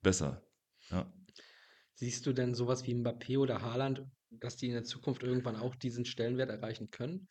besser. 0.03 0.43
Ja. 0.91 1.12
Siehst 1.95 2.26
du 2.26 2.32
denn 2.32 2.55
sowas 2.55 2.86
wie 2.86 2.95
Mbappé 2.95 3.38
oder 3.38 3.62
Haaland, 3.62 4.05
dass 4.30 4.57
die 4.57 4.66
in 4.68 4.72
der 4.72 4.84
Zukunft 4.84 5.22
irgendwann 5.22 5.57
auch 5.57 5.74
diesen 5.74 6.05
Stellenwert 6.05 6.51
erreichen 6.51 6.91
können? 6.91 7.28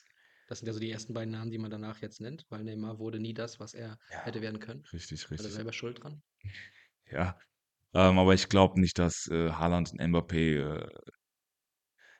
Das 0.48 0.60
sind 0.60 0.68
ja 0.68 0.74
so 0.74 0.80
die 0.80 0.92
ersten 0.92 1.14
beiden 1.14 1.32
Namen, 1.32 1.52
die 1.52 1.58
man 1.58 1.72
danach 1.72 2.02
jetzt 2.02 2.22
nennt, 2.22 2.46
weil 2.50 2.64
Neymar 2.64 3.00
wurde 3.00 3.20
nie 3.20 3.34
das, 3.34 3.60
was 3.60 3.74
er 3.74 3.98
Ja. 4.12 4.24
hätte 4.24 4.42
werden 4.42 4.60
können. 4.60 4.84
Richtig, 4.94 5.24
Hat 5.24 5.32
er 5.32 5.42
richtig. 5.42 5.54
selber 5.56 5.74
schuld 5.74 6.04
dran? 6.04 6.22
Ja. 7.12 7.40
Ähm, 7.94 8.20
aber 8.20 8.36
ich 8.36 8.50
glaube 8.50 8.80
nicht, 8.80 9.00
dass, 9.00 9.28
äh, 9.32 9.52
Haaland 9.52 9.92
und 9.94 10.02
Mbappé, 10.02 10.60
äh 10.60 10.88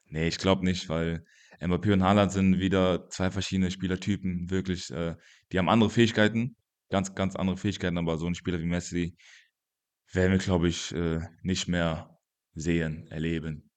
ne, 0.06 0.28
ich 0.28 0.38
glaube 0.38 0.66
nicht, 0.66 0.90
weil 0.90 1.26
Mbappé 1.62 1.94
und 1.94 2.04
Haaland 2.04 2.32
sind 2.32 2.60
wieder 2.60 3.10
2 3.10 3.32
verschiedene 3.32 3.72
Spielertypen, 3.72 4.50
wirklich, 4.50 4.90
äh 4.92 5.16
die 5.52 5.58
haben 5.60 5.70
andere 5.70 5.90
Fähigkeiten, 5.90 6.56
ganz, 6.90 7.16
ganz 7.16 7.36
andere 7.36 7.58
Fähigkeiten, 7.58 7.98
aber 7.98 8.18
so 8.18 8.28
'n 8.28 8.36
Spieler 8.36 8.60
wie 8.62 8.66
Messi 8.66 9.18
werden 10.14 10.32
wir, 10.34 10.40
glaube 10.40 10.70
ich, 10.70 10.94
äh, 10.94 11.22
nicht 11.44 11.68
mehr 11.70 12.20
sehen, 12.56 13.08
erleben. 13.10 13.70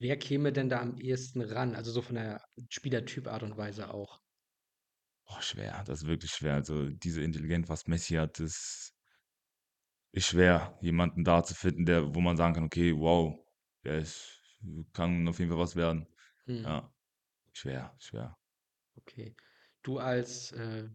Wer 0.00 0.16
käme 0.18 0.52
denn 0.52 0.68
da 0.68 0.80
am 0.80 0.96
ehesten 0.98 1.40
ran? 1.40 1.74
Also, 1.76 1.90
so 1.92 2.02
von 2.02 2.16
der 2.16 2.44
Spielertyp-Art 2.68 3.42
und 3.44 3.56
Weise 3.56 3.92
auch? 3.94 4.20
Boah, 5.26 5.40
schwer, 5.42 5.82
das 5.86 6.02
ist 6.02 6.06
wirklich 6.06 6.30
schwer. 6.32 6.54
Also, 6.54 6.90
diese 6.90 7.22
Intelligenz, 7.22 7.68
was 7.68 7.86
Messi 7.86 8.14
hat, 8.14 8.40
ist 8.40 8.90
ist 10.14 10.28
schwer, 10.28 10.78
jemanden 10.80 11.24
da 11.24 11.42
zu 11.42 11.54
finden, 11.56 11.86
der 11.86 12.14
wo 12.14 12.20
man 12.20 12.36
sagen 12.36 12.54
kann: 12.54 12.64
„Okay, 12.66 12.94
wow, 12.96 13.36
der 13.84 13.98
ist 13.98 14.40
kann 14.92 15.26
auf 15.26 15.40
jeden 15.40 15.50
Fall 15.50 15.58
was 15.58 15.74
werden.“ 15.74 16.06
Mhm. 16.46 16.64
Ja, 16.64 16.93
schwer, 17.54 17.94
schwer. 17.98 18.36
Okay. 18.96 19.36
Du 19.82 19.98
als, 19.98 20.52
äh, 20.52 20.88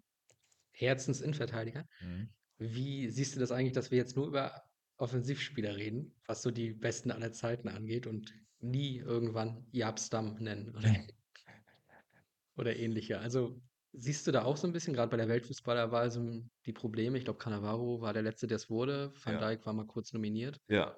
Herzensinnenverteidiger, 0.71 1.85
Mhm. 2.01 2.29
wie 2.59 3.09
siehst 3.09 3.35
du 3.35 3.39
das 3.41 3.51
eigentlich, 3.51 3.73
dass 3.73 3.91
wir 3.91 3.99
jetzt 3.99 4.15
nur 4.17 4.27
über 4.27 4.63
Offensivspieler 4.97 5.75
reden, 5.77 6.15
was 6.27 6.43
so 6.43 6.51
die 6.51 6.73
Besten 6.73 7.11
aller 7.11 7.31
Zeiten 7.33 7.69
angeht 7.69 8.07
und 8.07 8.33
nie 8.59 8.97
irgendwann 8.99 9.67
Jaap 9.71 9.99
Stam 9.99 10.35
nennen 10.35 10.75
oder 10.75 10.83
oder 12.57 12.75
ähnliche? 12.77 13.19
Also, 13.19 13.61
siehst 13.93 14.27
du 14.27 14.31
da 14.31 14.43
auch 14.43 14.57
so 14.57 14.67
'n 14.67 14.73
bisschen 14.73 14.93
grad 14.93 15.11
bei 15.11 15.17
der 15.17 15.27
Weltfußballerwahl 15.29 16.11
so 16.11 16.43
die 16.65 16.73
Probleme? 16.73 17.17
Ich 17.17 17.25
glaube, 17.25 17.39
Cannavaro 17.39 18.01
war 18.01 18.13
der 18.13 18.23
Letzte, 18.23 18.47
der's 18.47 18.69
wurde. 18.69 19.11
Van 19.23 19.37
Ja. 19.37 19.39
Dijk 19.39 19.65
war 19.65 19.73
mal 19.73 19.87
kurz 19.87 20.13
nominiert. 20.13 20.59
Ja. 20.69 20.95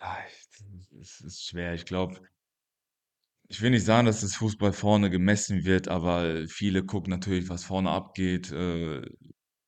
Ah, 0.00 0.24
ich 0.28 0.46
es 1.00 1.20
ist 1.22 1.44
schwer. 1.46 1.74
Ich 1.74 1.86
glaube 1.86 2.28
ich 3.48 3.62
will 3.62 3.70
nicht 3.70 3.84
sagen, 3.84 4.06
dass 4.06 4.20
das 4.20 4.36
Fußball 4.36 4.72
vorne 4.72 5.10
gemessen 5.10 5.64
wird, 5.64 5.88
aber 5.88 6.46
viele 6.48 6.84
gucken 6.84 7.10
natürlich, 7.10 7.48
was 7.48 7.64
vorne 7.64 7.90
abgeht. 7.90 8.52
Äh, 8.52 9.02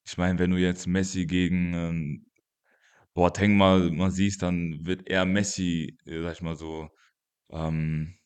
ich 0.06 0.18
meine, 0.18 0.38
wenn 0.38 0.50
du 0.50 0.58
jetzt 0.58 0.86
Messi 0.86 1.26
gegen, 1.26 1.74
ähm, 1.74 2.26
Boateng 3.14 3.56
mal 3.56 3.90
mal 3.92 4.10
siehst, 4.12 4.42
dann 4.42 4.86
wird 4.86 5.08
eher 5.10 5.26
Messi, 5.26 5.98
äh, 6.06 6.22
sage 6.22 6.34
ich 6.34 6.42
mal 6.42 6.56
so, 6.56 6.90
ähm, 7.50 8.16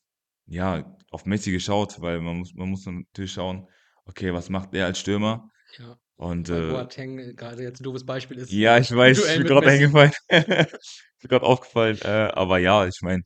ja, 0.47 0.97
auf 1.11 1.27
Messi 1.27 1.53
geschaut, 1.53 2.01
weil 2.03 2.21
man 2.23 2.39
muss 2.39 2.55
man 2.55 2.71
muss 2.71 2.87
natürlich 2.87 3.33
schauen, 3.35 3.69
okay, 4.07 4.33
was 4.35 4.51
macht 4.51 4.75
er 4.75 4.87
als 4.87 5.01
Stürmer? 5.01 5.51
Ja, 5.79 5.99
Und, 6.17 6.51
weil 6.51 6.63
äh 6.63 6.65
Boateng, 6.65 7.19
äh, 7.19 7.35
grade 7.35 7.63
jetzt 7.63 7.81
'n 7.81 7.85
doofes 7.85 8.05
Beispiel 8.07 8.39
ist, 8.39 8.59
Ja, 8.59 8.79
äh, 8.79 8.79
ich 8.79 8.95
im 8.95 8.95
weiß, 8.95 9.37
mit 9.43 9.57
grad 9.57 9.67
Messi. 9.67 9.67
eingefallen. 9.67 10.13
Ist 10.31 11.23
mir 11.23 11.29
grad 11.29 11.43
aufgefallen, 11.43 11.99
äh, 12.03 12.31
aber 12.35 12.59
ja, 12.59 12.87
ich 12.87 13.01
meine, 13.03 13.23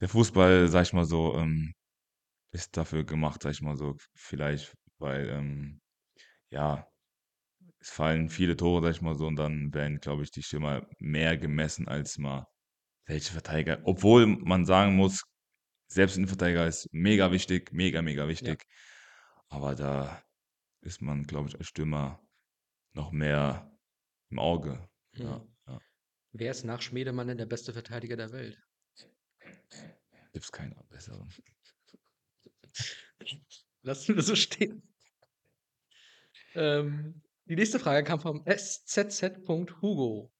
der 0.00 0.08
Fußball, 0.08 0.68
sage 0.68 0.84
ich 0.84 0.92
mal 0.92 1.04
so, 1.04 1.36
ähm, 1.36 1.74
ist 2.52 2.76
dafür 2.76 3.04
gemacht, 3.04 3.42
sage 3.42 3.54
ich 3.54 3.62
mal 3.62 3.76
so, 3.76 3.96
vielleicht, 4.14 4.74
weil, 4.98 5.28
ähm, 5.30 5.80
ja, 6.50 6.88
es 7.80 7.90
fallen 7.90 8.30
viele 8.30 8.56
Tore, 8.56 8.82
sage 8.82 8.96
ich 8.96 9.02
mal 9.02 9.16
so, 9.16 9.26
und 9.26 9.36
dann 9.36 9.74
werden, 9.74 10.00
glaube 10.00 10.24
ich, 10.24 10.30
die 10.32 10.42
Stürmer 10.42 10.88
mehr 10.98 11.36
gemessen 11.38 11.88
als 11.88 12.18
mal 12.18 12.46
welche 13.06 13.32
Verteidiger 13.32 13.80
obwohl 13.84 14.26
man 14.26 14.66
sagen 14.66 14.96
muss, 14.96 15.22
selbst 15.88 16.16
Innenverteidiger 16.16 16.66
ist 16.66 16.88
mega 16.92 17.32
wichtig, 17.32 17.72
mega, 17.72 18.02
mega 18.02 18.24
Ja. 18.24 18.28
wichtig. 18.28 18.64
Aber 19.48 19.74
da 19.74 20.22
ist 20.82 21.02
man, 21.02 21.24
glaube 21.24 21.48
ich, 21.48 21.56
als 21.58 21.68
Stürmer 21.68 22.20
noch 22.94 23.12
mehr 23.12 23.78
im 24.30 24.38
Auge. 24.40 24.88
Ja, 25.14 25.38
Mhm. 25.38 25.56
ja. 25.68 25.80
Wer 26.32 26.50
ist 26.50 26.64
nach 26.64 26.82
Schmiedemann 26.82 27.28
denn 27.28 27.38
der 27.38 27.46
beste 27.46 27.72
Verteidiger 27.72 28.16
der 28.16 28.32
Welt? 28.32 28.62
Gibt's 30.32 30.52
keinen 30.52 30.74
besseren. 30.90 31.28
Lassen 33.82 34.16
wir 34.16 34.22
so 34.22 34.34
stehen. 34.34 34.82
Ähm, 36.54 37.22
die 37.46 37.56
nächste 37.56 37.78
Frage 37.78 38.04
kam 38.06 38.20
vom 38.20 38.44
SZZ.Hugo. 38.46 40.32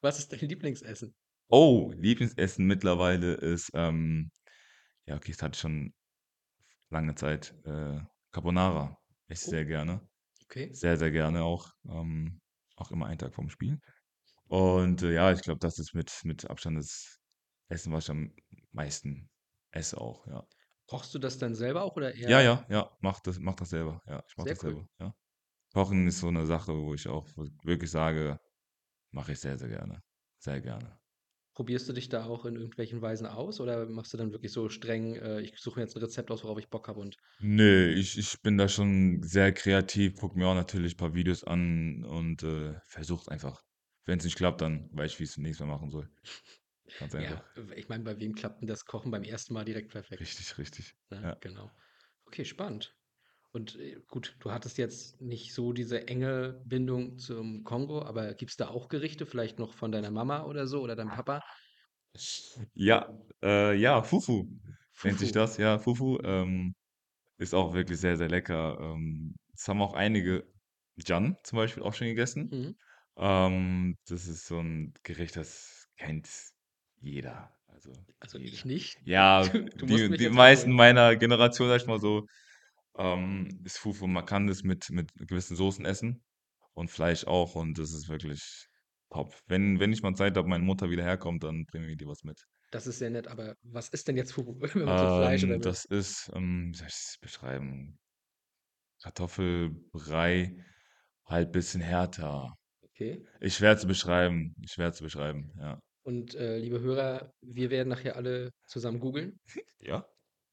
Was 0.00 0.18
ist 0.18 0.32
dein 0.32 0.40
Lieblingsessen? 0.40 1.14
Oh, 1.50 1.92
Lieblingsessen 1.96 2.66
mittlerweile 2.66 3.34
ist, 3.34 3.70
ähm 3.74 4.30
ja, 5.06 5.16
okay, 5.16 5.32
das 5.32 5.42
hatte 5.42 5.56
ich 5.56 5.60
schon 5.60 5.94
lange 6.90 7.14
Zeit, 7.14 7.54
äh, 7.64 8.00
Carbonara. 8.32 8.98
Ich 9.28 9.40
Oh. 9.46 9.50
sehr 9.50 9.64
gerne. 9.64 10.08
Okay. 10.44 10.72
Sehr, 10.72 10.96
sehr 10.98 11.10
gerne 11.12 11.44
auch, 11.44 11.72
ähm, 11.88 12.40
auch 12.76 12.90
immer 12.92 13.06
einen 13.06 13.18
Tag 13.18 13.34
vorm 13.34 13.50
Spiel. 13.50 13.80
Und, 14.48 15.02
äh, 15.02 15.14
ja, 15.14 15.32
ich 15.32 15.42
glaube, 15.42 15.60
das 15.60 15.78
ist 15.78 15.94
mit 15.94 16.12
mit 16.24 16.48
Abstand 16.50 16.78
das 16.78 17.20
Essen, 17.70 17.92
was 17.92 18.04
ich 18.04 18.10
am 18.10 18.34
meisten 18.72 19.30
esse 19.70 19.98
auch, 20.00 20.26
ja. 20.26 20.46
Kochst 20.88 21.14
du 21.14 21.18
das 21.18 21.38
dann 21.38 21.54
selber 21.54 21.82
auch 21.82 21.96
oder 21.96 22.14
Ja, 22.26 22.40
eher 22.40 22.40
ja, 22.40 22.64
ja, 22.70 22.90
mache 23.00 23.20
das 23.22 23.38
mache 23.38 23.56
das 23.56 23.70
selber. 23.70 24.02
Ja, 24.06 24.24
ich 24.26 24.36
mache 24.38 24.46
Sehr 24.46 24.54
das 24.54 24.60
cool. 24.64 24.74
selber, 24.74 24.88
ja. 24.98 25.14
Kochen 25.74 26.08
ist 26.08 26.20
so 26.20 26.30
'ne 26.30 26.46
Sache, 26.46 26.72
wo 26.74 26.94
ich 26.94 27.08
auch 27.08 27.28
wirklich 27.64 27.90
sage, 27.90 28.40
mache 29.12 29.32
ich 29.32 29.40
sehr, 29.40 29.58
sehr 29.58 29.68
gerne. 29.68 30.02
Sehr 30.38 30.60
gerne. 30.62 30.98
Probierst 31.56 31.88
du 31.88 31.92
dich 31.92 32.08
da 32.08 32.24
auch 32.24 32.46
in 32.46 32.56
irgendwelchen 32.56 33.00
Weisen 33.00 33.26
aus 33.28 33.60
oder 33.60 33.86
machst 33.86 34.12
du 34.12 34.16
dann 34.16 34.32
wirklich 34.32 34.50
so 34.50 34.68
streng, 34.68 35.14
äh: 35.14 35.40
„Ich 35.40 35.56
suche 35.60 35.78
mir 35.78 35.84
jetzt 35.84 35.94
'n 35.96 36.00
Rezept 36.02 36.32
aus, 36.32 36.42
worauf 36.42 36.58
ich 36.58 36.68
Bock 36.68 36.88
habe 36.88 36.98
und“ 36.98 37.16
Ne, 37.40 37.88
ich 37.92 38.16
ich 38.16 38.40
bin 38.42 38.56
da 38.58 38.68
schon 38.68 39.22
sehr 39.24 39.52
kreativ, 39.52 40.14
gucke 40.20 40.38
mir 40.38 40.46
auch 40.46 40.54
natürlich 40.54 40.96
paar 40.96 41.14
Videos 41.14 41.42
an 41.42 42.04
und, 42.04 42.42
äh, 42.44 42.74
versuche 42.86 43.22
es 43.22 43.28
einfach. 43.28 43.64
Wenn's 44.04 44.24
nicht 44.24 44.36
klappt, 44.36 44.60
dann 44.60 44.88
weiß 44.92 45.12
ich, 45.12 45.18
wie 45.20 45.24
ich's 45.24 45.36
nächstes 45.36 45.66
Mal 45.66 45.72
machen 45.74 45.90
soll. 45.90 46.10
Ganz 46.96 47.14
Ja, 47.16 47.30
einfach. 47.30 47.44
w 47.56 47.74
ich 47.74 47.88
meine, 47.88 48.04
bei 48.04 48.18
wem 48.20 48.34
klappt 48.34 48.60
denn 48.60 48.68
das 48.68 48.84
Kochen 48.84 49.10
beim 49.10 49.22
ersten 49.24 49.54
Mal 49.54 49.64
direkt 49.64 49.90
perfekt? 49.92 50.20
Richtig, 50.20 50.58
richtig. 50.58 50.96
Ne, 51.10 51.22
Ja. 51.22 51.40
genau. 51.40 51.72
Okay, 52.26 52.44
spannend. 52.44 52.96
Und, 53.52 53.76
äh, 53.78 54.00
gut, 54.08 54.36
du 54.40 54.52
hattest 54.52 54.78
jetzt 54.78 55.20
nicht 55.22 55.54
so 55.54 55.72
diese 55.72 56.08
enge 56.08 56.62
Bindung 56.66 57.18
zum 57.18 57.64
Kongo, 57.64 58.02
aber 58.02 58.34
gibt's 58.34 58.56
da 58.56 58.68
auch 58.68 58.88
Gerichte, 58.88 59.26
vielleicht 59.26 59.58
noch 59.60 59.74
von 59.74 59.92
deiner 59.92 60.10
Mama 60.12 60.44
oder 60.46 60.66
so 60.68 60.82
oder 60.82 60.96
deinem 60.96 61.12
Papa? 61.12 61.42
Ja, 62.76 63.16
äh, 63.42 63.74
ja, 63.74 64.02
Fufu 64.02 64.48
nennt 65.02 65.18
sich 65.20 65.30
Fufu. 65.30 65.32
das, 65.32 65.56
ja, 65.58 65.78
Fufu, 65.78 66.18
ähm, 66.24 66.74
ist 67.38 67.54
auch 67.54 67.74
wirklich 67.74 67.98
sehr, 68.00 68.16
sehr 68.18 68.28
lecker. 68.28 68.78
Ähm, 68.80 69.36
das 69.52 69.68
haben 69.68 69.82
auch 69.82 69.94
einige 69.94 70.52
Can 71.06 71.38
zum 71.44 71.58
Beispiel 71.58 71.82
auch 71.84 71.94
schon 71.94 72.08
gegessen. 72.08 72.52
Mhm. 72.52 72.74
Ähm, 73.18 73.96
das 74.08 74.26
ist 74.28 74.46
so 74.46 74.58
'n 74.60 74.94
Gericht, 75.04 75.36
das 75.36 75.88
kennt 75.98 76.28
jeder, 77.06 77.52
also 77.68 77.92
Also, 78.20 78.38
ich 78.38 78.50
jeder. 78.50 78.64
nicht. 78.64 78.98
Ja, 79.04 79.42
Du 79.76 79.86
die 79.86 80.14
die 80.16 80.28
meisten 80.30 80.70
abholen. 80.70 80.76
meiner 80.76 81.16
Generation, 81.16 81.68
sage 81.68 81.82
ich 81.82 81.88
mal 81.88 82.00
so, 82.00 82.26
ähm, 82.98 83.60
ist 83.64 83.78
Fufu 83.78 84.06
man 84.06 84.26
kann 84.26 84.46
das 84.48 84.62
mit 84.64 84.90
mit 84.90 85.12
gewissen 85.16 85.56
Soßen 85.56 85.84
essen 85.86 86.24
und 86.74 86.90
Fleisch 86.90 87.26
auch 87.26 87.54
und 87.56 87.78
das 87.78 87.92
ist 87.92 88.08
wirklich 88.08 88.68
top. 89.10 89.34
Wenn 89.48 89.80
wenn 89.80 89.92
ich 89.92 90.02
mal 90.02 90.14
Zeit 90.16 90.36
habe, 90.36 90.48
meine 90.48 90.64
Mutter 90.64 90.90
wieder 90.90 91.04
herkommt, 91.04 91.44
dann 91.44 91.66
bringen 91.66 91.88
wir 91.88 91.96
dir 91.96 92.08
was 92.08 92.24
mit. 92.24 92.46
Das 92.70 92.86
ist 92.86 92.98
sehr 92.98 93.08
nett, 93.08 93.26
aber 93.28 93.56
was 93.62 93.88
ist 93.88 94.06
denn 94.08 94.16
jetzt 94.18 94.32
Fufu, 94.34 94.60
wenn 94.74 94.88
man 94.88 94.98
so 94.98 95.08
Fleisch 95.08 95.44
oder 95.44 95.56
Ähm, 95.56 95.60
das 95.60 95.84
ist, 95.86 96.30
ähm 96.34 96.70
wie 96.72 96.76
soll 96.76 96.86
ich's 96.88 97.18
beschreiben? 97.20 97.98
Kartoffelbrei, 99.02 100.56
halt 101.26 101.52
bisschen 101.52 101.80
härter. 101.82 102.54
Okay. 102.84 103.24
Ist 103.40 103.56
schwer 103.56 103.76
zu 103.78 103.86
beschreiben, 103.86 104.54
ist 104.62 104.74
schwer 104.74 104.92
zu 104.92 105.04
beschreiben, 105.04 105.52
ja. 105.58 105.80
Und, 106.04 106.34
äh, 106.34 106.58
liebe 106.58 106.80
Hörer, 106.80 107.32
wir 107.40 107.70
werden 107.70 107.88
nachher 107.88 108.16
alle 108.16 108.50
zusammen 108.66 109.00
googeln. 109.00 109.40
Ja. 109.54 109.62
Ja. 109.80 110.08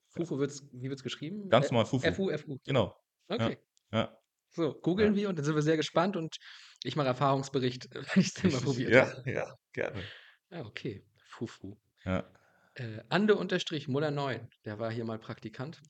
Fufu 0.09 0.39
wird's 0.39 0.69
wie 0.73 0.89
wird's 0.89 1.03
geschrieben? 1.03 1.49
Ganz 1.49 1.69
normal 1.71 1.85
Fufu. 1.85 2.07
F-U-F-U? 2.07 2.57
Genau. 2.65 2.95
Ja, 3.37 3.37
Okay. 3.37 3.59
ja. 3.91 4.17
So, 4.51 4.73
Ja. 4.73 4.81
googeln 4.81 5.15
wir 5.15 5.29
und 5.29 5.37
dann 5.37 5.45
sind 5.45 5.55
wir 5.55 5.61
sehr 5.63 5.77
gespannt 5.77 6.17
und 6.17 6.37
ich 6.83 6.95
mache 6.97 7.07
Erfahrungsbericht, 7.07 7.89
wenn 8.15 8.21
ich's 8.23 8.33
dann 8.35 8.51
mal 8.51 8.61
Richtig. 8.61 8.61
probiert 8.61 8.95
Ja, 8.95 9.01
habe. 9.01 9.25
ja, 9.25 9.55
gerne. 9.73 10.11
Ah, 10.51 10.61
okay, 10.65 11.05
Fufu. 11.17 11.77
Ja. 12.05 12.31
Äh, 12.75 13.01
Ande-Muller9, 13.09 14.47
der 14.65 14.79
war 14.79 14.91
hier 14.91 15.05
mal 15.05 15.19
Praktikant 15.19 15.81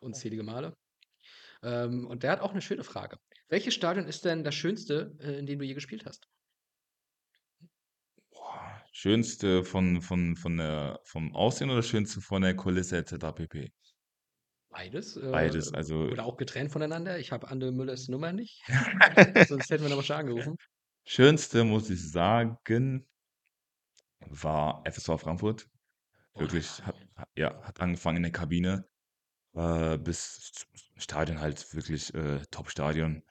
unzählige 0.00 0.42
Male. 0.42 0.74
Ähm, 1.62 2.06
und 2.06 2.22
der 2.24 2.32
hat 2.32 2.40
auch 2.40 2.54
'ne 2.54 2.62
schöne 2.62 2.84
Frage. 2.84 3.18
Welches 3.48 3.74
Stadion 3.74 4.06
ist 4.06 4.24
denn 4.24 4.44
das 4.44 4.54
schönste, 4.56 5.16
äh, 5.20 5.38
in 5.38 5.46
dem 5.46 5.58
du 5.60 5.66
je 5.66 5.74
gespielt 5.74 6.06
hast? 6.06 6.26
Schönste 9.00 9.64
von 9.64 10.02
von 10.02 10.36
von 10.36 10.58
der 10.58 11.00
vom 11.04 11.34
Aussehen 11.34 11.70
oder 11.70 11.82
schönste 11.82 12.20
von 12.20 12.42
der 12.42 12.54
Kulisse 12.54 12.98
et 12.98 13.08
cetera 13.08 13.32
pp? 13.32 13.72
Beides, 14.68 15.16
äh, 15.16 15.30
Beides, 15.30 15.72
also 15.72 16.00
oder 16.00 16.26
auch 16.26 16.36
getrennt 16.36 16.70
voneinander. 16.70 17.18
Ich 17.18 17.32
habe 17.32 17.48
Ande 17.48 17.72
Müllers 17.72 18.08
Nummer 18.08 18.34
nicht, 18.34 18.62
sonst 19.48 19.70
hätten 19.70 19.84
wir 19.84 19.88
noch 19.88 19.96
mal 19.96 20.02
schnell 20.02 20.18
angerufen. 20.18 20.56
Schönste, 21.06 21.64
muss 21.64 21.88
ich 21.88 22.10
sagen 22.10 23.06
war 24.28 24.82
FSV 24.84 25.18
Frankfurt. 25.18 25.66
Wirklich, 26.34 26.66
ja. 26.80 26.84
hat 26.84 26.96
ha 27.16 27.26
ja, 27.36 27.62
hat 27.62 27.80
angefangen 27.80 28.18
in 28.18 28.24
der 28.24 28.32
Kabine, 28.32 28.84
äh, 29.54 29.96
bis 29.96 30.66
Stadion 30.98 31.40
halt 31.40 31.72
wirklich, 31.74 32.12
äh, 32.12 32.42
Top-Stadion. 32.50 33.22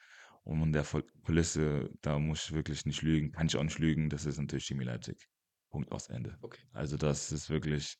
Und 0.45 0.73
der 0.73 0.83
Kulisse, 1.23 1.91
da 2.01 2.17
muss 2.17 2.45
ich 2.45 2.53
wirklich 2.53 2.87
nicht 2.87 3.03
lügen, 3.03 3.33
kann 3.33 3.45
ich 3.45 3.55
auch 3.55 3.63
nicht 3.63 3.77
lügen, 3.77 4.09
das 4.09 4.25
ist 4.25 4.39
natürlich 4.39 4.65
Chemie 4.65 4.85
Leipzig. 4.85 5.28
Punkt 5.69 5.91
aus 5.91 6.09
Ende. 6.09 6.39
Okay. 6.43 6.69
Also 6.73 6.97
das 6.97 7.31
ist 7.31 7.49
wirklich 7.49 7.97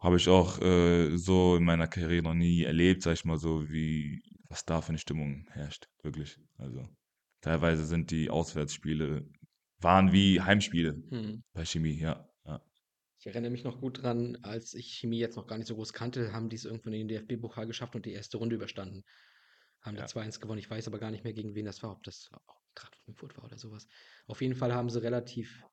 habe 0.00 0.16
ich 0.18 0.28
auch, 0.28 0.60
äh, 0.62 1.16
so 1.18 1.56
in 1.56 1.64
meiner 1.64 1.88
Karriere 1.88 2.22
noch 2.24 2.34
nie 2.34 2.64
erlebt, 2.64 3.02
sage 3.02 3.14
ich 3.14 3.24
mal 3.26 3.38
so, 3.38 3.70
wie 3.70 4.22
was 4.48 4.64
da 4.66 4.82
für 4.82 4.92
'ne 4.92 4.98
Stimmung 4.98 5.46
herrscht, 5.52 5.88
wirklich. 6.02 6.38
Also, 6.58 6.88
teilweise 7.42 7.86
sind 7.86 8.10
die 8.12 8.30
Auswärtsspiele 8.30 9.28
waren 9.80 10.12
wie 10.12 10.40
Heimspiele 10.42 11.02
Mhm. 11.10 11.42
bei 11.54 11.64
Chemie, 11.66 11.98
ja, 12.00 12.30
ja. 12.46 12.62
Ich 13.22 13.26
erinnere 13.26 13.50
mich 13.50 13.64
noch 13.64 13.82
gut 13.82 14.02
dran, 14.02 14.38
als 14.44 14.72
ich 14.72 14.94
Chemie 14.94 15.18
jetzt 15.18 15.36
noch 15.36 15.46
gar 15.46 15.58
nicht 15.58 15.66
so 15.66 15.74
groß 15.74 15.92
kannte, 15.92 16.32
haben 16.32 16.48
die's 16.48 16.64
irgendwann 16.64 16.94
in 16.94 17.06
den 17.06 17.08
DFB-Pokal 17.28 17.66
geschafft 17.66 17.94
und 17.94 18.06
die 18.06 18.12
erste 18.14 18.38
Runde 18.38 18.56
überstanden. 18.56 19.04
Haben 19.82 19.96
da 19.96 20.06
Ja. 20.06 20.06
2-1 20.06 20.40
gewonnen. 20.40 20.58
Ich 20.58 20.70
weiß 20.70 20.88
aber 20.88 20.98
gar 20.98 21.10
nicht 21.10 21.22
mehr, 21.22 21.34
gegen 21.34 21.54
wen 21.54 21.66
das 21.66 21.82
war, 21.82 21.92
ob 21.92 22.02
das 22.02 22.30
auch 22.46 22.62
grad 22.74 22.96
Frankfurt 22.96 23.36
war 23.36 23.44
oder 23.44 23.58
so 23.58 23.72
was. 23.72 23.88
Auf 24.26 24.40
jeden 24.40 24.54
Fall 24.54 24.72
haben 24.72 24.88
sie 24.88 25.02
relativ 25.02 25.66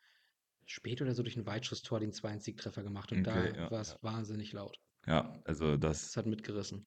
spät 0.68 1.02
oder 1.02 1.16
so 1.16 1.24
durch 1.24 1.38
'n 1.38 1.46
Weitschusstor 1.48 2.00
den 2.00 2.14
2-1 2.14 2.46
Siegtreffer 2.46 2.84
gemacht 2.84 3.12
und 3.12 3.24
Okay, 3.24 3.28
da 3.28 3.56
ja, 3.56 3.70
war's 3.70 3.96
ja. 3.96 3.98
wahnsinnig 4.02 4.54
laut. 4.54 4.78
Ja, 5.08 5.42
also 5.46 5.78
Das 5.92 6.12
das 6.12 6.16
hat 6.18 6.28
mitgerissen. 6.28 6.86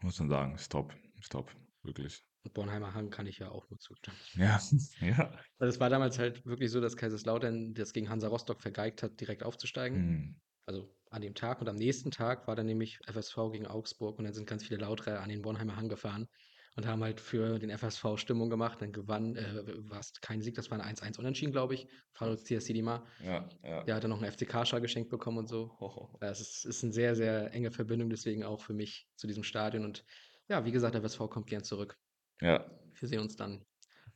muss 0.00 0.18
man 0.20 0.28
sagen, 0.30 0.54
ist 0.54 0.72
top, 0.72 0.94
ist 1.20 1.32
top, 1.32 1.54
wirklich. 1.82 2.24
Und 2.44 2.54
Bornheimer 2.54 2.94
Hang 2.94 3.10
kann 3.10 3.26
ich 3.26 3.36
ja 3.40 3.50
auch 3.50 3.68
nur 3.68 3.78
zustimmen. 3.78 4.22
Ja, 4.36 4.60
ja. 5.00 5.38
Weil 5.58 5.68
es 5.68 5.80
war 5.80 5.90
damals 5.90 6.18
halt 6.18 6.44
wirklich 6.44 6.70
so, 6.70 6.80
dass 6.80 6.96
Kaiserslautern 6.96 7.74
das 7.74 7.92
gegen 7.92 8.08
Hansa 8.08 8.28
Rostock 8.28 8.60
vergeigt 8.62 9.02
hat, 9.02 9.20
direkt 9.20 9.42
aufzusteigen. 9.42 10.02
Mhm. 10.02 10.40
Also, 10.66 10.96
an 11.10 11.22
dem 11.22 11.34
Tag 11.34 11.60
und 11.60 11.68
am 11.68 11.76
nächsten 11.76 12.10
Tag 12.10 12.48
war 12.48 12.56
dann 12.56 12.66
nämlich 12.66 13.00
FSV 13.06 13.50
gegen 13.52 13.66
Augsburg 13.66 14.18
und 14.18 14.24
dann 14.24 14.34
sind 14.34 14.48
ganz 14.48 14.64
viele 14.66 14.80
Lauterer 14.80 15.20
an 15.20 15.28
den 15.30 15.42
Bornheimer 15.42 15.76
Hang 15.76 15.88
gefahren 15.88 16.28
und 16.76 16.86
haben 16.86 17.02
halt 17.04 17.20
für 17.20 17.58
den 17.58 17.70
FSV 17.70 18.18
Stimmung 18.18 18.50
gemacht. 18.50 18.82
Dann 18.82 18.92
gewann 18.92 19.36
äh, 19.36 19.64
war's 19.90 20.12
kein 20.20 20.42
Sieg, 20.42 20.54
das 20.56 20.70
war 20.70 20.78
'n 20.78 20.82
1-1 20.84 21.18
Unentschieden, 21.18 21.52
glaube 21.52 21.74
ich. 21.74 21.88
Faruk 22.12 22.44
Diaz-Sidima. 22.44 23.06
Ja, 23.18 23.48
ja. 23.62 23.86
Der 23.86 23.96
hat 23.96 24.04
dann 24.04 24.10
noch 24.10 24.22
'n 24.22 24.24
FCK-Schal 24.32 24.80
geschenkt 24.82 25.10
bekommen 25.10 25.38
und 25.38 25.48
so. 25.48 25.76
Ja, 26.22 26.30
es 26.30 26.40
ist 26.40 26.64
ist 26.66 26.82
'n 26.84 26.92
sehr, 26.92 27.16
sehr 27.16 27.52
enge 27.54 27.72
Verbindung, 27.72 28.10
deswegen 28.10 28.44
auch 28.44 28.62
für 28.62 28.74
mich 28.74 29.08
zu 29.16 29.26
diesem 29.26 29.44
Stadion 29.44 29.84
und 29.84 30.04
ja, 30.48 30.64
wie 30.64 30.72
gesagt, 30.72 30.94
der 30.94 31.02
FSV 31.02 31.28
kommt 31.30 31.48
gern 31.48 31.64
zurück. 31.64 31.98
Ja. 32.40 32.66
Wir 33.00 33.08
sehen 33.08 33.20
uns 33.20 33.36
dann 33.36 33.66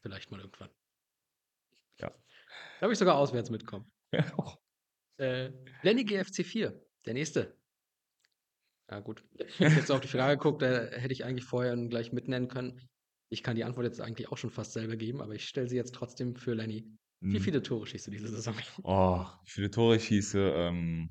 vielleicht 0.02 0.30
mal 0.30 0.40
irgendwann. 0.40 0.70
Ja. 1.98 2.10
Darf 2.80 2.90
ich 2.92 2.98
sogar 2.98 3.16
auswärts 3.16 3.50
mitkommen. 3.50 3.90
Ja. 4.12 4.60
Äh, 5.18 5.52
Lenny 5.82 6.04
GFC 6.04 6.44
4, 6.44 6.86
der 7.06 7.14
nächste. 7.14 7.59
Ja 8.90 9.00
gut, 9.00 9.24
wenn 9.58 9.68
ich 9.68 9.76
jetzt 9.76 9.90
auf 9.90 10.00
die 10.00 10.08
Frage 10.08 10.38
gucke, 10.38 10.58
da 10.90 10.96
hätte 10.96 11.12
ich 11.12 11.24
eigentlich 11.24 11.44
vorher 11.44 11.76
gleich 11.88 12.12
mit 12.12 12.28
nennen 12.28 12.48
können. 12.48 12.80
Ich 13.28 13.42
kann 13.42 13.54
die 13.56 13.64
Antwort 13.64 13.84
jetzt 13.86 14.00
eigentlich 14.00 14.28
auch 14.32 14.38
schon 14.38 14.50
fast 14.50 14.72
selber 14.72 14.96
geben, 14.96 15.20
aber 15.22 15.34
ich 15.34 15.46
stelle 15.46 15.68
sie 15.68 15.76
jetzt 15.76 15.94
trotzdem 15.94 16.34
für 16.34 16.54
Lenny. 16.54 16.96
Wie 17.30 17.38
Mhm. 17.38 17.40
viele 17.40 17.62
Tore 17.62 17.86
schießt 17.86 18.08
du 18.08 18.10
diese 18.10 18.28
Saison? 18.28 18.56
Oh, 18.84 19.24
wie 19.44 19.50
viele 19.50 19.70
Tore 19.70 19.96
ich 19.96 20.04
schieße, 20.06 20.38
ähm 20.54 21.10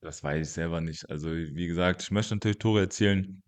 das 0.00 0.22
weiß 0.24 0.46
ich 0.48 0.52
selber 0.52 0.80
nicht. 0.80 1.08
Also, 1.10 1.30
wie 1.30 1.66
gesagt, 1.66 2.02
ich 2.02 2.10
möchte 2.10 2.34
natürlich 2.34 2.58
Tore 2.58 2.80
erzielen. 2.80 3.42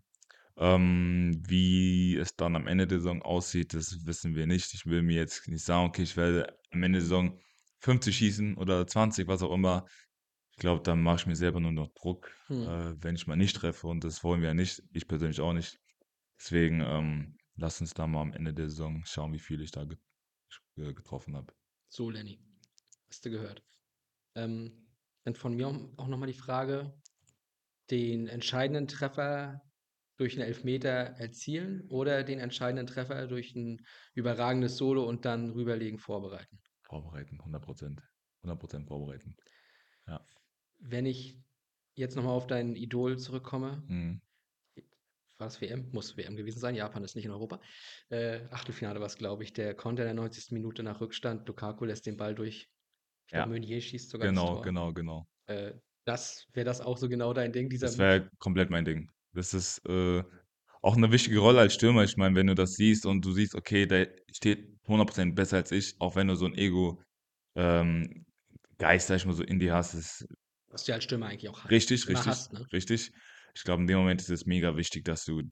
Ähm, 0.59 1.43
wie 1.49 2.16
es 2.16 2.37
dann 2.37 2.57
am 2.57 2.66
Ende 2.68 2.87
der 2.87 2.99
Saison 3.01 3.22
aussieht, 3.22 3.74
das 3.74 4.07
wissen 4.07 4.37
wir 4.37 4.47
nicht. 4.47 4.74
Ich 4.74 4.87
will 4.87 5.03
mir 5.03 5.16
jetzt 5.16 5.49
nicht 5.49 5.64
sagen: 5.64 5.89
„Okay, 5.89 6.03
ich 6.03 6.16
werde 6.16 6.59
am 6.72 6.82
Ende 6.85 6.99
der 6.99 7.03
Saison 7.05 7.41
50 7.80 8.16
schießen 8.18 8.57
oder 8.59 8.87
20“, 8.87 9.28
was 9.28 9.43
auch 9.43 9.53
immer. 9.55 9.87
Ich 10.57 10.61
glaube, 10.61 10.83
dann 10.83 11.03
mache 11.03 11.17
ich 11.17 11.27
mir 11.27 11.35
selber 11.35 11.59
nur 11.59 11.73
noch 11.73 11.89
Druck, 11.95 12.31
Mhm. 12.49 12.65
äh, 12.65 12.95
wenn 13.01 13.17
ich 13.17 13.27
mal 13.27 13.35
nicht 13.35 13.57
treffe 13.57 13.89
und 13.89 14.05
das 14.05 14.23
wollen 14.23 14.41
wir 14.41 14.49
ja 14.49 14.55
nicht. 14.55 14.85
Ich 14.93 15.09
persönlich 15.09 15.41
auch 15.41 15.53
nicht. 15.53 15.81
Deswegen, 16.39 16.81
ähm, 16.81 17.39
lass 17.57 17.81
uns 17.81 17.93
da 17.95 18.07
mal 18.07 18.23
am 18.23 18.33
Ende 18.33 18.55
der 18.55 18.69
Saison 18.71 19.03
schauen, 19.05 19.33
wie 19.33 19.41
viel 19.41 19.61
ich 19.63 19.73
da 19.73 19.85
get 19.85 20.01
äh, 20.77 20.95
getroffen 20.95 21.37
habe. 21.37 21.55
So, 21.93 22.11
Lenny, 22.11 22.41
hast 23.09 23.25
du 23.25 23.31
gehört. 23.31 23.65
Ähm, 24.37 24.89
dann 25.25 25.35
von 25.37 25.55
mir 25.57 25.69
auch 25.69 26.09
noch 26.09 26.19
mal 26.19 26.27
die 26.27 26.35
Frage: 26.35 27.01
Den 27.91 28.29
entscheidenden 28.29 28.89
Treffer 28.89 29.63
durch 30.19 30.37
'n 30.37 30.43
Elfmeter 30.43 30.91
erzielen 30.91 31.89
oder 31.91 32.25
den 32.25 32.41
entscheidenden 32.41 32.87
Treffer 32.89 33.27
durch 33.29 33.55
'n 33.57 33.87
überragendes 34.15 34.77
Solo 34.79 35.05
und 35.09 35.25
dann 35.27 35.51
rüberlegen 35.53 35.99
vorbereiten? 35.99 36.63
Vorbereiten, 36.83 37.43
100% 37.43 38.03
100% 38.43 38.87
vorbereiten. 38.89 39.37
Wenn 40.87 41.07
ich 41.07 41.39
jetzt 41.95 42.14
noch 42.14 42.24
mal 42.24 42.32
auf 42.32 42.47
dein 42.47 42.76
Idol 42.76 43.18
zurückkomme 43.18 43.89
Mhm. 43.89 44.20
war 45.41 45.49
das 45.49 45.61
WM? 45.61 45.91
Muss 45.93 46.16
WM 46.16 46.37
gewesen 46.37 46.61
sein. 46.61 46.74
Japan 46.76 47.03
ist 47.05 47.16
nicht 47.16 47.24
in 47.24 47.30
Europa. 47.32 47.61
Äh, 48.09 48.47
Achtelfinale 48.51 49.01
war's, 49.01 49.16
glaube 49.16 49.43
ich. 49.43 49.53
Der 49.53 49.74
Konter 49.74 50.03
in 50.05 50.07
der 50.09 50.14
90. 50.14 50.55
Minute 50.55 50.82
nach 50.82 51.01
Rückstand. 51.01 51.49
Lukaku 51.49 51.85
lässt 51.85 52.07
den 52.07 52.16
Ball 52.16 52.35
durch. 52.35 52.70
Ich 53.26 53.32
Ja. 53.32 53.47
glaube, 53.47 53.51
Meunier 53.51 53.80
schießt 53.80 54.11
sogar 54.11 54.28
Genau, 54.28 54.61
genau, 54.61 54.93
genau. 54.93 55.26
Äh, 55.47 55.74
das 56.05 56.47
wäre 56.55 56.64
das 56.66 56.80
auch 56.80 56.99
so 56.99 57.09
genau 57.09 57.32
dein 57.35 57.53
Ding, 57.53 57.68
dieser 57.70 57.93
Das 57.93 57.99
wäre 57.99 58.30
komplett 58.39 58.70
mein 58.70 58.85
Ding. 58.85 59.11
Das 59.32 59.55
ist, 59.55 59.80
äh, 59.89 60.22
auch 60.82 60.97
'ne 60.97 61.11
wichtige 61.12 61.39
Rolle 61.39 61.61
als 61.61 61.74
Stürmer. 61.74 62.05
Ich 62.05 62.16
meine, 62.16 62.35
wenn 62.37 62.47
du 62.47 62.55
das 62.55 62.74
siehst 62.74 63.07
und 63.07 63.24
du 63.24 63.32
siehst, 63.32 63.55
okay, 63.55 63.87
der 63.87 64.14
steht 64.32 64.76
100 64.87 65.35
besser 65.35 65.57
als 65.59 65.72
ich, 65.72 65.95
auch 66.01 66.14
wenn 66.16 66.28
du 66.28 66.37
so 66.37 66.47
'n 66.47 66.55
Ego 66.55 67.03
ähm, 67.57 68.26
Geist, 68.78 69.09
sage 69.09 69.18
ich 69.18 69.26
mal 69.26 69.35
so, 69.35 69.43
in 69.45 69.61
dir 69.61 69.74
hast, 69.74 69.95
ist 69.95 70.26
Was 70.75 70.83
du 70.85 70.93
als 70.93 71.05
Stürmer 71.05 71.27
eigentlich 71.27 71.49
auch 71.49 71.62
hast 71.62 71.89
richtig, 71.89 72.09
richtig, 72.09 72.27
hast, 72.27 72.53
ne? 72.53 72.68
richtig. 72.72 73.12
Ich 73.55 73.62
glaube, 73.64 73.83
in 73.83 73.87
dem 73.87 73.99
Moment 73.99 74.20
ist 74.20 74.31
es 74.31 74.47
mega 74.47 74.77
wichtig, 74.77 75.05
dass 75.05 75.25
du 75.25 75.43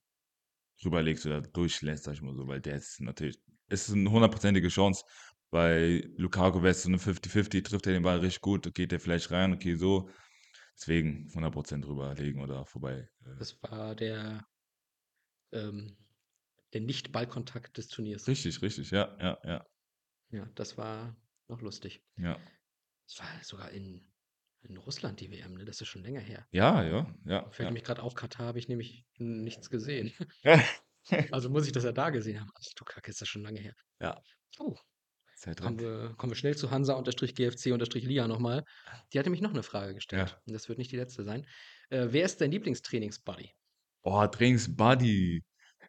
rüberlegst 0.84 1.26
oder 1.26 1.42
durchlässt, 1.42 2.04
sage 2.04 2.16
ich 2.16 2.22
mal 2.22 2.34
so, 2.36 2.48
weil 2.48 2.60
der 2.62 2.76
ist 2.76 3.00
natürlich 3.00 3.38
es 3.68 3.88
ist 3.88 3.96
'ne 3.96 4.10
hundertprozentige 4.10 4.68
Chance. 4.68 5.04
Bei 5.50 6.02
Lukaku 6.16 6.62
wär's 6.62 6.82
so 6.84 6.90
'ne 6.90 6.98
50-50, 6.98 7.64
trifft 7.64 7.86
er 7.88 7.94
den 7.94 8.02
Ball 8.04 8.18
richtig 8.20 8.42
gut, 8.42 8.74
geht 8.74 8.92
der 8.92 9.00
vielleicht 9.00 9.30
rein, 9.32 9.52
okay, 9.54 9.76
so. 9.76 10.10
Deswegen 10.78 11.30
100 11.34 11.84
rüberlegen 11.88 12.42
oder 12.42 12.66
vorbei, 12.66 13.08
äh 13.26 13.30
Das 13.38 13.62
war 13.62 13.94
der 13.94 14.46
ähm, 15.52 15.96
der 16.72 16.80
Nicht-Ballkontakt 16.82 17.78
des 17.78 17.88
Turniers. 17.88 18.28
Richtig, 18.28 18.62
richtig, 18.62 18.90
ja, 18.90 19.16
ja, 19.20 19.38
ja. 19.44 19.66
Ja, 20.30 20.46
das 20.54 20.78
war 20.78 21.16
noch 21.48 21.60
lustig. 21.60 22.02
Ja. 22.18 22.42
Das 23.08 23.18
war 23.20 23.44
sogar 23.44 23.70
in 23.70 24.11
in 24.62 24.76
Russland 24.76 25.20
die 25.20 25.30
WM, 25.30 25.54
ne? 25.54 25.64
Das 25.64 25.80
ist 25.80 25.88
schon 25.88 26.02
länger 26.04 26.20
her. 26.20 26.46
Ja, 26.52 26.82
ja, 26.84 27.14
ja, 27.24 27.50
Fällt 27.50 27.66
ja. 27.66 27.70
nämlich 27.70 27.84
grad 27.84 28.00
auf, 28.00 28.14
Katar 28.14 28.46
habe 28.46 28.58
ich 28.58 28.68
nämlich 28.68 29.04
nichts 29.18 29.70
gesehen. 29.70 30.12
Also, 31.32 31.50
muss 31.50 31.66
ich 31.66 31.72
das 31.72 31.82
ja 31.82 31.90
da 31.90 32.10
gesehen 32.10 32.40
haben. 32.40 32.50
Ach 32.54 32.62
du 32.76 32.84
Kacke, 32.84 33.10
ist 33.10 33.20
das 33.20 33.28
schon 33.28 33.42
lange 33.42 33.58
her. 33.60 33.74
Ja. 34.00 34.22
Oh. 34.60 34.76
Zeit 35.34 35.58
Kommen 35.60 35.78
drin. 35.78 35.80
wir 35.80 36.14
kommen 36.16 36.32
wir 36.32 36.36
schnell 36.36 36.56
zu 36.56 36.70
Hansa-GFC-Lia 36.70 38.28
noch 38.28 38.38
mal. 38.40 38.64
Die 39.12 39.18
hatte 39.18 39.30
mich 39.30 39.40
noch 39.42 39.52
'ne 39.52 39.62
Frage 39.64 39.94
gestellt 39.94 40.20
Ja. 40.30 40.42
und 40.46 40.52
das 40.54 40.68
wird 40.68 40.78
nicht 40.78 40.92
die 40.92 40.96
letzte 40.96 41.24
sein. 41.24 41.46
Äh, 41.90 42.08
wer 42.10 42.24
ist 42.26 42.40
dein 42.40 42.52
Lieblingstrainings-Buddy? 42.52 43.50
Oh, 44.04 44.26
Trainings-Buddy. 44.26 45.42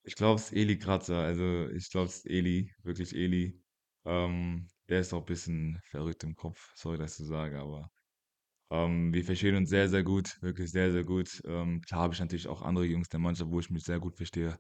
Ich 0.04 0.16
glaube, 0.16 0.36
es 0.40 0.48
ist 0.48 0.54
Eli 0.54 0.78
Kratzer. 0.78 1.18
Also, 1.20 1.68
ich 1.70 1.90
glaube, 1.90 2.08
es 2.08 2.18
ist 2.18 2.26
Eli, 2.28 2.72
wirklich 2.84 3.16
Eli. 3.16 3.60
Ähm, 4.06 4.68
der 4.90 5.00
ist 5.00 5.14
auch 5.14 5.26
bisschen 5.26 5.80
verrückt 5.90 6.24
im 6.24 6.36
Kopf. 6.36 6.72
Sorry, 6.76 6.98
dass 6.98 7.14
ich 7.14 7.18
so 7.20 7.26
sage, 7.26 7.60
aber, 7.60 7.90
ähm, 8.74 9.14
wir 9.14 9.24
verstehen 9.26 9.56
uns 9.58 9.70
sehr, 9.70 9.90
sehr 9.90 10.04
gut, 10.04 10.38
wirklich 10.42 10.72
sehr, 10.72 10.92
sehr 10.92 11.06
gut. 11.06 11.42
Ähm, 11.46 11.82
klar 11.82 12.02
habe 12.04 12.14
ich 12.16 12.22
natürlich 12.22 12.48
auch 12.50 12.62
andere 12.64 12.86
Jungs 12.86 13.10
der 13.10 13.20
Mannschaft, 13.22 13.52
wo 13.52 13.60
ich 13.62 13.70
mich 13.72 13.84
sehr 13.86 14.00
gut 14.02 14.18
verstehe. 14.18 14.58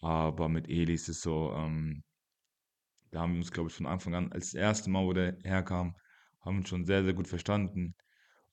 Aber 0.00 0.48
mit 0.50 0.68
Eli 0.68 0.94
ist 0.94 1.08
es 1.10 1.22
so, 1.22 1.52
ähm 1.56 2.02
da 3.12 3.20
haben 3.20 3.32
wir 3.34 3.38
uns, 3.38 3.52
glaube 3.52 3.68
ich, 3.68 3.76
von 3.76 3.86
Anfang 3.86 4.14
an 4.14 4.32
als 4.32 4.46
das 4.52 4.54
1. 4.54 4.90
Mal, 4.90 5.04
wo 5.04 5.12
der 5.12 5.36
herkam, 5.44 5.94
haben 6.40 6.58
uns 6.58 6.68
schon 6.70 6.86
sehr, 6.86 7.04
sehr 7.04 7.12
gut 7.12 7.28
verstanden. 7.28 7.94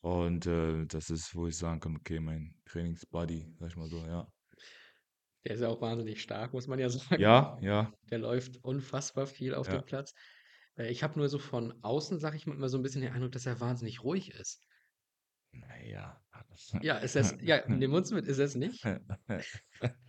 Und, 0.01 0.45
äh, 0.47 0.85
das 0.87 1.09
ist, 1.09 1.35
wo 1.35 1.47
ich 1.47 1.57
sagen 1.57 1.79
kann: 1.81 1.97
„Okay, 1.97 2.19
mein 2.19 2.55
Trainings-Buddy“, 2.65 3.53
sage 3.59 3.67
ich 3.71 3.77
mal 3.77 3.89
so, 3.89 4.05
ja. 4.05 4.29
Der 5.45 5.55
ist 5.55 5.61
ja 5.61 5.69
auch 5.69 5.81
wahnsinnig 5.81 6.21
stark, 6.21 6.53
muss 6.53 6.67
man 6.67 6.79
ja 6.79 6.89
sagen. 6.89 7.25
Ja, 7.25 7.57
ja. 7.61 7.91
Der 8.11 8.19
läuft 8.19 8.63
unfassbar 8.63 9.27
viel 9.27 9.55
auf 9.55 9.67
Ja. 9.67 9.81
dem 9.81 9.85
Platz. 9.85 10.13
Äh, 10.77 10.89
ich 10.91 11.03
habe 11.03 11.19
nur 11.19 11.29
so 11.29 11.39
von 11.39 11.83
außen, 11.83 12.19
sage 12.19 12.37
ich 12.37 12.47
mal, 12.47 12.55
immer 12.55 12.69
so 12.69 12.77
'n 12.77 12.83
bisschen 12.83 13.01
den 13.01 13.13
Eindruck, 13.13 13.31
dass 13.33 13.45
er 13.45 13.59
wahnsinnig 13.61 14.03
ruhig 14.03 14.31
ist. 14.31 14.63
Na 15.53 15.77
ja. 15.83 16.21
Ja, 16.81 16.97
ist 16.97 17.15
er's 17.15 17.35
ja, 17.41 17.67
nimm 17.67 17.93
uns 17.93 18.11
mit, 18.11 18.27
ist 18.27 18.39
er's 18.39 18.55
nicht? 18.55 18.83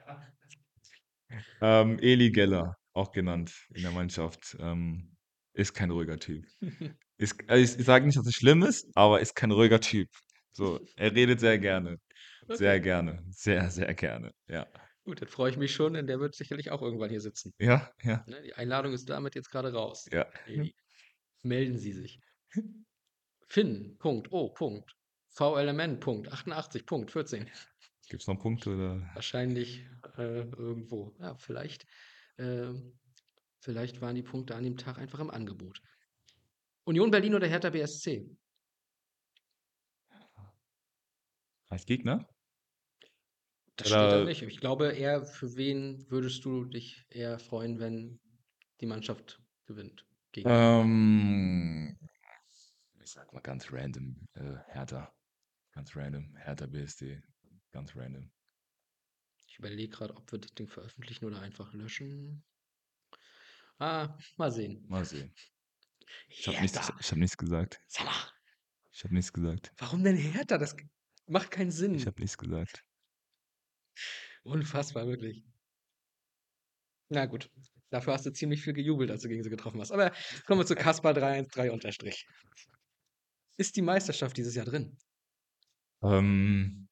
Ähm, 1.61 1.99
Eli 2.01 2.30
Geller, 2.30 2.76
auch 2.95 3.12
genannt 3.12 3.66
in 3.74 3.82
der 3.82 3.93
Mannschaft, 3.93 4.57
ähm, 4.59 5.16
ist 5.53 5.74
kein 5.74 5.91
ruhiger 5.91 6.18
Typ. 6.18 6.45
Ist 7.18 7.36
also, 7.49 7.78
ich 7.78 7.84
sage 7.84 8.07
nicht, 8.07 8.16
dass 8.16 8.26
es 8.26 8.34
schlimm 8.34 8.62
ist, 8.62 8.88
aber 8.95 9.20
ist 9.20 9.34
kein 9.34 9.51
ruhiger 9.51 9.80
Typ. 9.80 10.09
So, 10.53 10.80
er 10.97 11.14
redet 11.14 11.41
sehr 11.41 11.59
gerne. 11.59 11.99
Sehr 12.49 12.74
Okay. 12.74 12.82
gerne. 12.82 13.22
Sehr, 13.30 13.70
sehr 13.70 13.95
gerne, 13.95 14.32
ja. 14.49 14.66
Gut, 15.05 15.20
dann 15.20 15.28
freue 15.28 15.51
ich 15.51 15.57
mich 15.57 15.72
schon, 15.72 15.95
denn 15.95 16.07
der 16.07 16.18
wird 16.20 16.34
sicherlich 16.34 16.70
auch 16.70 16.82
irgendwann 16.82 17.11
hier 17.11 17.20
sitzen. 17.20 17.53
Ja, 17.59 17.91
ja. 18.03 18.24
Ne, 18.26 18.43
die 18.43 18.55
Einladung 18.55 18.93
ist 18.93 19.09
damit 19.09 19.34
jetzt 19.34 19.51
grade 19.51 19.72
raus. 19.72 20.07
Ja. 20.11 20.26
Eli, 20.47 20.74
melden 21.43 21.78
Sie 21.78 21.93
sich. 21.93 22.20
Finn, 23.49 23.97
Punkt, 23.99 24.32
O, 24.32 24.49
Punkt. 24.49 24.97
VLMN, 25.31 26.01
Punkt, 26.01 26.31
88, 26.31 26.87
Punkt, 26.87 27.11
14. 27.11 27.49
Gibt's 28.09 28.26
noch 28.26 28.39
Punkte 28.39 28.70
oder? 28.74 29.11
Wahrscheinlich, 29.14 29.87
äh, 30.16 30.43
irgendwo. 30.43 31.14
Ja, 31.20 31.37
vielleicht. 31.37 31.87
Ähm, 32.39 32.99
vielleicht 33.61 34.01
waren 34.01 34.16
die 34.16 34.22
Punkte 34.22 34.57
an 34.57 34.64
dem 34.64 34.76
Tag 34.76 34.99
einfach 34.99 35.20
im 35.20 35.31
Angebot. 35.31 35.81
Union 36.85 37.11
Berlin 37.11 37.35
oder 37.35 37.47
Hertha 37.47 37.70
BSC? 37.70 38.28
Als 41.68 41.87
Gegner? 41.87 42.28
Das 43.76 43.89
steht 43.89 43.97
da 43.97 44.09
Oder 44.09 44.24
nicht. 44.24 44.43
Ich 44.43 44.59
glaube 44.59 44.89
eher, 44.89 45.24
für 45.24 45.55
wen 45.55 46.05
würdest 46.11 46.45
du 46.45 46.64
dich 46.64 47.07
eher 47.11 47.39
freuen, 47.39 47.78
wenn 47.78 48.20
die 48.81 48.87
Mannschaft 48.87 49.41
gewinnt? 49.66 50.05
Gegen 50.33 50.49
ähm, 50.51 51.97
ich 53.01 53.11
sag 53.11 53.33
mal 53.33 53.41
ganz 53.41 53.72
random, 53.72 54.16
äh, 54.35 54.57
Hertha. 54.66 55.12
Ganz 55.72 55.94
random. 55.96 56.36
Hertha 56.36 56.66
BSD. 56.66 57.22
Ganz 57.72 57.94
random. 57.96 58.30
Ich 59.46 59.58
überlege 59.58 59.88
gerade, 59.96 60.16
ob 60.16 60.30
wir 60.32 60.38
das 60.38 60.52
Ding 60.54 60.68
veröffentlichen 60.68 61.24
oder 61.24 61.40
einfach 61.40 61.72
löschen. 61.72 62.44
Ah, 63.78 64.16
mal 64.36 64.52
sehen. 64.52 64.84
Mal 64.88 65.04
sehen. 65.04 65.34
Ich 66.28 66.46
habe 66.48 66.60
nichts, 66.60 66.76
ich 67.00 67.10
hab 67.10 67.18
nichts 67.18 67.36
gesagt. 67.36 67.80
Sag 67.86 68.04
mal, 68.04 68.32
Ich 68.92 69.04
habe 69.04 69.14
nichts 69.14 69.32
gesagt. 69.32 69.72
warum 69.78 70.02
denn 70.04 70.16
Hertha? 70.16 70.58
Das 70.58 70.74
macht 71.26 71.50
keinen 71.50 71.68
Ich 71.70 71.76
Sinn. 71.76 72.04
habe 72.04 72.20
nichts 72.20 72.36
gesagt. 72.36 72.84
Unfassbar, 74.42 75.06
wirklich. 75.06 75.44
Na 77.08 77.26
gut, 77.26 77.50
dafür 77.90 78.12
hast 78.14 78.26
du 78.26 78.32
ziemlich 78.32 78.62
viel 78.62 78.72
gejubelt, 78.72 79.10
als 79.10 79.22
du 79.22 79.28
gegen 79.28 79.42
sie 79.42 79.50
getroffen 79.50 79.80
hast. 79.80 79.92
Aber 79.92 80.12
kommen 80.46 80.60
wir 80.60 80.66
zu 80.66 80.74
Kaspar 80.74 81.14
313 81.14 81.70
unterstrich. 81.70 82.26
Ist 83.56 83.76
die 83.76 83.82
Meisterschaft 83.82 84.36
dieses 84.36 84.54
Jahr 84.54 84.64
drin? 84.66 84.96
Ähm, 86.03 86.88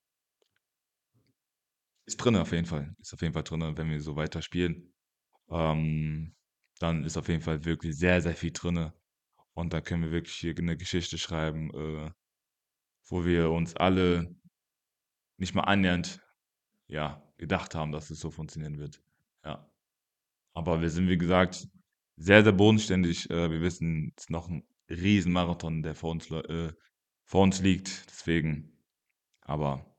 ist 2.06 2.16
drin 2.16 2.36
auf 2.36 2.52
jeden 2.52 2.66
Fall. 2.66 2.94
Ist 3.00 3.12
auf 3.14 3.20
jeden 3.22 3.34
Fall 3.34 3.42
drin, 3.42 3.76
wenn 3.76 3.90
wir 3.90 4.00
so 4.00 4.16
weiter 4.16 4.42
spielen. 4.42 4.94
Ähm, 5.50 6.34
dann 6.78 7.04
ist 7.04 7.16
auf 7.16 7.28
jeden 7.28 7.42
Fall 7.42 7.64
wirklich 7.64 7.96
sehr, 7.96 8.22
sehr 8.22 8.34
viel 8.34 8.52
drin. 8.52 8.92
Und 9.54 9.72
da 9.72 9.80
können 9.80 10.04
wir 10.04 10.12
wirklich 10.12 10.34
hier 10.34 10.54
eine 10.56 10.76
Geschichte 10.76 11.18
schreiben, 11.18 11.70
äh, 11.74 12.10
wo 13.08 13.24
wir 13.24 13.50
uns 13.50 13.76
alle 13.76 14.34
nicht 15.36 15.54
mal 15.54 15.64
annähernd 15.64 16.20
ja, 16.86 17.22
gedacht 17.36 17.74
haben, 17.74 17.92
dass 17.92 18.10
es 18.10 18.20
so 18.20 18.30
funktionieren 18.30 18.78
wird. 18.78 19.02
Ja. 19.44 19.70
Aber 20.54 20.80
wir 20.80 20.90
sind, 20.90 21.08
wie 21.08 21.18
gesagt, 21.18 21.68
sehr, 22.16 22.42
sehr 22.42 22.52
bodenständig. 22.52 23.28
Äh, 23.30 23.50
wir 23.50 23.60
wissen, 23.60 24.12
es 24.16 24.24
ist 24.24 24.30
noch 24.30 24.48
ein 24.48 24.66
Riesenmarathon, 24.88 25.82
der 25.82 25.94
vor 25.94 26.10
uns, 26.10 26.30
äh, 26.30 26.72
vor 27.24 27.42
uns 27.42 27.60
liegt. 27.60 28.08
Deswegen, 28.08 28.77
aber 29.48 29.96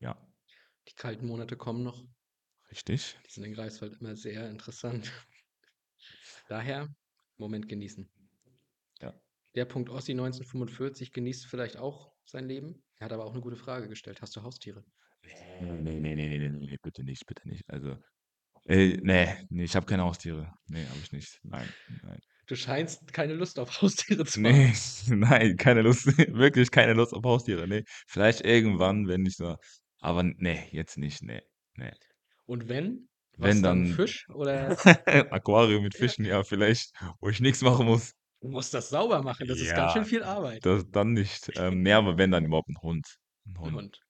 ja, 0.00 0.16
Die 0.88 0.94
kalten 0.94 1.26
Monate 1.26 1.56
kommen 1.56 1.82
noch. 1.82 2.06
richtig. 2.70 3.18
Die 3.26 3.30
sind 3.32 3.44
in 3.44 3.54
Greifswald 3.54 4.00
immer 4.00 4.14
sehr 4.16 4.48
interessant. 4.50 5.10
Daher, 6.48 6.88
Moment 7.38 7.68
genießen. 7.68 8.08
Ja. 9.00 9.14
Der 9.54 9.64
Punkt 9.64 9.88
Ossi 9.90 10.12
1945 10.12 11.12
genießt 11.12 11.46
vielleicht 11.46 11.76
auch 11.76 12.12
sein 12.24 12.46
Leben. 12.46 12.84
Er 12.98 13.06
hat 13.06 13.12
aber 13.12 13.24
auch 13.24 13.32
eine 13.32 13.40
gute 13.40 13.56
Frage 13.56 13.88
gestellt. 13.88 14.20
Hast 14.22 14.36
du 14.36 14.42
Haustiere? 14.42 14.84
Nee, 15.22 15.60
nee, 15.60 16.00
nee, 16.00 16.14
nee, 16.14 16.38
nee, 16.38 16.38
nee, 16.38 16.48
nee, 16.50 16.78
bitte 16.82 17.04
nicht, 17.04 17.26
bitte 17.26 17.48
nicht. 17.48 17.68
Also, 17.68 17.96
äh, 18.66 18.96
nee, 19.02 19.46
nee, 19.50 19.64
ich 19.64 19.76
habe 19.76 19.86
keine 19.86 20.04
Haustiere. 20.04 20.52
Nee, 20.66 20.86
habe 20.86 21.00
ich 21.00 21.12
nicht. 21.12 21.40
Nein, 21.44 21.68
nein. 22.02 22.20
Du 22.50 22.56
scheinst 22.56 23.12
keine 23.12 23.34
Lust 23.34 23.60
auf 23.60 23.80
Haustiere 23.80 24.24
zu 24.24 24.40
Nee, 24.40 24.72
haben. 24.72 25.18
nein, 25.20 25.56
keine 25.56 25.82
Lust, 25.82 26.04
wirklich 26.36 26.72
keine 26.72 26.94
Lust 26.94 27.12
auf 27.14 27.22
Haustiere. 27.22 27.68
Nee, 27.68 27.84
vielleicht 28.08 28.40
irgendwann, 28.44 29.06
wenn 29.06 29.24
ich 29.24 29.36
so, 29.36 29.54
aber 30.00 30.24
nee, 30.24 30.68
jetzt 30.72 30.98
nicht, 30.98 31.22
nee, 31.22 31.42
nee. 31.74 31.92
Und 32.46 32.68
wenn? 32.68 33.08
Wenn, 33.36 33.58
Was 33.58 33.62
dann? 33.62 33.84
dann- 33.84 33.94
Fisch? 33.94 34.28
Oder 34.30 34.70
Aquarium 35.32 35.84
mit 35.84 35.94
Fischen, 35.94 36.24
ja, 36.24 36.42
vielleicht, 36.42 36.90
wo 37.20 37.28
ich 37.28 37.38
nichts 37.38 37.62
machen 37.62 37.86
muss. 37.86 38.14
du 38.40 38.48
musst 38.48 38.74
das 38.74 38.88
sauber 38.88 39.22
machen? 39.22 39.46
Das 39.46 39.60
ist 39.60 39.72
ganz 39.72 39.92
schön 39.92 40.04
viel 40.04 40.24
Arbeit. 40.24 40.66
Das 40.66 40.90
dann 40.90 41.12
nicht. 41.12 41.52
Ähm, 41.56 41.82
nee, 41.82 41.92
aber 41.92 42.18
wenn 42.18 42.32
dann 42.32 42.44
überhaupt 42.44 42.68
ein 42.68 42.82
Hund. 42.82 43.06
Ein 43.46 43.52
Ein 43.52 43.60
Hund. 43.60 43.74
Hund. 43.76 44.00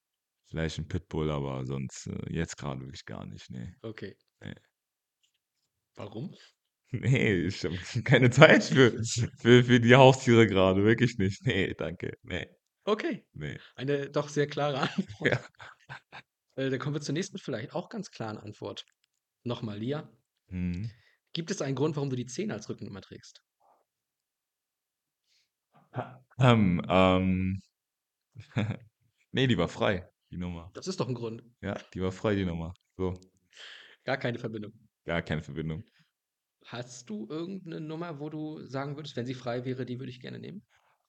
Vielleicht 0.47 0.79
ein 0.79 0.89
Pitbull, 0.89 1.31
aber 1.31 1.67
sonst 1.67 2.07
äh, 2.07 2.33
jetzt 2.33 2.57
gerade 2.57 2.81
wirklich 2.81 3.05
gar 3.05 3.27
nicht. 3.27 3.51
Nee. 3.51 3.75
Okay. 3.83 4.17
Nee. 4.43 4.55
Warum? 5.97 6.35
Nee, 6.93 7.35
ich 7.47 7.65
habe 7.65 7.77
keine 8.05 8.31
Zeit 8.31 8.65
für, 8.65 8.93
für, 9.39 9.65
für 9.65 9.81
die 9.81 9.95
Haustiere 9.95 10.47
gerade. 10.47 10.85
Wirklich 10.85 11.19
nicht. 11.19 11.45
Nee, 11.47 11.75
danke. 11.75 12.19
Nee, 12.23 12.49
Okay. 12.85 13.25
nee. 13.33 13.59
Eine 13.77 14.11
doch 14.11 14.29
sehr 14.29 14.47
klare 14.49 14.81
Antwort. 14.97 15.31
Ja. 15.31 15.41
Äh, 16.57 16.71
dann 16.71 16.79
kommen 16.81 16.95
wir 16.97 17.01
zur 17.01 17.13
nächsten 17.13 17.39
vielleicht 17.39 17.75
auch 17.75 17.89
ganz 17.89 18.11
klaren 18.11 18.39
Antwort. 18.39 18.85
Nochmal, 19.45 19.79
Lia. 19.79 20.11
Hm. 20.49 20.91
Gibt 21.33 21.51
es 21.53 21.63
einen 21.63 21.77
Grund, 21.77 21.95
warum 21.97 22.11
du 22.11 22.17
die 22.17 22.27
10 22.27 22.51
als 22.51 22.69
Rückennummer 22.69 23.01
trägst? 23.03 23.41
Ähm, 26.39 26.83
ähm, 26.89 27.61
nee, 29.33 29.47
die 29.47 29.59
war 29.59 29.69
frei, 29.69 30.09
die 30.31 30.39
Nummer. 30.39 30.71
Das 30.75 30.87
ist 30.89 31.01
doch 31.01 31.09
ein 31.09 31.15
Grund. 31.15 31.43
Ja, 31.61 31.75
die 31.95 32.01
war 32.01 32.13
frei, 32.13 32.35
die 32.35 32.45
Nummer. 32.45 32.75
So, 32.97 33.19
Gar 34.05 34.17
keine 34.17 34.39
Verbindung. 34.39 34.73
gar 35.05 35.23
keine 35.23 35.43
Verbindung. 35.43 35.85
Hast 36.67 37.11
du 37.11 37.27
irgendeine 37.29 37.81
Nummer, 37.81 38.21
wo 38.21 38.31
du 38.31 38.65
sagen 38.67 38.97
würdest, 38.97 39.17
wenn 39.17 39.27
sie 39.27 39.35
frei 39.35 39.65
wäre, 39.65 39.85
die 39.87 39.99
würde 39.99 40.11
ich 40.11 40.21
gerne 40.21 40.39
nehmen? 40.39 40.63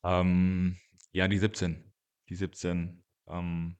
Ähm, 0.04 0.78
ja, 1.12 1.28
die 1.28 1.38
17. 1.38 1.84
Die 2.30 2.36
17 2.36 3.04
ähm, 3.28 3.78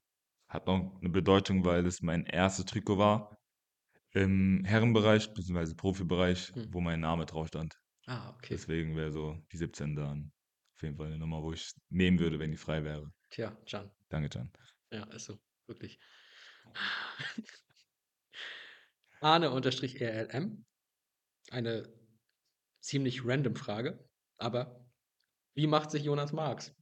hat 0.48 0.68
noch 0.68 1.00
eine 1.00 1.10
Bedeutung, 1.10 1.66
weil 1.66 1.86
es 1.86 2.02
mein 2.02 2.26
erstes 2.26 2.66
Trikot 2.66 2.98
war 2.98 3.38
im 4.14 4.64
Herrenbereich 4.66 5.34
bzw. 5.34 5.74
Profibereich, 5.76 6.54
Hm. 6.54 6.74
wo 6.74 6.82
mein 6.82 7.00
Name 7.00 7.26
drauf 7.26 7.48
stand. 7.48 7.74
Ah, 8.06 8.30
okay. 8.32 8.50
Deswegen 8.52 8.96
wäre 8.96 9.12
so 9.12 9.38
die 9.52 9.58
17 9.58 9.96
dann 9.96 10.32
auf 10.76 10.84
jeden 10.84 10.98
Fall 10.98 11.08
eine 11.08 11.18
Nummer, 11.18 11.42
wo 11.42 11.54
ich 11.54 11.72
nehmen 11.90 12.20
würde, 12.20 12.40
wenn 12.40 12.52
die 12.52 12.58
frei 12.58 12.84
wäre. 12.84 13.12
Tja, 13.30 13.56
Can. 13.66 13.90
Danke, 14.10 14.30
Can. 14.30 14.52
Ja, 14.92 15.04
ist 15.06 15.26
so. 15.26 15.40
Wirklich. 15.68 16.00
Arne-RLM. 19.22 20.66
Eine 21.52 21.84
ziemlich 22.80 23.26
random 23.26 23.56
Frage, 23.56 24.08
aber 24.38 24.86
wie 25.54 25.68
macht 25.68 25.92
sich 25.92 26.04
Jonas 26.04 26.32
Marx? 26.34 26.74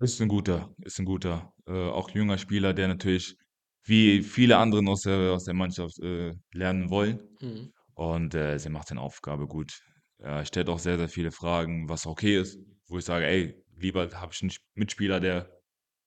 Ist 0.00 0.20
ein 0.20 0.28
guter, 0.28 0.74
ist 0.78 0.98
ein 0.98 1.04
guter, 1.04 1.52
äh, 1.66 1.72
auch 1.90 2.10
junger 2.10 2.38
Spieler, 2.38 2.72
der 2.74 2.88
natürlich 2.88 3.36
wie 3.84 4.22
viele 4.22 4.56
anderen 4.56 4.88
aus 4.88 5.02
der, 5.02 5.32
aus 5.32 5.44
der 5.44 5.54
Mannschaft 5.54 5.98
äh, 6.00 6.32
lernen 6.52 6.90
wollen. 6.90 7.20
Hm. 7.40 7.72
Und 7.94 8.34
äh, 8.34 8.58
sie 8.58 8.70
macht 8.70 8.88
seine 8.88 9.00
Aufgabe 9.00 9.46
gut. 9.46 9.80
Er 10.18 10.44
stellt 10.44 10.68
auch 10.68 10.78
sehr, 10.78 10.98
sehr 10.98 11.08
viele 11.08 11.30
Fragen, 11.30 11.88
was 11.88 12.06
okay 12.06 12.40
ist, 12.40 12.58
wo 12.88 12.98
ich 12.98 13.04
sage, 13.04 13.26
ey, 13.26 13.62
lieber 13.76 14.08
habe 14.14 14.32
ich 14.32 14.40
einen 14.42 14.50
Sp- 14.50 14.64
Mitspieler, 14.74 15.20
der 15.20 15.50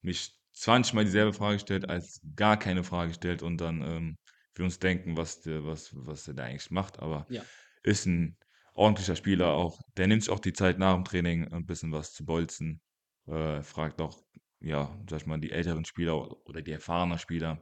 mich 0.02 0.34
20 0.54 0.94
Mal 0.94 1.06
dieselbe 1.06 1.34
Frage 1.34 1.60
stellt, 1.60 1.88
als 1.90 2.20
gar 2.36 2.58
keine 2.58 2.84
Frage 2.84 3.14
stellt 3.14 3.44
und 3.44 3.60
dann 3.62 3.82
ähm, 3.82 4.18
wir 4.56 4.66
uns 4.66 4.80
denken, 4.80 5.18
was 5.18 5.42
der, 5.42 5.66
was, 5.66 5.92
was 5.96 6.28
er 6.28 6.34
da 6.34 6.44
eigentlich 6.46 6.72
macht. 6.72 7.00
Aber 7.00 7.28
Ja. 7.30 7.44
Ist 7.86 8.06
ein 8.06 8.38
ordentlicher 8.74 9.16
Spieler 9.16 9.54
auch. 9.54 9.80
Der 9.98 10.08
nimmt 10.08 10.24
sich 10.24 10.32
auch 10.32 10.40
die 10.40 10.54
Zeit 10.54 10.80
nach 10.80 10.96
dem 10.96 11.06
Training, 11.06 11.48
ein 11.54 11.66
bisschen 11.66 11.92
was 11.92 12.14
zu 12.14 12.26
bolzen. 12.26 12.82
Äh, 13.28 13.62
fragt 13.64 14.02
auch, 14.02 14.24
ja, 14.60 14.96
sag 15.10 15.22
ich 15.22 15.26
mal, 15.26 15.40
die 15.40 15.52
älteren 15.52 15.86
Spieler 15.86 16.16
oder 16.48 16.62
die 16.62 16.72
erfahrenen 16.72 17.18
Spieler, 17.20 17.62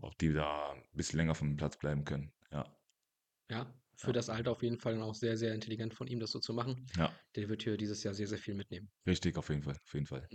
ob 0.00 0.16
die 0.18 0.32
da 0.32 0.72
ein 0.72 0.82
bisschen 0.92 1.18
länger 1.18 1.34
vom 1.34 1.56
Platz 1.56 1.78
bleiben 1.78 2.04
können. 2.04 2.32
Ja, 2.50 2.64
Ja, 3.50 3.72
für 3.96 4.08
Ja. 4.08 4.12
das 4.12 4.28
Alter 4.30 4.52
auf 4.52 4.62
jeden 4.62 4.78
Fall 4.78 5.00
auch 5.02 5.14
sehr, 5.14 5.36
sehr 5.36 5.54
intelligent 5.54 5.94
von 5.94 6.06
ihm, 6.06 6.20
das 6.20 6.30
so 6.30 6.38
zu 6.38 6.52
machen. 6.54 6.86
ja, 6.96 7.12
Der 7.34 7.48
wird 7.48 7.62
hier 7.62 7.76
dieses 7.76 8.02
Jahr 8.04 8.14
sehr, 8.14 8.26
sehr 8.26 8.38
viel 8.38 8.54
mitnehmen. 8.54 8.90
richtig, 9.06 9.36
auf 9.36 9.48
jeden 9.48 9.62
Fall, 9.62 9.74
auf 9.74 9.94
jeden 9.94 10.06
Fall. 10.06 10.28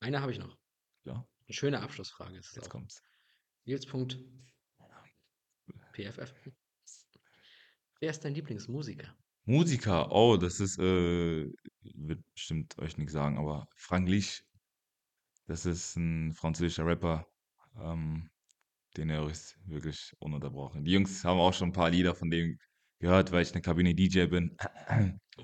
Eine 0.00 0.20
habe 0.20 0.30
ich 0.32 0.38
noch. 0.38 0.56
Ja, 1.04 1.14
Eine 1.46 1.54
schöne 1.54 1.80
Abschlussfrage 1.80 2.36
ist 2.38 2.48
es 2.50 2.56
jetzt 2.56 2.68
auch. 2.68 2.72
kommt's. 2.72 3.02
Nils. 3.64 3.86
Punkt 3.86 4.18
PFF. 5.92 6.32
Wer 8.00 8.10
ist 8.10 8.24
dein 8.24 8.34
Lieblingsmusiker? 8.34 9.14
Musiker, 9.44 10.10
oh, 10.12 10.36
das 10.36 10.60
ist, 10.60 10.78
äh, 10.78 11.50
wird 11.82 12.20
bestimmt 12.34 12.76
euch 12.78 12.98
nichts 12.98 13.12
sagen, 13.12 13.38
aber 13.38 13.68
Frank 13.76 14.08
Lich, 14.08 14.44
das 15.46 15.66
ist 15.66 15.96
ein 15.96 16.32
französischer 16.32 16.84
Rapper, 16.86 17.26
ähm, 17.80 18.28
den 18.96 19.10
höre 19.10 19.30
ich 19.30 19.56
wirklich 19.66 20.12
ununterbrochen. 20.18 20.84
Die 20.84 20.92
Jungs 20.92 21.24
haben 21.24 21.38
auch 21.40 21.52
schon 21.54 21.68
ein 21.68 21.72
paar 21.72 21.90
Lieder 21.90 22.14
von 22.14 22.30
dem 22.30 22.58
gehört, 22.98 23.32
weil 23.32 23.42
ich 23.42 23.52
eine 23.52 23.62
Kabine 23.62 23.94
DJ 23.94 24.26
bin. 24.26 24.56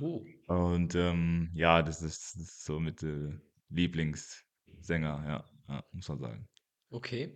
Oh, 0.00 0.24
Und 0.46 0.94
ähm, 0.94 1.50
ja, 1.54 1.82
das 1.82 2.02
ist, 2.02 2.34
das 2.36 2.42
ist 2.42 2.64
so 2.64 2.80
mit 2.80 3.02
äh, 3.02 3.32
Lieblingssänger, 3.70 5.24
ja, 5.26 5.44
ja, 5.68 5.84
muss 5.92 6.08
man 6.08 6.18
sagen. 6.18 6.48
okay. 6.92 7.30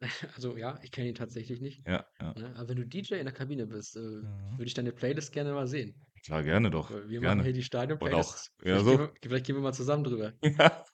Also 0.36 0.56
ja, 0.56 0.78
ich 0.82 0.90
kenne 0.92 1.08
ihn 1.08 1.14
tatsächlich 1.14 1.60
nicht. 1.60 1.86
Ja, 1.86 2.04
ja. 2.20 2.34
Ne? 2.34 2.54
Aber 2.56 2.68
wenn 2.68 2.76
du 2.76 2.86
DJ 2.86 3.18
in 3.18 3.26
der 3.26 3.34
Kabine 3.34 3.66
bist, 3.66 3.96
äh, 3.96 4.00
Ja. 4.00 4.50
würde 4.52 4.64
ich 4.64 4.74
deine 4.74 4.92
Playlist 4.92 5.32
gerne 5.32 5.52
mal 5.52 5.66
sehen. 5.66 5.94
Klar, 6.24 6.42
gerne 6.42 6.70
doch. 6.70 6.90
Weil 6.90 7.08
Wir 7.08 7.20
gerne. 7.20 7.36
machen 7.36 7.44
hier 7.44 7.52
die 7.52 7.62
Stadion-Playlist. 7.62 8.52
Oder 8.60 8.74
auch- 8.74 8.78
ja, 8.78 8.82
Vielleicht, 8.82 8.84
so. 8.84 8.90
gehen 8.90 8.98
wir, 9.00 9.14
vielleicht 9.22 9.46
gehen 9.46 9.56
wir 9.56 9.62
mal 9.62 9.72
zusammen 9.74 10.04
drüber. 10.04 10.32
Ja, 10.42 10.84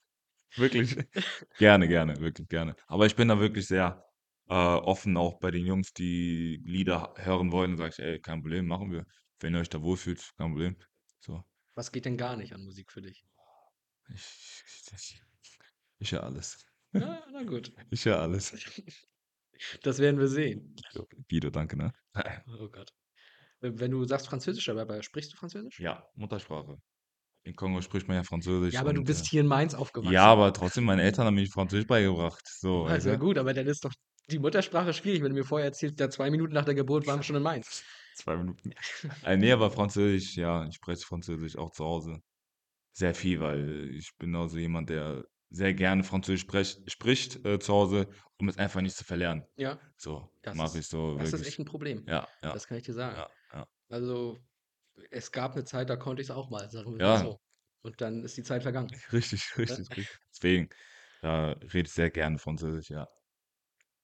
wirklich. 0.56 0.96
Gerne, 1.58 1.88
gerne, 1.88 2.18
wirklich 2.20 2.48
gerne. 2.48 2.74
Aber 2.86 3.06
ich 3.06 3.16
bin 3.16 3.28
da 3.28 3.38
wirklich 3.38 3.66
sehr 3.66 4.04
äh, 4.48 4.54
offen 4.54 5.16
auch 5.16 5.38
bei 5.38 5.50
den 5.50 5.66
Jungs, 5.66 5.92
die 5.92 6.60
Lieder 6.64 7.14
hören 7.16 7.52
wollen, 7.52 7.76
sage 7.76 7.90
ich: 7.90 7.98
„Ey, 7.98 8.20
kein 8.20 8.40
Problem, 8.42 8.66
machen 8.66 8.90
wir. 8.92 9.04
Wenn 9.40 9.54
ihr 9.54 9.60
euch 9.60 9.68
da 9.68 9.82
wohlfühlt, 9.82 10.20
kein 10.38 10.50
Problem.“ 10.52 10.76
So. 11.20 11.44
Was 11.74 11.92
geht 11.92 12.04
denn 12.06 12.16
gar 12.16 12.36
nicht 12.36 12.54
an 12.54 12.62
Musik 12.64 12.90
für 12.92 13.02
dich? 13.02 13.24
Ich 14.08 14.62
ich 14.94 15.22
ich 15.98 16.12
höre 16.12 16.22
alles. 16.24 16.64
Ja, 17.00 17.24
na 17.32 17.42
gut. 17.44 17.72
Ich 17.90 18.04
höre 18.04 18.20
alles. 18.20 18.52
Das 19.82 19.98
werden 19.98 20.18
wir 20.20 20.28
sehen. 20.28 20.74
Guido, 21.28 21.50
danke, 21.50 21.76
ne? 21.76 21.92
Oh 22.60 22.68
Gott. 22.68 22.90
Wenn 23.60 23.90
du 23.90 24.04
sagst 24.04 24.28
französischer 24.28 24.76
Rapper, 24.76 25.02
sprichst 25.02 25.32
du 25.32 25.36
Französisch? 25.36 25.80
Ja, 25.80 26.06
Muttersprache. 26.14 26.78
In 27.44 27.54
Kongo 27.56 27.80
spricht 27.82 28.08
man 28.08 28.16
ja 28.18 28.24
Französisch 28.24 28.74
Ja, 28.74 28.80
aber 28.80 28.92
du 28.92 29.00
und, 29.00 29.08
bist 29.08 29.24
äh 29.24 29.28
hier 29.30 29.40
in 29.40 29.46
Mainz 29.46 29.74
aufgewachsen. 29.74 30.12
Ja, 30.14 30.24
aber 30.26 30.52
trotzdem, 30.52 30.84
meine 30.84 31.02
Eltern 31.02 31.26
haben 31.26 31.34
mir 31.36 31.46
Französisch 31.48 31.86
beigebracht. 31.86 32.42
So, 32.46 32.84
weißt 32.86 33.06
Also 33.06 33.08
du? 33.08 33.18
gut, 33.18 33.38
aber 33.38 33.52
dann 33.54 33.66
ist 33.66 33.84
doch 33.84 33.92
die 34.30 34.38
Muttersprache 34.38 34.92
schwierig, 34.92 35.22
wenn 35.22 35.30
du 35.30 35.34
mir 35.36 35.44
vorher 35.44 35.66
erzählst, 35.66 36.00
ja, 36.00 36.08
2 36.10 36.30
Minuten 36.30 36.54
nach 36.54 36.64
der 36.64 36.74
Geburt 36.74 37.06
waren 37.06 37.18
wir 37.18 37.22
schon 37.24 37.36
in 37.36 37.42
Mainz. 37.42 37.82
2 38.14 38.36
Minuten. 38.36 38.72
Äh, 39.22 39.36
ne, 39.36 39.52
aber 39.52 39.70
Französisch, 39.70 40.36
ja, 40.36 40.66
ich 40.66 40.76
spreche 40.76 41.04
Französisch 41.06 41.56
auch 41.56 41.70
zu 41.70 41.84
Hause. 41.84 42.20
Sehr 42.92 43.14
viel, 43.14 43.40
weil 43.40 43.90
ich 43.94 44.10
bin 44.18 44.36
auch 44.36 44.48
so 44.48 44.58
jemand, 44.58 44.90
der 44.90 45.24
sehr 45.50 45.74
gerne 45.74 46.04
Französisch 46.04 46.42
sprech 46.42 46.78
spricht, 46.88 47.44
äh, 47.46 47.58
zu 47.58 47.72
Hause, 47.74 48.08
um 48.38 48.48
es 48.48 48.58
einfach 48.58 48.80
nicht 48.82 48.96
zu 48.96 49.04
verlernen. 49.04 49.44
Ja. 49.58 49.80
So, 49.96 50.30
Das 50.42 50.62
mache 50.62 50.78
ich 50.78 50.86
ist 50.86 50.88
so 50.88 51.18
das 51.18 51.32
ist 51.32 51.40
wirklich. 51.40 51.46
echt 51.46 51.58
'n 51.58 51.64
Problem. 51.64 52.08
Ja, 52.08 52.28
ja. 52.42 52.52
Das 52.52 52.66
kann 52.66 52.76
ich 52.78 52.84
dir 52.84 52.92
sagen. 52.92 53.24
Ja, 53.24 53.28
ja. 53.52 53.66
Also, 53.90 54.38
es 55.10 55.32
gab 55.32 55.56
'ne 55.56 55.64
Zeit, 55.64 55.90
da 55.90 55.96
konnte 55.96 56.22
ich's 56.22 56.30
auch 56.32 56.50
mal, 56.50 56.70
sagen 56.70 56.98
mal 56.98 57.00
Ja. 57.00 57.16
so. 57.16 57.38
Und 57.82 58.00
dann 58.02 58.24
ist 58.24 58.36
die 58.36 58.44
Zeit 58.44 58.62
vergangen. 58.62 59.02
Richtig, 59.12 59.56
Ne? 59.68 59.78
richtig, 59.78 59.88
richtig. 59.96 60.18
Deswegen, 60.32 60.68
da 61.20 61.52
rede 61.52 61.86
ich 61.88 61.92
sehr 61.92 62.10
gerne 62.10 62.38
Französisch, 62.38 62.90
ja. 62.90 63.06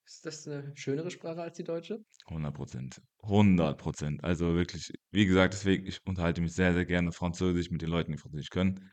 Ist 0.07 0.26
das 0.26 0.47
'ne 0.47 0.72
schönere 0.76 1.11
Sprache 1.12 1.43
als 1.43 1.57
die 1.57 1.64
deutsche? 1.64 2.05
100% 2.28 3.01
100% 3.22 4.22
Also 4.24 4.55
wirklich, 4.55 4.93
wie 5.11 5.26
gesagt, 5.26 5.55
deswegen, 5.55 5.86
ich 5.86 6.05
unterhalte 6.07 6.40
mich 6.40 6.53
sehr, 6.55 6.72
sehr 6.74 6.84
gerne 6.86 7.12
Französisch 7.12 7.70
mit 7.70 7.82
den 7.82 7.88
Leuten, 7.90 8.12
die 8.12 8.18
Französisch 8.18 8.51
können. 8.51 8.90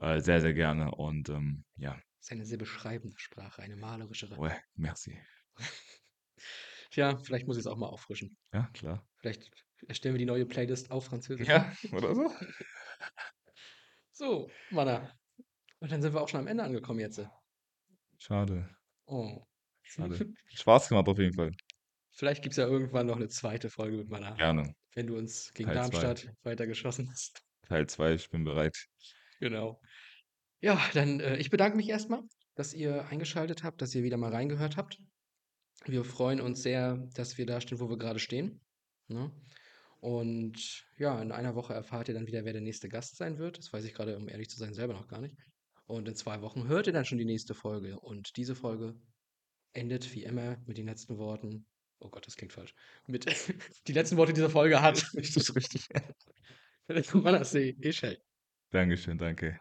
Äh, 0.00 0.20
sehr, 0.20 0.40
sehr 0.40 0.52
gerne 0.54 0.90
und, 0.94 1.28
ähm, 1.28 1.64
ja. 1.76 1.98
Ist 2.20 2.32
eine 2.32 2.44
sehr 2.44 2.58
beschreibende 2.58 3.18
Sprache, 3.18 3.62
eine 3.62 3.76
malerischere. 3.76 4.36
Ouais, 4.38 4.60
merci. 4.74 5.18
Tja, 6.90 7.16
vielleicht 7.16 7.46
muss 7.46 7.56
ich's 7.56 7.66
auch 7.66 7.76
mal 7.76 7.88
auffrischen. 7.88 8.36
Ja, 8.52 8.68
klar. 8.72 9.06
Vielleicht 9.18 9.50
erstellen 9.88 10.14
wir 10.14 10.18
die 10.18 10.24
neue 10.26 10.46
Playlist 10.46 10.90
auf 10.90 11.06
Französisch. 11.06 11.48
Ja, 11.48 11.72
oder 11.92 12.14
so. 12.14 12.30
So, 14.18 14.48
Manna. 14.70 15.12
Und 15.80 15.92
dann 15.92 16.00
sind 16.02 16.14
wir 16.14 16.22
auch 16.22 16.28
schon 16.28 16.40
am 16.40 16.46
Ende 16.46 16.64
angekommen 16.64 17.00
jetzt. 17.00 17.20
Schade. 18.18 18.68
Oh. 19.06 19.42
Schade. 19.82 20.16
Spaß 20.54 20.88
gemacht 20.88 21.08
auf 21.08 21.18
jeden 21.18 21.34
Fall. 21.34 21.52
Vielleicht 22.12 22.42
gibt's 22.42 22.56
ja 22.56 22.66
irgendwann 22.66 23.06
noch 23.06 23.18
'ne 23.18 23.28
zweite 23.28 23.68
Folge 23.70 23.98
mit 23.98 24.08
Manna. 24.08 24.34
Gerne. 24.38 24.74
Wenn 24.94 25.06
du 25.06 25.16
uns 25.18 25.52
gegen 25.52 25.68
Teil 25.68 25.82
2. 25.82 26.00
Darmstadt 26.00 26.28
weitergeschossen 26.42 27.10
hast. 27.10 27.42
Teil 27.62 27.86
2, 27.88 28.14
ich 28.14 28.30
bin 28.30 28.44
bereit. 28.44 28.86
Genau. 29.40 29.80
Ja, 30.60 30.80
dann, 30.94 31.20
äh, 31.20 31.36
ich 31.36 31.50
bedanke 31.50 31.76
mich 31.76 31.88
erst 31.88 32.08
mal, 32.08 32.22
dass 32.54 32.74
ihr 32.74 33.06
eingeschaltet 33.06 33.62
habt, 33.62 33.82
dass 33.82 33.94
ihr 33.94 34.02
wieder 34.02 34.16
mal 34.16 34.32
reingehört 34.32 34.76
habt. 34.76 34.98
Wir 35.84 36.04
freuen 36.04 36.40
uns 36.40 36.62
sehr, 36.62 36.96
dass 37.14 37.38
wir 37.38 37.46
da 37.46 37.60
stehen, 37.60 37.80
wo 37.80 37.88
wir 37.88 37.98
grade 37.98 38.18
stehen, 38.18 38.60
ne? 39.08 39.30
Und 40.00 40.84
ja, 40.98 41.20
in 41.20 41.32
einer 41.32 41.54
Woche 41.54 41.74
erfahrt 41.74 42.08
ihr 42.08 42.14
dann 42.14 42.26
wieder, 42.26 42.44
wer 42.44 42.52
der 42.52 42.62
nächste 42.62 42.88
Gast 42.88 43.16
sein 43.16 43.38
wird. 43.38 43.58
Das 43.58 43.72
weiß 43.72 43.84
ich 43.84 43.94
grade, 43.94 44.16
um 44.16 44.28
ehrlich 44.28 44.48
zu 44.48 44.58
sein, 44.58 44.74
selber 44.74 44.92
noch 44.92 45.08
gar 45.08 45.20
nicht. 45.20 45.36
Und 45.86 46.06
in 46.06 46.14
2 46.14 46.42
Wochen 46.42 46.68
hört 46.68 46.86
ihr 46.86 46.92
dann 46.92 47.04
schon 47.04 47.18
die 47.18 47.24
nächste 47.24 47.54
Folge. 47.54 47.98
Und 47.98 48.36
diese 48.36 48.54
Folge 48.54 48.94
endet 49.72 50.14
wie 50.14 50.22
immer 50.22 50.58
mit 50.66 50.78
den 50.78 50.86
letzten 50.86 51.18
Worten 51.18 51.66
oh 52.00 52.08
Gott, 52.10 52.26
das 52.26 52.36
klingt 52.36 52.52
falsch. 52.52 52.74
Mit 53.06 53.26
die 53.86 53.92
letzten 53.92 54.16
Worte 54.16 54.32
dieser 54.32 54.50
Folge 54.50 54.80
hat 54.80 54.96
Richtig, 55.14 55.54
richtig. 55.54 55.88
Manna 57.14 57.44
Sey 57.44 57.76
Eshey. 57.80 58.18
Dankeschön, 58.76 59.16
danke. 59.16 59.58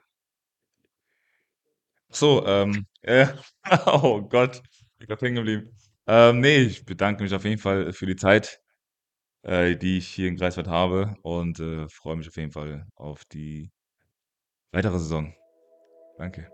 So, 2.10 2.46
ähm, 2.46 2.86
äh, 3.02 3.28
oh 3.88 4.22
Gott, 4.22 4.62
bin 4.98 5.08
grad 5.08 5.22
hängen 5.22 5.36
geblieben. 5.36 5.70
Ähm, 6.08 6.40
ne, 6.40 6.58
ich 6.58 6.86
bedanke 6.86 7.24
mich 7.24 7.34
auf 7.34 7.44
jeden 7.46 7.60
Fall 7.60 7.92
für 7.94 8.06
die 8.06 8.16
Zeit, 8.16 8.62
äh, 9.44 9.78
die 9.78 10.00
ich 10.00 10.08
hier 10.10 10.30
in 10.30 10.38
Greifswald 10.38 10.68
habe 10.68 11.16
und, 11.24 11.60
äh, 11.60 11.88
freue 11.90 12.18
mich 12.18 12.28
auf 12.30 12.38
jeden 12.38 12.52
Fall 12.52 12.88
auf 12.96 13.26
die 13.26 13.72
weitere 14.72 15.00
Saison. 15.00 15.34
Danke. 16.18 16.50